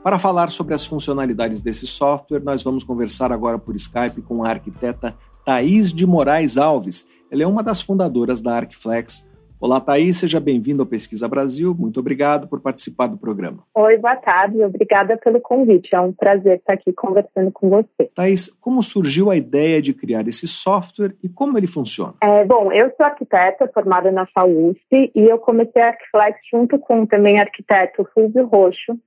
Para 0.02 0.18
falar 0.18 0.50
sobre 0.50 0.74
as 0.74 0.84
funcionalidades 0.84 1.60
desse 1.60 1.86
software, 1.86 2.42
nós 2.42 2.62
vamos 2.62 2.84
conversar 2.84 3.32
agora 3.32 3.58
por 3.58 3.76
Skype 3.76 4.20
com 4.22 4.44
a 4.44 4.48
arquiteta 4.48 5.14
Thaís 5.44 5.92
de 5.92 6.06
Moraes 6.06 6.58
Alves. 6.58 7.08
Ela 7.30 7.44
é 7.44 7.46
uma 7.46 7.62
das 7.62 7.80
fundadoras 7.80 8.40
da 8.40 8.56
Arcflex, 8.56 9.30
Olá, 9.62 9.80
Thaís, 9.80 10.16
seja 10.16 10.40
bem-vindo 10.40 10.82
ao 10.82 10.88
Pesquisa 10.88 11.28
Brasil. 11.28 11.72
Muito 11.72 12.00
obrigado 12.00 12.48
por 12.48 12.60
participar 12.60 13.06
do 13.06 13.16
programa. 13.16 13.62
Oi, 13.76 13.96
boa 13.96 14.16
tarde. 14.16 14.60
Obrigada 14.60 15.16
pelo 15.16 15.40
convite. 15.40 15.94
É 15.94 16.00
um 16.00 16.12
prazer 16.12 16.56
estar 16.56 16.72
aqui 16.72 16.92
conversando 16.92 17.52
com 17.52 17.70
você. 17.70 18.10
Thaís, 18.12 18.48
como 18.60 18.82
surgiu 18.82 19.30
a 19.30 19.36
ideia 19.36 19.80
de 19.80 19.94
criar 19.94 20.26
esse 20.26 20.48
software 20.48 21.14
e 21.22 21.28
como 21.28 21.56
ele 21.56 21.68
funciona? 21.68 22.14
É, 22.20 22.44
bom, 22.44 22.72
eu 22.72 22.92
sou 22.96 23.06
arquiteta 23.06 23.70
formada 23.72 24.10
na 24.10 24.26
FAUSP 24.26 25.12
e 25.14 25.30
eu 25.30 25.38
comecei 25.38 25.80
a 25.80 25.90
Arquiflex 25.90 26.40
junto 26.50 26.76
com 26.80 27.06
também 27.06 27.38
arquiteto 27.38 28.04
Fulvio 28.12 28.46
Roxo, 28.46 28.98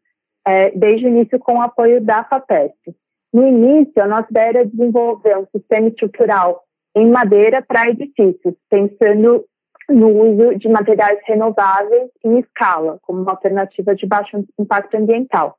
é, 0.47 0.71
desde 0.71 1.05
o 1.05 1.09
início 1.09 1.37
com 1.37 1.57
o 1.57 1.61
apoio 1.61 1.99
da 1.99 2.23
FAPESP. 2.23 2.95
No 3.33 3.45
início, 3.45 4.01
a 4.01 4.07
nossa 4.07 4.27
ideia 4.31 4.47
era 4.47 4.65
desenvolver 4.65 5.37
um 5.37 5.47
sistema 5.53 5.89
estrutural 5.89 6.63
em 6.95 7.11
madeira 7.11 7.61
para 7.61 7.89
edifícios, 7.89 8.55
pensando 8.69 9.43
no 9.89 10.09
uso 10.09 10.57
de 10.57 10.67
materiais 10.69 11.19
renováveis 11.25 12.09
em 12.23 12.39
escala, 12.39 12.99
como 13.01 13.21
uma 13.21 13.31
alternativa 13.31 13.95
de 13.95 14.05
baixo 14.05 14.43
impacto 14.59 14.95
ambiental. 14.95 15.57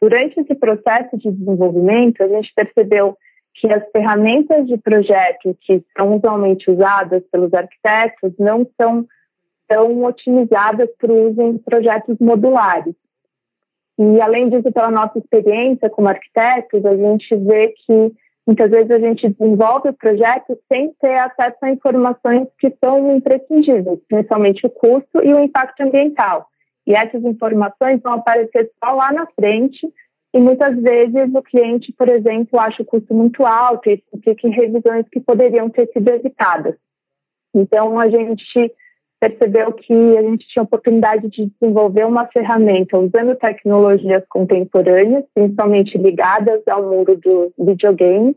Durante 0.00 0.40
esse 0.40 0.54
processo 0.54 1.16
de 1.16 1.30
desenvolvimento, 1.30 2.22
a 2.22 2.28
gente 2.28 2.52
percebeu 2.54 3.16
que 3.54 3.72
as 3.72 3.88
ferramentas 3.90 4.66
de 4.66 4.76
projeto 4.78 5.56
que 5.60 5.84
são 5.96 6.16
usualmente 6.16 6.70
usadas 6.70 7.22
pelos 7.30 7.52
arquitetos 7.54 8.32
não 8.38 8.66
são 8.80 9.06
tão 9.68 10.04
otimizadas 10.04 10.88
para 10.98 11.12
o 11.12 11.30
uso 11.30 11.40
em 11.40 11.58
projetos 11.58 12.18
modulares. 12.18 12.94
E, 13.98 14.20
além 14.20 14.48
disso, 14.48 14.72
pela 14.72 14.90
nossa 14.90 15.18
experiência 15.18 15.88
como 15.88 16.08
arquitetos, 16.08 16.84
a 16.84 16.96
gente 16.96 17.36
vê 17.36 17.68
que 17.68 18.12
Muitas 18.46 18.70
vezes 18.70 18.90
a 18.90 18.98
gente 18.98 19.28
desenvolve 19.28 19.90
o 19.90 19.92
projeto 19.92 20.58
sem 20.68 20.92
ter 21.00 21.16
acesso 21.16 21.58
a 21.62 21.70
informações 21.70 22.48
que 22.58 22.74
são 22.84 23.16
imprescindíveis, 23.16 24.00
principalmente 24.08 24.66
o 24.66 24.70
custo 24.70 25.22
e 25.22 25.32
o 25.32 25.38
impacto 25.38 25.80
ambiental. 25.82 26.46
E 26.86 26.92
essas 26.92 27.22
informações 27.22 28.00
vão 28.02 28.14
aparecer 28.14 28.70
só 28.82 28.92
lá 28.92 29.12
na 29.12 29.26
frente 29.26 29.86
e 30.34 30.40
muitas 30.40 30.76
vezes 30.80 31.32
o 31.34 31.42
cliente, 31.42 31.92
por 31.92 32.08
exemplo, 32.08 32.58
acha 32.58 32.82
o 32.82 32.86
custo 32.86 33.14
muito 33.14 33.44
alto 33.44 33.88
e 33.88 34.02
fica 34.24 34.48
em 34.48 34.50
revisões 34.50 35.06
que 35.08 35.20
poderiam 35.20 35.68
ter 35.70 35.88
sido 35.92 36.08
evitadas. 36.08 36.74
Então, 37.54 38.00
a 38.00 38.08
gente 38.08 38.74
percebeu 39.22 39.72
que 39.72 39.92
a 39.92 40.22
gente 40.22 40.48
tinha 40.48 40.64
oportunidade 40.64 41.28
de 41.28 41.46
desenvolver 41.46 42.04
uma 42.04 42.26
ferramenta 42.26 42.98
usando 42.98 43.36
tecnologias 43.36 44.24
contemporâneas, 44.28 45.24
principalmente 45.32 45.96
ligadas 45.96 46.60
ao 46.66 46.90
mundo 46.90 47.16
do 47.16 47.52
videogame, 47.56 48.36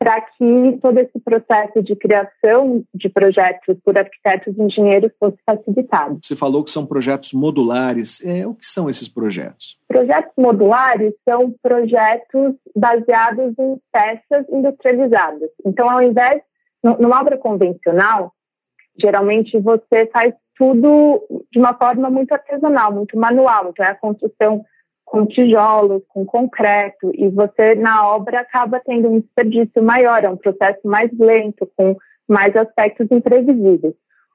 para 0.00 0.20
que 0.22 0.78
todo 0.82 0.98
esse 0.98 1.20
processo 1.20 1.80
de 1.80 1.94
criação 1.94 2.82
de 2.92 3.08
projetos 3.08 3.76
por 3.84 3.96
arquitetos 3.96 4.56
e 4.56 4.62
engenheiros 4.62 5.12
fosse 5.20 5.36
facilitado. 5.46 6.18
Você 6.20 6.34
falou 6.34 6.64
que 6.64 6.70
são 6.72 6.84
projetos 6.84 7.32
modulares. 7.32 8.24
É, 8.24 8.44
o 8.44 8.54
que 8.54 8.66
são 8.66 8.90
esses 8.90 9.06
projetos? 9.06 9.78
Projetos 9.86 10.32
modulares 10.36 11.14
são 11.28 11.54
projetos 11.62 12.54
baseados 12.74 13.54
em 13.56 13.76
peças 13.92 14.44
industrializadas. 14.50 15.50
Então, 15.64 15.88
ao 15.88 16.02
invés, 16.02 16.42
numa 16.82 17.20
obra 17.20 17.36
convencional, 17.36 18.32
geralmente 18.98 19.58
você 19.58 20.06
faz 20.12 20.34
tudo 20.56 21.22
de 21.50 21.58
uma 21.58 21.74
forma 21.74 22.10
muito 22.10 22.32
artesanal, 22.32 22.92
muito 22.92 23.18
manual. 23.18 23.70
Então, 23.70 23.84
é 23.84 23.90
a 23.90 23.94
construção 23.94 24.64
com 25.04 25.26
tijolos, 25.26 26.02
com 26.08 26.24
concreto, 26.24 27.10
e 27.14 27.28
você, 27.28 27.74
na 27.74 28.06
obra, 28.08 28.40
acaba 28.40 28.78
tendo 28.78 29.08
um 29.08 29.18
desperdício 29.18 29.82
maior, 29.82 30.22
é 30.22 30.28
um 30.28 30.36
processo 30.36 30.86
mais 30.86 31.10
lento, 31.18 31.68
com 31.76 31.96
mais 32.28 32.54
aspectos 32.54 33.08
imprevisíveis. 33.10 33.94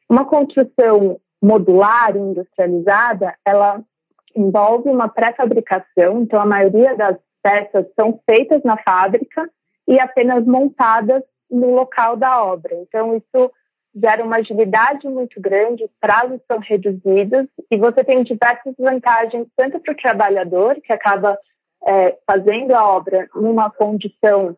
Uma 0.10 0.26
construção 0.26 1.18
modular, 1.41 2.18
industrializada, 2.18 3.34
ela 3.45 3.82
envolve 4.36 4.89
uma 4.89 5.08
pré-fabricação, 5.08 6.22
então 6.22 6.41
a 6.41 6.45
maioria 6.45 6.95
das 6.97 7.16
peças 7.41 7.86
são 7.95 8.20
feitas 8.26 8.62
na 8.64 8.76
fábrica 8.78 9.49
e 9.88 9.97
apenas 9.97 10.45
montadas 10.45 11.24
no 11.49 11.74
local 11.74 12.18
da 12.18 12.43
obra. 12.43 12.76
Então, 12.82 13.16
isso 13.16 13.51
gera 13.95 14.23
uma 14.23 14.37
agilidade 14.37 15.07
muito 15.07 15.39
grande, 15.39 15.85
os 15.85 15.91
prazos 15.99 16.41
são 16.47 16.59
reduzidos 16.59 17.47
e 17.71 17.77
você 17.77 18.03
tem 18.03 18.23
diversas 18.23 18.75
vantagens, 18.77 19.47
tanto 19.55 19.79
para 19.79 19.93
o 19.93 19.97
trabalhador, 19.97 20.75
que 20.83 20.91
acaba 20.91 21.37
é, 21.87 22.17
fazendo 22.27 22.73
a 22.73 22.85
obra 22.85 23.27
numa 23.33 23.69
condição 23.69 24.57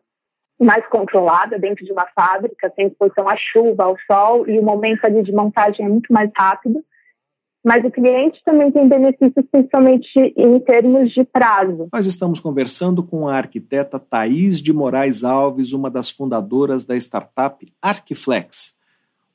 mais 0.60 0.84
controlada 0.88 1.56
dentro 1.58 1.84
de 1.84 1.92
uma 1.92 2.06
fábrica, 2.06 2.72
sem 2.74 2.88
exposição 2.88 3.28
à 3.28 3.36
chuva, 3.36 3.84
ao 3.84 3.96
sol, 4.06 4.48
e 4.48 4.58
o 4.58 4.62
momento 4.62 5.04
ali 5.04 5.22
de 5.22 5.32
montagem 5.32 5.86
é 5.86 5.88
muito 5.88 6.12
mais 6.12 6.30
rápido. 6.36 6.84
Mas 7.64 7.84
o 7.84 7.90
cliente 7.90 8.40
também 8.44 8.70
tem 8.72 8.88
benefícios, 8.88 9.44
principalmente 9.50 10.08
em 10.36 10.58
termos 10.60 11.12
de 11.12 11.24
prazo. 11.24 11.88
Nós 11.92 12.06
estamos 12.06 12.40
conversando 12.40 13.02
com 13.02 13.28
a 13.28 13.36
arquiteta 13.36 13.98
Thaís 13.98 14.60
de 14.62 14.72
Moraes 14.72 15.22
Alves, 15.22 15.72
uma 15.72 15.90
das 15.90 16.10
fundadoras 16.10 16.84
da 16.84 16.96
startup 16.96 17.64
Arquiflex. 17.82 18.77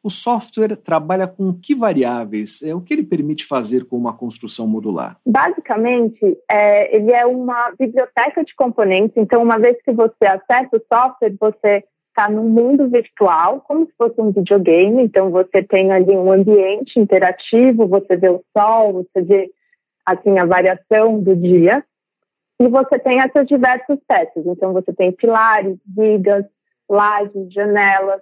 O 0.03 0.09
software 0.09 0.75
trabalha 0.75 1.25
com 1.25 1.53
que 1.53 1.73
variáveis? 1.73 2.61
É, 2.61 2.75
o 2.75 2.81
que 2.81 2.93
ele 2.93 3.03
permite 3.03 3.45
fazer 3.45 3.85
com 3.85 3.95
uma 3.95 4.11
construção 4.11 4.67
modular? 4.67 5.17
Basicamente, 5.25 6.37
é, 6.51 6.93
ele 6.93 7.13
é 7.13 7.25
uma 7.25 7.71
biblioteca 7.79 8.43
de 8.43 8.53
componentes. 8.53 9.15
Então, 9.15 9.41
uma 9.41 9.57
vez 9.57 9.81
que 9.81 9.93
você 9.93 10.25
acessa 10.25 10.75
o 10.75 10.81
software, 10.93 11.33
você 11.39 11.85
está 12.09 12.29
num 12.29 12.49
mundo 12.49 12.89
virtual, 12.89 13.61
como 13.61 13.85
se 13.85 13.93
fosse 13.97 14.19
um 14.19 14.31
videogame. 14.31 15.03
Então, 15.03 15.31
você 15.31 15.63
tem 15.63 15.93
ali 15.93 16.11
um 16.11 16.33
ambiente 16.33 16.99
interativo, 16.99 17.87
você 17.87 18.17
vê 18.17 18.27
o 18.27 18.43
sol, 18.55 18.91
você 18.93 19.21
vê 19.21 19.49
assim 20.05 20.37
a 20.37 20.45
variação 20.45 21.21
do 21.21 21.33
dia. 21.33 21.81
E 22.59 22.67
você 22.67 22.99
tem 22.99 23.21
essas 23.21 23.47
diversas 23.47 23.97
peças. 24.05 24.45
Então, 24.45 24.73
você 24.73 24.91
tem 24.91 25.13
pilares, 25.13 25.77
vigas, 25.85 26.43
lajes, 26.89 27.53
janelas, 27.53 28.21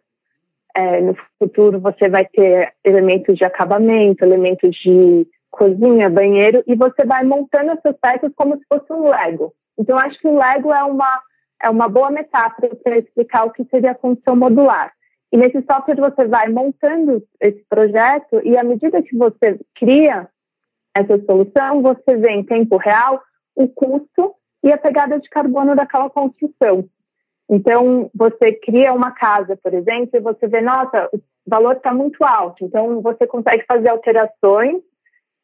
é, 0.76 1.02
no 1.02 1.16
futuro 1.40 1.80
você 1.80 2.10
vai 2.10 2.26
ter 2.26 2.74
elementos 2.84 3.38
de 3.38 3.44
acabamento, 3.44 4.24
elementos 4.24 4.76
de 4.76 5.28
cozinha, 5.50 6.10
banheiro, 6.10 6.64
e 6.66 6.76
você 6.76 7.06
vai 7.06 7.24
montando 7.24 7.72
essas 7.72 7.96
peças 8.00 8.32
como 8.36 8.58
se 8.58 8.64
fosse 8.68 8.92
um 8.92 9.10
Lego. 9.10 9.54
Então, 9.78 9.98
acho 9.98 10.18
que 10.20 10.28
o 10.28 10.38
Lego 10.38 10.72
é 10.72 10.84
uma, 10.84 11.22
é 11.62 11.70
uma 11.70 11.90
boa 11.90 12.10
metáfora 12.10 12.70
para 12.84 12.98
explicar 12.98 13.46
o 13.46 13.52
que 13.52 13.66
seria 13.66 13.92
a 13.92 13.96
construção 13.96 14.36
modular. 14.36 14.94
E 15.32 15.38
nesse 15.38 15.62
software 15.64 15.96
você 15.96 16.26
vai 16.28 16.50
montando 16.50 17.24
esse 17.40 17.64
projeto 17.70 18.42
e 18.44 18.58
à 18.58 18.64
medida 18.64 19.02
que 19.02 19.16
você 19.16 19.60
cria 19.76 20.28
essa 20.96 21.18
solução, 21.26 21.82
você 21.82 22.18
vê 22.18 22.32
em 22.32 22.44
tempo 22.44 22.76
real 22.78 23.22
o 23.56 23.68
custo 23.68 24.36
e 24.64 24.72
a 24.72 24.78
pegada 24.78 25.20
de 25.20 25.30
carbono 25.30 25.76
daquela 25.76 26.10
construção. 26.10 26.86
Então, 27.52 28.10
você 28.16 28.54
cria 28.54 28.94
uma 28.94 29.12
casa, 29.12 29.58
por 29.62 29.74
exemplo, 29.74 30.12
e 30.14 30.22
você 30.22 30.48
vê, 30.48 30.62
nossa, 30.62 31.10
o 31.12 31.20
valor 31.46 31.76
está 31.76 31.94
muito 31.94 32.24
alto. 32.24 32.64
Então, 32.64 33.02
você 33.02 33.28
consegue 33.28 33.66
fazer 33.68 33.90
alterações 33.90 34.82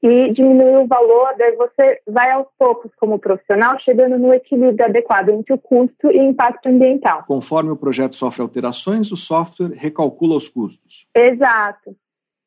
e 0.01 0.31
diminuir 0.31 0.77
o 0.77 0.87
valor, 0.87 1.35
daí 1.37 1.55
você 1.57 1.99
vai 2.07 2.31
aos 2.31 2.47
poucos, 2.57 2.91
como 2.95 3.19
profissional, 3.19 3.77
chegando 3.79 4.17
no 4.17 4.33
equilíbrio 4.33 4.85
adequado 4.85 5.29
entre 5.29 5.53
o 5.53 5.57
custo 5.57 6.09
e 6.09 6.19
o 6.19 6.29
impacto 6.29 6.69
ambiental. 6.69 7.25
Conforme 7.27 7.71
o 7.71 7.75
projeto 7.75 8.15
sofre 8.15 8.41
alterações, 8.41 9.11
o 9.11 9.17
software 9.17 9.73
recalcula 9.75 10.35
os 10.37 10.47
custos. 10.47 11.07
Exato. 11.13 11.93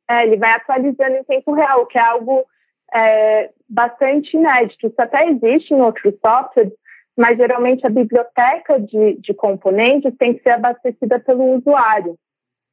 É, 0.08 0.24
ele 0.24 0.38
vai 0.38 0.52
atualizando 0.52 1.16
em 1.16 1.24
tempo 1.24 1.52
real, 1.52 1.86
que 1.86 1.98
é 1.98 2.02
algo 2.02 2.46
é, 2.94 3.50
bastante 3.68 4.36
inédito. 4.36 4.86
Isso 4.86 5.02
até 5.02 5.28
existe 5.28 5.74
em 5.74 5.80
outros 5.80 6.14
softwares, 6.24 6.72
mas 7.20 7.36
geralmente 7.36 7.86
a 7.86 7.90
biblioteca 7.90 8.80
de, 8.80 9.20
de 9.20 9.34
componentes 9.34 10.16
tem 10.18 10.32
que 10.32 10.42
ser 10.42 10.52
abastecida 10.52 11.20
pelo 11.20 11.58
usuário. 11.58 12.16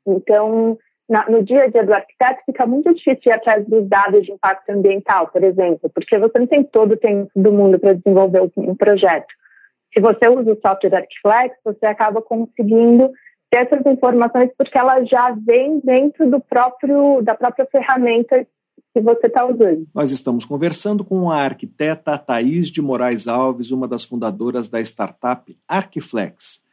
Então, 0.07 0.77
na, 1.09 1.29
no 1.29 1.43
dia 1.43 1.63
a 1.63 1.67
dia 1.67 1.83
do 1.83 1.93
arquiteto, 1.93 2.43
fica 2.45 2.65
muito 2.65 2.93
difícil 2.93 3.23
ir 3.25 3.33
atrás 3.33 3.67
dos 3.67 3.85
dados 3.89 4.25
de 4.25 4.31
impacto 4.31 4.69
ambiental, 4.69 5.27
por 5.27 5.43
exemplo, 5.43 5.91
porque 5.93 6.17
você 6.17 6.39
não 6.39 6.47
tem 6.47 6.63
todo 6.63 6.93
o 6.93 6.97
tempo 6.97 7.29
do 7.35 7.51
mundo 7.51 7.77
para 7.77 7.91
desenvolver 7.91 8.49
um 8.55 8.73
projeto. 8.73 9.27
Se 9.93 9.99
você 9.99 10.29
usa 10.29 10.53
o 10.53 10.61
software 10.61 10.95
Arquiflex, 10.95 11.57
você 11.65 11.85
acaba 11.85 12.21
conseguindo 12.21 13.11
ter 13.51 13.67
essas 13.67 13.85
informações 13.85 14.49
porque 14.57 14.77
ela 14.77 15.03
já 15.03 15.35
vem 15.45 15.81
dentro 15.83 16.29
do 16.31 16.39
próprio 16.39 17.21
da 17.21 17.35
própria 17.35 17.65
ferramenta 17.65 18.47
que 18.97 19.01
você 19.01 19.27
está 19.27 19.45
usando. 19.45 19.87
Nós 19.93 20.11
estamos 20.11 20.43
conversando 20.43 21.03
com 21.03 21.29
a 21.29 21.37
arquiteta 21.37 22.17
Thaís 22.17 22.71
de 22.71 22.81
Moraes 22.81 23.27
Alves, 23.27 23.71
uma 23.71 23.87
das 23.87 24.03
fundadoras 24.03 24.67
da 24.67 24.81
startup 24.81 25.55
Arquiflex. 25.67 26.65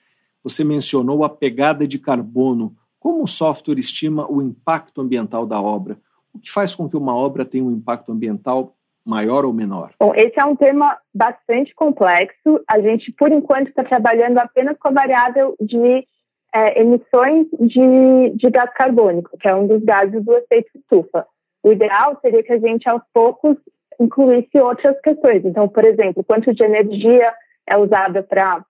Você 0.42 0.64
mencionou 0.64 1.24
a 1.24 1.28
pegada 1.28 1.86
de 1.86 1.98
carbono. 1.98 2.74
Como 2.98 3.22
o 3.22 3.26
software 3.26 3.78
estima 3.78 4.30
o 4.30 4.40
impacto 4.40 5.02
ambiental 5.02 5.46
da 5.46 5.60
obra? 5.60 5.98
O 6.32 6.38
que 6.38 6.50
faz 6.50 6.74
com 6.74 6.88
que 6.88 6.96
uma 6.96 7.14
obra 7.14 7.44
tenha 7.44 7.64
um 7.64 7.70
impacto 7.70 8.10
ambiental 8.10 8.74
maior 9.04 9.44
ou 9.44 9.52
menor? 9.52 9.92
Bom, 10.00 10.14
esse 10.14 10.40
é 10.40 10.44
um 10.44 10.56
tema 10.56 10.96
bastante 11.14 11.74
complexo. 11.74 12.60
A 12.66 12.80
gente, 12.80 13.12
por 13.12 13.30
enquanto, 13.30 13.68
está 13.68 13.84
trabalhando 13.84 14.38
apenas 14.38 14.78
com 14.78 14.88
a 14.88 14.92
variável 14.92 15.54
de 15.60 16.06
é, 16.54 16.80
emissões 16.80 17.46
de, 17.60 18.30
de 18.34 18.50
gás 18.50 18.72
carbônico, 18.74 19.36
que 19.38 19.46
é 19.46 19.54
um 19.54 19.66
dos 19.66 19.82
gases 19.84 20.24
do 20.24 20.34
efeito 20.34 20.70
estufa. 20.74 21.26
O 21.64 21.72
ideal 21.72 22.18
seria 22.20 22.42
que 22.42 22.52
a 22.52 22.58
gente, 22.58 22.86
aos 22.86 23.02
poucos, 23.12 23.56
incluísse 23.98 24.60
outras 24.60 25.00
questões. 25.00 25.42
Então, 25.46 25.66
por 25.66 25.82
exemplo, 25.82 26.22
quanto 26.22 26.52
de 26.52 26.62
energia 26.62 27.32
é 27.66 27.78
usada 27.78 28.22
para 28.22 28.62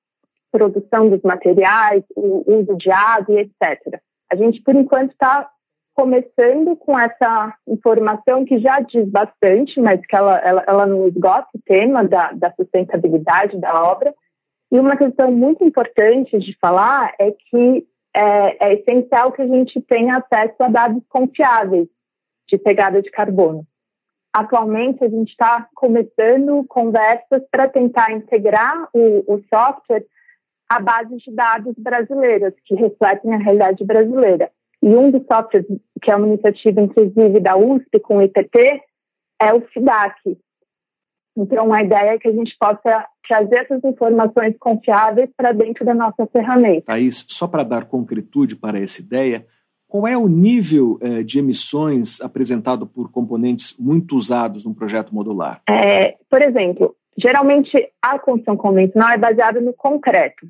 produção 0.53 1.11
dos 1.11 1.20
materiais, 1.22 2.05
o 2.14 2.45
uso 2.47 2.76
de 2.76 2.88
água 2.92 3.40
etc. 3.40 4.01
A 4.30 4.36
gente, 4.36 4.62
por 4.62 4.76
enquanto, 4.76 5.11
está 5.11 5.51
começando 5.95 6.76
com 6.76 6.97
essa 6.97 7.53
informação 7.66 8.45
que 8.45 8.61
já 8.61 8.78
diz 8.78 9.09
bastante, 9.09 9.80
mas 9.80 10.01
que 10.07 10.14
ela, 10.14 10.38
ela, 10.38 10.64
ela 10.66 10.86
não 10.86 11.09
esgota 11.09 11.49
o 11.53 11.61
tema 11.64 12.05
da, 12.05 12.30
da 12.32 12.53
sustentabilidade 12.53 13.59
da 13.59 13.82
obra. 13.82 14.14
E 14.70 14.78
uma 14.78 14.97
questão 14.97 15.32
muito 15.32 15.64
importante 15.64 16.38
de 16.38 16.57
falar 16.61 17.12
é 17.18 17.32
que 17.32 17.86
é, 18.14 18.68
é 18.68 18.74
essencial 18.74 19.32
que 19.32 19.42
a 19.42 19.47
gente 19.47 19.80
tenha 19.82 20.18
acesso 20.18 20.62
a 20.62 20.68
dados 20.68 21.03
confiáveis 21.09 21.88
de 22.49 22.59
pegada 22.59 23.01
de 23.01 23.11
carbono. 23.11 23.66
Atualmente, 24.32 25.05
a 25.05 25.09
gente 25.09 25.30
está 25.30 25.68
começando 25.74 26.64
conversas 26.68 27.42
para 27.51 27.68
tentar 27.68 28.11
integrar 28.12 28.88
o, 28.92 29.32
o 29.32 29.45
software 29.49 30.05
à 30.68 30.80
base 30.80 31.16
de 31.16 31.30
dados 31.32 31.74
brasileiras, 31.78 32.53
que 32.64 32.74
refletem 32.74 33.32
a 33.32 33.38
realidade 33.38 33.84
brasileira. 33.84 34.51
E 34.82 34.88
um 34.88 35.11
dos 35.11 35.24
softwares, 35.26 35.66
que 36.03 36.11
é 36.11 36.16
uma 36.16 36.26
iniciativa, 36.26 36.80
inclusive, 36.80 37.40
da 37.40 37.57
USP 37.57 38.01
com 38.01 38.16
o 38.16 38.22
IPT, 38.22 38.82
é 39.40 39.55
o 39.55 39.61
FIDAC. 39.68 40.36
Então, 41.36 41.72
a 41.72 41.82
ideia 41.82 42.14
é 42.14 42.18
que 42.18 42.28
a 42.28 42.32
gente 42.32 42.57
possa 42.59 43.07
trazer 43.26 43.62
essas 43.62 43.82
informações 43.84 44.57
confiáveis 44.59 45.30
para 45.36 45.53
dentro 45.53 45.84
da 45.84 45.95
nossa 45.95 46.26
ferramenta. 46.26 46.86
Thaís, 46.86 47.24
só 47.28 47.49
para 47.49 47.64
dar 47.64 47.86
concretude 47.86 48.57
para 48.57 48.78
essa 48.78 49.01
ideia, 49.01 49.47
qual 49.95 50.09
é 50.09 50.18
o 50.18 50.26
nível 50.26 50.99
eh, 51.01 51.22
de 51.22 51.38
emissões 51.38 52.20
apresentado 52.20 52.84
por 52.84 53.12
componentes 53.12 53.78
muito 53.78 54.16
usados 54.16 54.66
num 54.66 54.74
projeto 54.74 55.14
modular? 55.14 55.62
É, 55.70 56.16
por 56.28 56.42
exemplo, 56.42 56.97
geralmente 57.16 57.70
a 58.03 58.18
construção 58.18 58.57
convencional 58.57 59.11
é 59.11 59.16
baseada 59.16 59.61
no 59.61 59.72
concreto. 59.72 60.49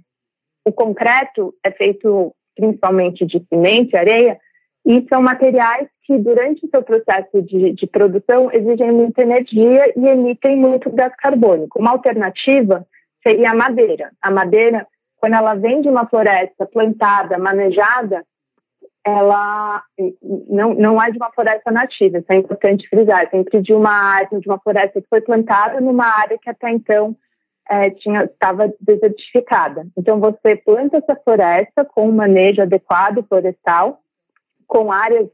O 0.67 0.73
concreto 0.73 1.55
é 1.63 1.71
feito 1.71 2.35
principalmente 2.57 3.27
de 3.27 3.45
cimento 3.53 3.93
e 3.93 3.99
areia, 3.99 4.41
e 4.87 5.05
são 5.11 5.21
materiais 5.21 5.89
que, 6.05 6.17
durante 6.17 6.65
o 6.65 6.71
seu 6.71 6.83
processo 6.83 7.43
de, 7.43 7.73
de 7.73 7.87
produção, 7.87 8.51
exigem 8.51 8.93
muita 8.93 9.21
energia 9.21 9.93
e 9.95 10.07
emitem 10.07 10.57
muito 10.57 10.91
gás 10.91 11.15
carbônico. 11.19 11.79
Uma 11.79 11.91
alternativa 11.91 12.87
seria 13.23 13.51
a 13.51 13.55
madeira. 13.55 14.11
A 14.23 14.31
madeira, 14.31 14.87
quando 15.19 15.35
ela 15.35 15.53
vem 15.53 15.83
de 15.83 15.89
uma 15.91 16.07
floresta 16.07 16.65
plantada, 16.65 17.37
manejada, 17.37 18.25
ela 19.07 19.83
não, 20.49 20.75
não 20.75 21.03
é 21.03 21.11
de 21.11 21.19
uma 21.19 21.31
floresta 21.31 21.71
nativa, 21.71 22.19
isso 22.19 22.33
é 22.33 22.37
importante 22.37 22.89
frisar, 22.89 23.25
é 23.25 23.29
sempre 23.29 23.61
de 23.61 23.75
uma 23.75 23.91
área, 23.91 24.41
de 24.41 24.49
uma 24.49 24.59
floresta 24.59 25.01
que 25.01 25.09
foi 25.09 25.21
plantada 25.21 25.81
numa 25.81 26.07
área 26.07 26.39
que 26.39 26.49
até 26.49 26.71
então 26.71 27.15
é, 27.69 27.91
tinha, 27.91 28.25
estava 28.25 28.73
desertificada. 28.81 29.87
Então, 29.97 30.19
você 30.21 30.57
planta 30.57 30.99
essa 30.99 31.17
floresta 31.17 31.85
com 31.85 32.09
um 32.09 32.13
manejo 32.13 32.63
adequado 32.63 33.25
florestal, 33.29 34.01
com 34.67 34.91
áreas 34.91 35.29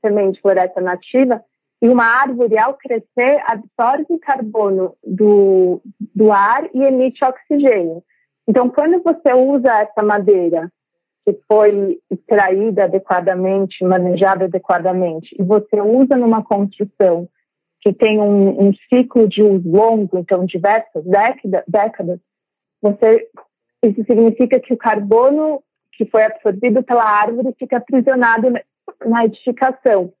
também 0.00 0.30
de 0.30 0.40
floresta 0.40 0.80
nativa, 0.80 1.42
e 1.82 1.88
uma 1.88 2.04
árvore, 2.04 2.58
ao 2.58 2.74
crescer, 2.74 3.42
absorve 3.46 4.18
carbono 4.20 4.94
do, 5.04 5.82
do 6.14 6.32
ar 6.32 6.64
e 6.72 6.82
emite 6.82 7.24
oxigênio. 7.24 8.02
Então, 8.48 8.70
quando 8.70 9.02
você 9.02 9.32
usa 9.34 9.80
essa 9.80 10.02
madeira 10.02 10.70
que 11.26 11.36
foi 11.48 11.98
extraída 12.08 12.84
adequadamente, 12.84 13.84
manejada 13.84 14.44
adequadamente, 14.44 15.34
e 15.36 15.42
você 15.42 15.80
usa 15.80 16.16
numa 16.16 16.44
construção 16.44 17.28
que 17.80 17.92
tem 17.92 18.20
um, 18.20 18.68
um 18.68 18.72
ciclo 18.88 19.28
de 19.28 19.42
uso 19.42 19.68
longo, 19.68 20.18
então 20.18 20.46
diversas 20.46 21.04
década, 21.04 21.64
décadas, 21.66 22.20
você, 22.80 23.28
isso 23.82 24.04
significa 24.04 24.60
que 24.60 24.72
o 24.72 24.76
carbono 24.76 25.62
que 25.92 26.04
foi 26.06 26.22
absorvido 26.24 26.82
pela 26.82 27.02
árvore 27.02 27.54
fica 27.58 27.78
aprisionado 27.78 28.52
na 29.04 29.24
edificação. 29.24 30.12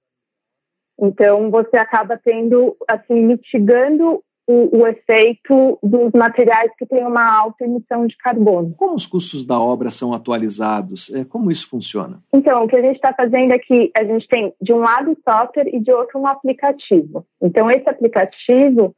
Então, 0.98 1.50
você 1.50 1.76
acaba 1.76 2.18
tendo, 2.18 2.76
assim, 2.88 3.14
mitigando 3.14 4.24
o, 4.46 4.78
o, 4.78 4.86
efeito 4.86 5.78
dos 5.82 6.12
materiais 6.12 6.70
que 6.78 6.86
têm 6.86 7.04
uma 7.04 7.24
alta 7.24 7.64
emissão 7.64 8.06
de 8.06 8.16
carbono. 8.16 8.74
Como 8.76 8.94
os 8.94 9.04
custos 9.04 9.44
da 9.44 9.58
obra 9.58 9.90
são 9.90 10.14
atualizados? 10.14 11.12
É, 11.14 11.24
como 11.24 11.50
isso 11.50 11.68
funciona? 11.68 12.20
Então, 12.32 12.64
o 12.64 12.68
que 12.68 12.76
a 12.76 12.82
gente 12.82 12.96
está 12.96 13.12
fazendo 13.12 13.52
é 13.52 13.58
a 13.96 14.04
gente 14.04 14.28
tem 14.28 14.54
de 14.60 14.72
um 14.72 14.78
lado 14.78 15.12
o 15.12 15.18
software 15.28 15.68
e 15.72 15.80
de 15.80 15.92
outro 15.92 16.20
um 16.20 16.26
aplicativo. 16.26 17.26
Então, 17.42 17.70
esse 17.70 17.88
aplicativo, 17.88 18.94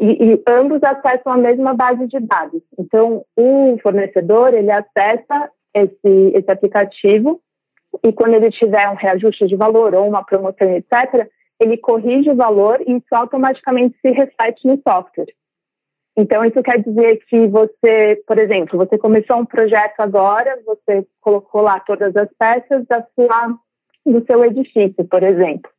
e, 0.00 0.32
e 0.32 0.42
ambos 0.48 0.82
acessam 0.82 1.32
a 1.32 1.36
mesma 1.36 1.72
base 1.72 2.06
de 2.06 2.18
dados. 2.20 2.62
Então, 2.78 3.24
o 3.36 3.78
fornecedor, 3.82 4.54
ele 4.54 4.70
acessa 4.70 5.50
esse, 5.74 6.32
esse 6.34 6.50
aplicativo 6.50 7.40
e 8.04 8.12
quando 8.12 8.34
ele 8.34 8.50
tiver 8.50 8.88
um 8.88 8.94
reajuste 8.94 9.46
de 9.46 9.56
valor 9.56 9.94
ou 9.94 10.08
uma 10.08 10.24
promoção, 10.24 10.68
etc., 10.76 11.28
ele 11.60 11.76
corrige 11.76 12.30
o 12.30 12.36
valor 12.36 12.80
e 12.80 12.96
isso 12.96 13.12
automaticamente 13.12 13.96
se 14.00 14.10
reflete 14.10 14.66
no 14.66 14.80
software. 14.86 15.32
Então, 16.16 16.44
isso 16.44 16.62
quer 16.62 16.82
dizer 16.82 17.20
que 17.28 17.46
você, 17.46 18.22
por 18.26 18.38
exemplo, 18.38 18.78
você 18.78 18.98
começou 18.98 19.36
um 19.36 19.44
projeto 19.44 20.00
agora, 20.00 20.58
você 20.66 21.06
colocou 21.20 21.60
lá 21.60 21.78
todas 21.80 22.16
as 22.16 22.28
peças 22.38 22.84
da 22.86 23.06
sua, 23.14 23.54
do 24.04 24.24
seu 24.26 24.44
edifício, 24.44 25.04
por 25.08 25.22
exemplo. 25.22 25.70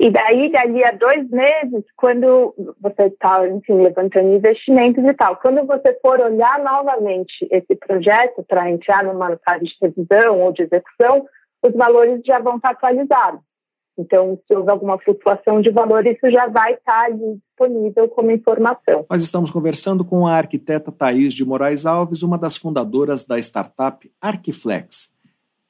E 0.00 0.10
daí, 0.10 0.50
dali 0.50 0.84
a 0.84 0.90
dois 0.90 1.30
meses, 1.30 1.84
quando 1.96 2.52
você 2.80 3.04
está, 3.04 3.46
enfim, 3.48 3.82
levantando 3.82 4.34
investimentos 4.34 5.04
e 5.04 5.14
tal, 5.14 5.36
quando 5.36 5.64
você 5.64 5.96
for 6.02 6.18
olhar 6.18 6.58
novamente 6.58 7.46
esse 7.50 7.76
projeto 7.76 8.42
para 8.48 8.68
entrar 8.68 9.04
numa 9.04 9.38
fase 9.44 9.64
de 9.64 9.76
revisão 9.80 10.40
ou 10.40 10.52
de 10.52 10.62
execução, 10.62 11.24
os 11.62 11.72
valores 11.74 12.20
já 12.26 12.40
vão 12.40 12.56
estar 12.56 12.70
atualizados. 12.70 13.40
Então, 13.98 14.38
se 14.46 14.54
houver 14.54 14.70
alguma 14.70 14.98
flutuação 14.98 15.60
de 15.60 15.70
valor, 15.70 16.06
isso 16.06 16.30
já 16.30 16.46
vai 16.46 16.74
estar 16.74 17.04
ali 17.04 17.36
disponível 17.36 18.08
como 18.08 18.30
informação. 18.30 19.04
Nós 19.10 19.22
estamos 19.22 19.50
conversando 19.50 20.04
com 20.04 20.26
a 20.26 20.34
arquiteta 20.34 20.90
Thaís 20.90 21.34
de 21.34 21.44
Moraes 21.44 21.84
Alves, 21.84 22.22
uma 22.22 22.38
das 22.38 22.56
fundadoras 22.56 23.26
da 23.26 23.38
startup 23.38 24.10
Arquiflex. 24.20 25.12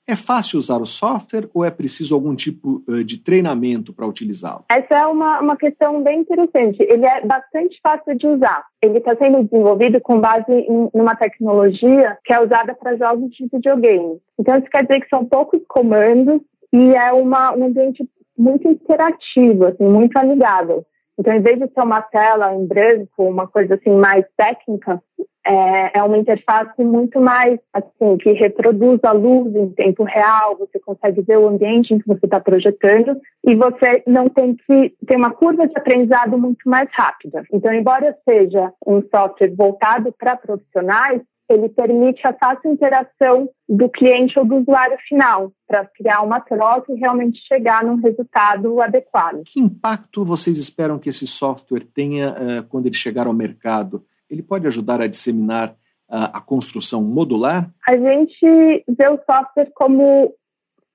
É 0.07 0.16
fácil 0.16 0.59
usar 0.59 0.79
o 0.79 0.87
software 0.87 1.49
ou 1.55 1.64
é 1.64 1.70
preciso 1.70 2.14
algum 2.14 2.35
tipo 2.35 2.83
eh, 2.89 3.05
de 3.05 3.23
treinamento 3.23 3.93
para 3.93 4.07
utilizá-lo? 4.07 4.64
Essa 4.68 4.95
é 4.95 5.07
uma, 5.07 5.41
uma 5.41 5.57
questão 5.57 6.03
bem 6.03 6.20
interessante. 6.20 6.83
Ele 6.83 7.07
é 7.07 7.25
bastante 7.25 7.79
fácil 7.81 8.16
de 8.16 8.27
usar. 8.27 8.64
Ele 8.83 8.99
está 8.99 9.14
sendo 9.14 9.45
desenvolvido 9.45 10.01
com 10.01 10.20
base 10.20 10.51
em 10.51 10.91
uma 10.93 11.14
tecnologia 11.14 12.18
que 12.25 12.33
é 12.33 12.43
usada 12.43 12.75
para 12.75 12.97
jogos 12.97 13.31
de 13.31 13.49
videogame. 13.53 14.18
Então, 14.39 14.59
isso 14.59 14.68
quer 14.68 14.83
dizer 14.83 15.01
que 15.01 15.09
são 15.09 15.25
poucos 15.25 15.61
comandos 15.68 16.41
e 16.73 16.95
é 16.95 17.12
uma, 17.12 17.55
um 17.55 17.66
ambiente 17.66 18.09
muito 18.37 18.66
interativo, 18.68 19.66
assim, 19.66 19.85
muito 19.85 20.16
amigável. 20.16 20.85
Então, 21.18 21.35
em 21.35 21.43
vez 21.43 21.59
de 21.59 21.68
ser 21.68 21.83
uma 21.83 22.01
tela 22.01 22.55
em 22.55 22.66
branco, 22.66 23.23
uma 23.23 23.47
coisa 23.47 23.75
assim 23.75 23.91
mais 23.91 24.25
técnica, 24.37 25.03
é, 25.45 25.99
é 25.99 26.03
uma 26.03 26.16
interface 26.16 26.83
muito 26.83 27.20
mais 27.20 27.59
assim 27.73 28.16
que 28.18 28.33
reproduz 28.33 29.01
a 29.03 29.12
luz 29.12 29.55
em 29.55 29.70
tempo 29.70 30.05
real. 30.05 30.57
Você 30.57 30.79
consegue 30.79 31.20
ver 31.23 31.39
o 31.39 31.49
ambiente 31.49 31.93
em 31.93 31.99
que 31.99 32.07
você 32.07 32.25
está 32.25 32.41
projetando 32.41 33.20
e 33.45 33.55
você 33.55 34.03
não 34.07 34.29
tem 34.29 34.55
que 34.55 34.95
ter 35.07 35.16
uma 35.16 35.33
curva 35.33 35.66
de 35.66 35.77
aprendizado 35.77 36.39
muito 36.39 36.68
mais 36.68 36.89
rápida. 36.93 37.43
Então, 37.53 37.73
embora 37.73 38.16
seja 38.25 38.73
um 38.87 39.03
software 39.03 39.55
voltado 39.55 40.14
para 40.18 40.37
profissionais, 40.37 41.20
ele 41.53 41.68
permite 41.68 42.26
a 42.26 42.32
fácil 42.32 42.72
interação 42.72 43.48
do 43.68 43.88
cliente 43.88 44.38
ou 44.38 44.44
do 44.44 44.57
usuário 44.57 44.96
final 45.09 45.53
para 45.66 45.84
criar 45.86 46.22
uma 46.22 46.40
troca 46.40 46.92
e 46.92 46.96
realmente 46.96 47.40
chegar 47.46 47.84
num 47.84 47.96
resultado 47.96 48.80
adequado. 48.80 49.42
Que 49.46 49.61
impacto 49.61 50.24
vocês 50.24 50.59
esperam 50.59 50.98
que 50.98 51.09
esse 51.09 51.26
software 51.26 51.84
tenha 51.94 52.30
uh, 52.30 52.68
quando 52.68 52.86
ele 52.86 52.94
chegar 52.94 53.26
ao 53.26 53.32
mercado? 53.32 54.05
Ele 54.28 54.42
pode 54.42 54.66
ajudar 54.66 55.00
a 55.00 55.07
disseminar 55.07 55.70
uh, 55.70 56.30
a 56.32 56.40
construção 56.40 57.03
modular? 57.03 57.70
A 57.86 57.96
gente 57.96 58.84
vê 58.88 59.09
o 59.09 59.20
software 59.26 59.70
como 59.74 60.34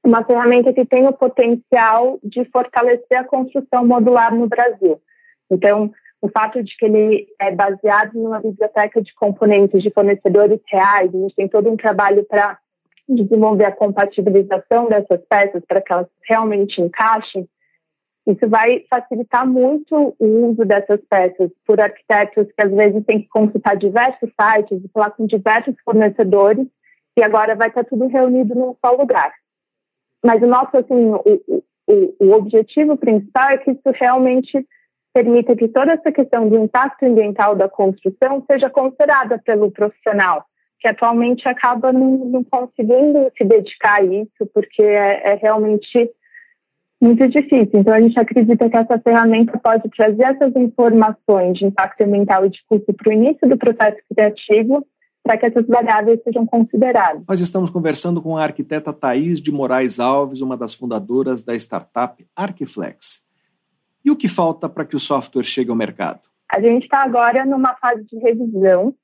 uma 0.03 0.23
ferramenta 0.23 0.73
que 0.73 0.85
tem 0.85 1.07
o 1.07 1.13
potencial 1.13 2.19
de 2.23 2.45
fortalecer 2.45 3.19
a 3.19 3.23
construção 3.23 3.85
modular 3.85 4.33
no 4.33 4.47
Brasil. 4.47 5.01
Então, 5.51 5.91
o 6.21 6.29
fato 6.29 6.63
de 6.63 6.75
que 6.75 6.85
ele 6.85 7.27
é 7.39 7.51
baseado 7.51 8.13
numa 8.13 8.39
biblioteca 8.39 9.01
de 9.01 9.13
componentes 9.15 9.83
de 9.83 9.91
fornecedores 9.91 10.59
reais, 10.67 11.13
a 11.13 11.17
gente 11.17 11.35
tem 11.35 11.47
todo 11.47 11.69
um 11.69 11.77
trabalho 11.77 12.25
para 12.25 12.57
desenvolver 13.07 13.65
a 13.65 13.71
compatibilização 13.71 14.89
dessas 14.89 15.21
peças 15.29 15.63
para 15.65 15.81
que 15.81 15.93
elas 15.93 16.07
realmente 16.27 16.81
encaixem, 16.81 17.47
isso 18.27 18.45
vai 18.49 18.83
facilitar 18.89 19.47
muito 19.47 20.13
o 20.19 20.49
uso 20.49 20.65
dessas 20.65 20.99
peças 21.09 21.49
por 21.65 21.79
arquitetos 21.79 22.47
que 22.47 22.61
às 22.61 22.71
vezes 22.73 23.05
têm 23.05 23.21
que 23.21 23.29
consultar 23.29 23.77
diversos 23.77 24.29
sites 24.29 24.83
e 24.83 24.89
falar 24.89 25.11
com 25.11 25.25
diversos 25.25 25.73
fornecedores 25.85 26.67
e 27.15 27.23
agora 27.23 27.55
vai 27.55 27.69
estar 27.69 27.85
tudo 27.85 28.05
reunido 28.07 28.53
num 28.53 28.75
só 28.85 28.91
lugar. 28.91 29.33
Mas 30.25 30.43
o 30.43 30.45
nosso, 30.45 30.75
assim, 30.75 31.09
o, 31.13 31.63
o, 31.87 32.15
o 32.19 32.31
objetivo 32.33 32.97
principal 32.97 33.51
é 33.51 33.57
que 33.59 33.71
isso 33.71 33.89
realmente 33.93 34.67
permita 35.17 35.55
que 35.55 35.67
toda 35.67 35.93
essa 35.93 36.11
questão 36.11 36.47
do 36.47 36.59
impacto 36.59 37.03
ambiental 37.03 37.55
da 37.55 37.67
construção 37.67 38.43
seja 38.45 38.69
considerada 38.69 39.41
pelo 39.43 39.71
profissional, 39.71 40.45
que 40.79 40.87
atualmente 40.87 41.47
acaba 41.49 41.91
não, 41.91 42.17
não 42.17 42.43
conseguindo 42.43 43.31
se 43.35 43.43
dedicar 43.43 44.01
a 44.01 44.03
isso, 44.03 44.45
porque 44.53 44.83
é, 44.83 45.31
é, 45.31 45.33
realmente 45.41 46.11
muito 47.01 47.27
difícil. 47.29 47.79
Então, 47.79 47.95
a 47.95 47.99
gente 47.99 48.19
acredita 48.19 48.69
que 48.69 48.77
essa 48.77 48.99
ferramenta 48.99 49.57
pode 49.57 49.89
trazer 49.89 50.21
essas 50.21 50.55
informações 50.55 51.57
de 51.57 51.65
impacto 51.65 52.01
ambiental 52.01 52.45
e 52.45 52.51
de 52.51 52.59
custo 52.69 52.93
para 52.93 53.09
o 53.09 53.13
início 53.13 53.49
do 53.49 53.57
processo 53.57 53.97
criativo, 54.13 54.85
para 55.23 55.35
que 55.37 55.47
essas 55.47 55.65
variáveis 55.65 56.21
sejam 56.23 56.45
consideradas. 56.45 57.23
Nós 57.27 57.39
estamos 57.39 57.71
conversando 57.71 58.21
com 58.21 58.37
a 58.37 58.43
arquiteta 58.43 58.93
Thaís 58.93 59.41
de 59.41 59.51
Moraes 59.51 59.99
Alves, 59.99 60.41
uma 60.41 60.55
das 60.55 60.75
fundadoras 60.75 61.41
da 61.41 61.55
startup 61.55 62.23
Arquiflex. 62.35 63.26
E 64.07 64.09
o 64.09 64.15
que 64.15 64.29
falta 64.29 64.69
para 64.69 64.85
que 64.85 64.95
o 64.95 64.99
software 64.99 65.43
chegue 65.43 65.69
ao 65.69 65.75
mercado? 65.75 66.21
A 66.49 66.61
gente 66.61 66.83
está 66.83 67.03
agora 67.03 67.45
numa 67.45 67.75
fase 67.75 68.05
de 68.05 68.17
revisão 68.19 68.95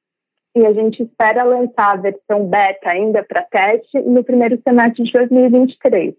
e 0.55 0.65
a 0.65 0.71
gente 0.71 1.03
espera 1.03 1.43
lançar 1.43 1.91
a 1.91 1.97
versão 1.97 2.47
beta 2.47 2.89
ainda 2.89 3.21
para 3.21 3.41
teste 3.41 3.99
no 3.99 4.23
primeiro 4.23 4.57
semestre 4.65 5.03
de 5.03 5.11
2023. 5.11 6.13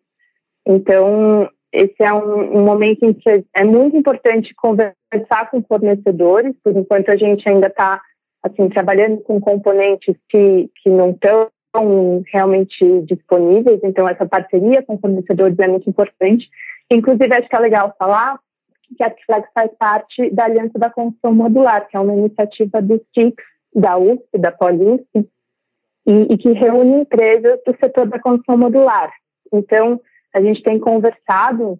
Então, 0.66 1.48
esse 1.72 2.02
é 2.02 2.12
um, 2.12 2.58
um, 2.58 2.62
momento 2.62 3.06
em 3.06 3.14
que 3.14 3.46
é 3.56 3.64
muito 3.64 3.96
importante 3.96 4.54
conversar 4.54 5.50
com 5.50 5.62
fornecedores, 5.62 6.54
por 6.62 6.76
enquanto 6.76 7.08
a 7.08 7.16
gente 7.16 7.48
ainda 7.48 7.68
está 7.68 8.02
assim, 8.42 8.68
trabalhando 8.68 9.22
com 9.22 9.40
componentes 9.40 10.14
que, 10.28 10.68
que 10.82 10.90
não 10.90 11.12
estão 11.12 11.48
realmente 12.30 13.00
disponíveis, 13.06 13.80
então 13.82 14.06
essa 14.06 14.26
parceria 14.26 14.82
com 14.82 14.98
fornecedores 14.98 15.58
é 15.58 15.68
muito 15.68 15.88
importante. 15.88 16.50
Inclusive, 16.90 17.34
acho 17.34 17.48
que 17.48 17.56
é 17.56 17.60
legal 17.60 17.94
falar 17.98 18.38
que 18.96 19.02
a 19.02 19.06
Arquiflex 19.06 19.48
faz 19.54 19.70
parte 19.78 20.30
da 20.30 20.44
Aliança 20.44 20.78
da 20.78 20.90
Construção 20.90 21.34
Modular, 21.34 21.88
que 21.88 21.96
é 21.96 22.00
uma 22.00 22.14
iniciativa 22.14 22.80
do 22.82 22.96
STICS, 22.96 23.44
da 23.74 23.96
USP, 23.96 24.38
da 24.38 24.52
PoliUSP, 24.52 25.28
e, 26.06 26.12
e 26.30 26.38
que 26.38 26.52
reúne 26.52 27.00
empresas 27.00 27.58
do 27.66 27.76
setor 27.78 28.06
da 28.06 28.18
construção 28.18 28.58
modular. 28.58 29.10
Então, 29.52 30.00
a 30.34 30.40
gente 30.40 30.62
tem 30.62 30.78
conversado 30.78 31.78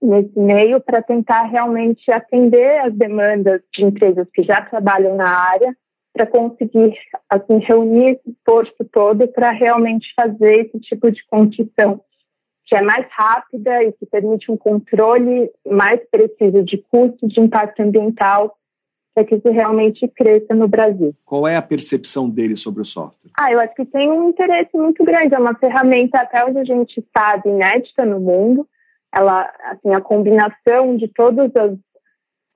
nesse 0.00 0.38
meio 0.38 0.80
para 0.80 1.02
tentar 1.02 1.42
realmente 1.42 2.10
atender 2.10 2.80
as 2.80 2.94
demandas 2.94 3.60
de 3.72 3.84
empresas 3.84 4.26
que 4.32 4.42
já 4.42 4.60
trabalham 4.62 5.14
na 5.16 5.28
área, 5.28 5.76
para 6.12 6.26
conseguir 6.26 6.94
assim 7.30 7.58
reunir 7.58 8.10
esse 8.10 8.30
esforço 8.30 8.84
todo 8.92 9.26
para 9.28 9.50
realmente 9.50 10.12
fazer 10.14 10.66
esse 10.66 10.78
tipo 10.80 11.10
de 11.10 11.24
construção 11.26 12.00
que 12.72 12.76
é 12.76 12.80
mais 12.80 13.06
rápida 13.10 13.84
e 13.84 13.92
que 13.92 14.06
permite 14.06 14.50
um 14.50 14.56
controle 14.56 15.50
mais 15.66 16.00
preciso 16.10 16.64
de 16.64 16.78
custos 16.78 17.30
de 17.30 17.38
impacto 17.38 17.82
ambiental 17.82 18.56
para 19.14 19.26
que 19.26 19.34
isso 19.34 19.50
realmente 19.50 20.08
cresça 20.08 20.54
no 20.54 20.66
Brasil. 20.66 21.14
Qual 21.22 21.46
é 21.46 21.54
a 21.54 21.60
percepção 21.60 22.30
dele 22.30 22.56
sobre 22.56 22.80
o 22.80 22.84
software? 22.86 23.30
Ah, 23.38 23.52
eu 23.52 23.60
acho 23.60 23.74
que 23.74 23.84
tem 23.84 24.10
um 24.10 24.30
interesse 24.30 24.74
muito 24.74 25.04
grande. 25.04 25.34
É 25.34 25.38
uma 25.38 25.54
ferramenta 25.54 26.18
até 26.18 26.42
onde 26.46 26.60
a 26.60 26.64
gente 26.64 27.06
sabe 27.14 27.50
inédita 27.50 28.06
no 28.06 28.18
mundo. 28.18 28.66
Ela, 29.14 29.52
assim, 29.66 29.92
a 29.92 30.00
combinação 30.00 30.96
de 30.96 31.08
todos 31.08 31.50
os, 31.54 31.78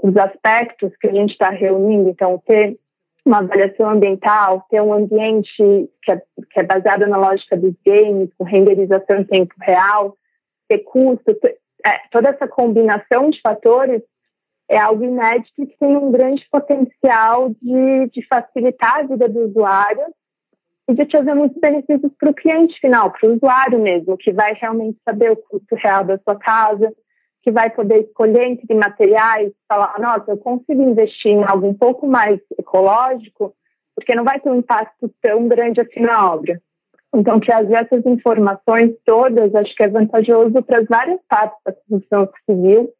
os 0.02 0.16
aspectos 0.16 0.96
que 0.98 1.08
a 1.08 1.12
gente 1.12 1.32
está 1.32 1.50
reunindo, 1.50 2.08
então 2.08 2.42
ter 2.46 2.78
uma 3.26 3.38
avaliação 3.38 3.90
ambiental, 3.90 4.64
ter 4.70 4.80
um 4.80 4.92
ambiente 4.92 5.52
que 6.02 6.12
é, 6.12 6.16
que 6.50 6.60
é 6.60 6.62
baseado 6.62 7.06
na 7.06 7.16
lógica 7.16 7.56
dos 7.56 7.74
games, 7.84 8.30
com 8.38 8.44
renderização 8.44 9.18
em 9.18 9.24
tempo 9.24 9.54
real, 9.60 10.16
ter 10.68 10.78
custo, 10.78 11.30
é, 11.84 11.98
toda 12.10 12.30
essa 12.30 12.46
combinação 12.46 13.30
de 13.30 13.40
fatores 13.40 14.02
é 14.68 14.78
algo 14.78 15.04
inédito 15.04 15.52
que 15.54 15.76
tem 15.78 15.96
um 15.96 16.10
grande 16.10 16.44
potencial 16.50 17.50
de, 17.60 18.10
de 18.12 18.26
facilitar 18.26 19.00
a 19.00 19.02
vida 19.02 19.28
do 19.28 19.46
usuário 19.46 20.06
e 20.88 20.94
de 20.94 21.06
trazer 21.06 21.34
muitos 21.34 21.60
benefícios 21.60 22.12
para 22.18 22.30
o 22.30 22.34
cliente 22.34 22.78
final, 22.80 23.12
para 23.12 23.28
o 23.28 23.34
usuário 23.34 23.80
mesmo, 23.80 24.16
que 24.16 24.32
vai 24.32 24.54
realmente 24.54 24.98
saber 25.04 25.32
o 25.32 25.36
custo 25.36 25.74
real 25.76 26.04
da 26.04 26.18
sua 26.18 26.36
casa, 26.36 26.92
que 27.46 27.52
vai 27.52 27.70
poder 27.70 28.00
escolher 28.00 28.42
entre 28.42 28.74
materiais, 28.74 29.52
falar, 29.68 29.94
nossa, 30.00 30.32
eu 30.32 30.36
consigo 30.36 30.82
investir 30.82 31.30
em 31.30 31.44
algo 31.44 31.68
um 31.68 31.74
pouco 31.74 32.04
mais 32.04 32.40
ecológico, 32.58 33.54
porque 33.94 34.16
não 34.16 34.24
vai 34.24 34.40
ter 34.40 34.50
um 34.50 34.56
impacto 34.56 35.08
tão 35.22 35.46
grande 35.46 35.80
assim 35.80 36.00
na 36.00 36.32
obra. 36.32 36.60
Então, 37.14 37.38
trazer 37.38 37.74
essas 37.74 38.04
informações 38.04 38.96
todas, 39.04 39.54
acho 39.54 39.72
que 39.76 39.84
é 39.84 39.88
vantajoso 39.88 40.60
para 40.60 40.80
as 40.80 40.88
várias 40.88 41.20
partes 41.28 41.56
da 41.64 41.72
construção 41.72 42.28
civil, 42.50 42.92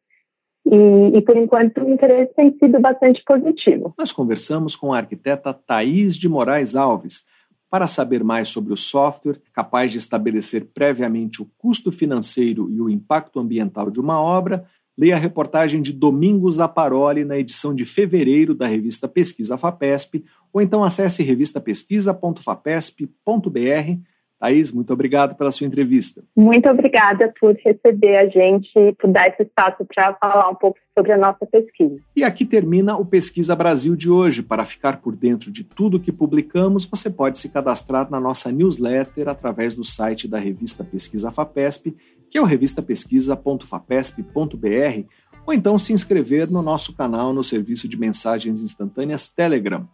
e, 0.65 1.17
e, 1.17 1.21
por 1.21 1.35
enquanto 1.35 1.83
o 1.83 1.89
interesse 1.89 2.33
tem 2.33 2.57
sido 2.57 2.79
bastante 2.79 3.21
positivo. 3.25 3.93
Nós 3.99 4.13
conversamos 4.13 4.77
com 4.77 4.93
a 4.93 4.97
arquiteta 4.97 5.53
Thaís 5.53 6.15
de 6.15 6.29
Moraes 6.29 6.73
Alves, 6.73 7.25
para 7.69 7.87
saber 7.87 8.23
mais 8.23 8.49
sobre 8.49 8.73
o 8.73 8.77
software, 8.77 9.39
capaz 9.53 9.91
de 9.91 9.97
estabelecer 9.97 10.67
previamente 10.73 11.41
o 11.41 11.49
custo 11.57 11.91
financeiro 11.91 12.71
e 12.71 12.79
o 12.79 12.89
impacto 12.89 13.39
ambiental 13.39 13.91
de 13.91 13.99
uma 13.99 14.19
obra, 14.19 14.65
leia 14.97 15.15
a 15.15 15.19
reportagem 15.19 15.81
de 15.81 15.91
Domingos 15.93 16.59
Aparoli 16.59 17.23
na 17.23 17.37
edição 17.37 17.75
de 17.75 17.85
fevereiro 17.85 18.55
da 18.55 18.65
revista 18.65 19.07
Pesquisa 19.07 19.57
FAPESP, 19.57 20.25
ou 20.51 20.61
então 20.61 20.83
acesse 20.83 21.23
revistapesquisa.fapesp.br 21.23 24.16
Thaís, 24.39 24.71
muito 24.71 24.93
obrigado 24.93 25.35
pela 25.35 25.49
sua 25.49 25.65
entrevista. 25.65 26.23
Muito 26.35 26.69
obrigada 26.69 27.33
por 27.39 27.55
receber 27.55 28.17
a 28.17 28.27
gente 28.27 28.69
e 28.77 28.93
por 28.93 29.11
dar 29.11 29.29
esse 29.29 29.41
espaço 29.43 29.83
para 29.85 30.13
falar 30.15 30.49
um 30.49 30.55
pouco 30.55 30.77
sobre 30.93 31.11
a 31.11 31.17
nossa 31.17 31.43
pesquisa. 31.45 31.99
E 32.15 32.23
aqui 32.23 32.45
termina 32.45 32.95
o 32.95 33.05
Pesquisa 33.05 33.55
Brasil 33.55 33.95
de 33.95 34.09
hoje. 34.09 34.43
Para 34.43 34.63
ficar 34.63 35.01
por 35.01 35.15
dentro 35.15 35.51
de 35.51 35.63
tudo 35.63 35.99
que 35.99 36.11
publicamos, 36.11 36.85
você 36.85 37.09
pode 37.09 37.39
se 37.39 37.51
cadastrar 37.51 38.11
na 38.11 38.19
nossa 38.19 38.51
newsletter 38.51 39.27
através 39.27 39.73
do 39.73 39.83
site 39.83 40.27
da 40.27 40.37
revista 40.37 40.83
Pesquisa 40.83 41.31
FAPESP, 41.31 41.95
que 42.29 42.37
é 42.37 42.41
o 42.41 42.45
revistapesquisa.fapesp.br, 42.45 45.03
ou 45.45 45.53
então 45.53 45.79
se 45.79 45.93
inscrever 45.93 46.51
no 46.51 46.61
nosso 46.61 46.93
canal 46.95 47.33
no 47.33 47.43
serviço 47.43 47.87
de 47.87 47.97
mensagens 47.97 48.61
instantâneas 48.61 49.29
Telegram 49.29 49.87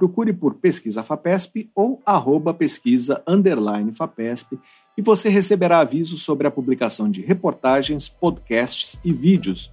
procure 0.00 0.32
por 0.32 0.54
Pesquisa 0.54 1.02
FAPESP 1.02 1.70
ou 1.74 2.00
arroba 2.06 2.54
pesquisa 2.54 3.22
underline 3.28 3.92
FAPESP 3.92 4.58
e 4.96 5.02
você 5.02 5.28
receberá 5.28 5.80
avisos 5.80 6.22
sobre 6.22 6.46
a 6.46 6.50
publicação 6.50 7.10
de 7.10 7.20
reportagens, 7.20 8.08
podcasts 8.08 8.98
e 9.04 9.12
vídeos. 9.12 9.70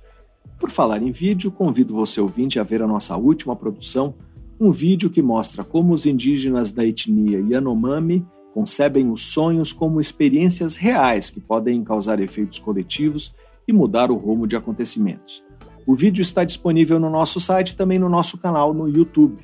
Por 0.59 0.69
falar 0.69 1.01
em 1.01 1.13
vídeo, 1.13 1.49
convido 1.49 1.95
você 1.95 2.19
ouvinte 2.19 2.59
a 2.59 2.63
ver 2.63 2.81
a 2.81 2.87
nossa 2.87 3.15
última 3.15 3.55
produção, 3.55 4.15
um 4.59 4.69
vídeo 4.69 5.09
que 5.09 5.21
mostra 5.21 5.63
como 5.63 5.93
os 5.93 6.05
indígenas 6.05 6.73
da 6.73 6.85
etnia 6.85 7.39
Yanomami 7.39 8.27
concebem 8.53 9.09
os 9.09 9.21
sonhos 9.21 9.71
como 9.71 10.01
experiências 10.01 10.75
reais 10.75 11.29
que 11.29 11.39
podem 11.39 11.85
causar 11.85 12.19
efeitos 12.19 12.59
coletivos 12.59 13.33
e 13.65 13.71
mudar 13.71 14.11
o 14.11 14.15
rumo 14.15 14.45
de 14.45 14.57
acontecimentos. 14.57 15.45
O 15.85 15.95
vídeo 15.95 16.21
está 16.21 16.43
disponível 16.43 16.99
no 16.99 17.09
nosso 17.09 17.39
site 17.39 17.69
e 17.69 17.75
também 17.77 17.97
no 17.97 18.09
nosso 18.09 18.37
canal 18.37 18.73
no 18.73 18.89
YouTube. 18.89 19.41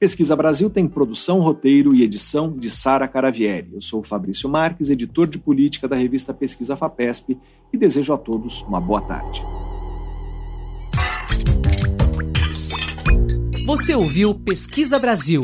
Pesquisa 0.00 0.34
Brasil 0.34 0.70
tem 0.70 0.88
produção, 0.88 1.40
roteiro 1.40 1.94
e 1.94 2.02
edição 2.02 2.56
de 2.56 2.70
Sara 2.70 3.06
Caravieri. 3.06 3.68
Eu 3.74 3.82
sou 3.82 4.02
Fabrício 4.02 4.48
Marques, 4.48 4.88
editor 4.88 5.26
de 5.26 5.38
política 5.38 5.86
da 5.86 5.94
revista 5.94 6.32
Pesquisa 6.32 6.74
FAPESP 6.74 7.36
e 7.70 7.76
desejo 7.76 8.14
a 8.14 8.16
todos 8.16 8.62
uma 8.62 8.80
boa 8.80 9.02
tarde. 9.02 9.44
Você 13.66 13.94
ouviu 13.94 14.34
Pesquisa 14.34 14.98
Brasil, 14.98 15.42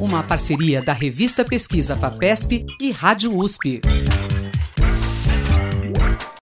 uma 0.00 0.24
parceria 0.24 0.82
da 0.82 0.92
revista 0.92 1.44
Pesquisa 1.44 1.94
FAPESP 1.94 2.66
e 2.80 2.90
Rádio 2.90 3.38
USP. 3.38 3.80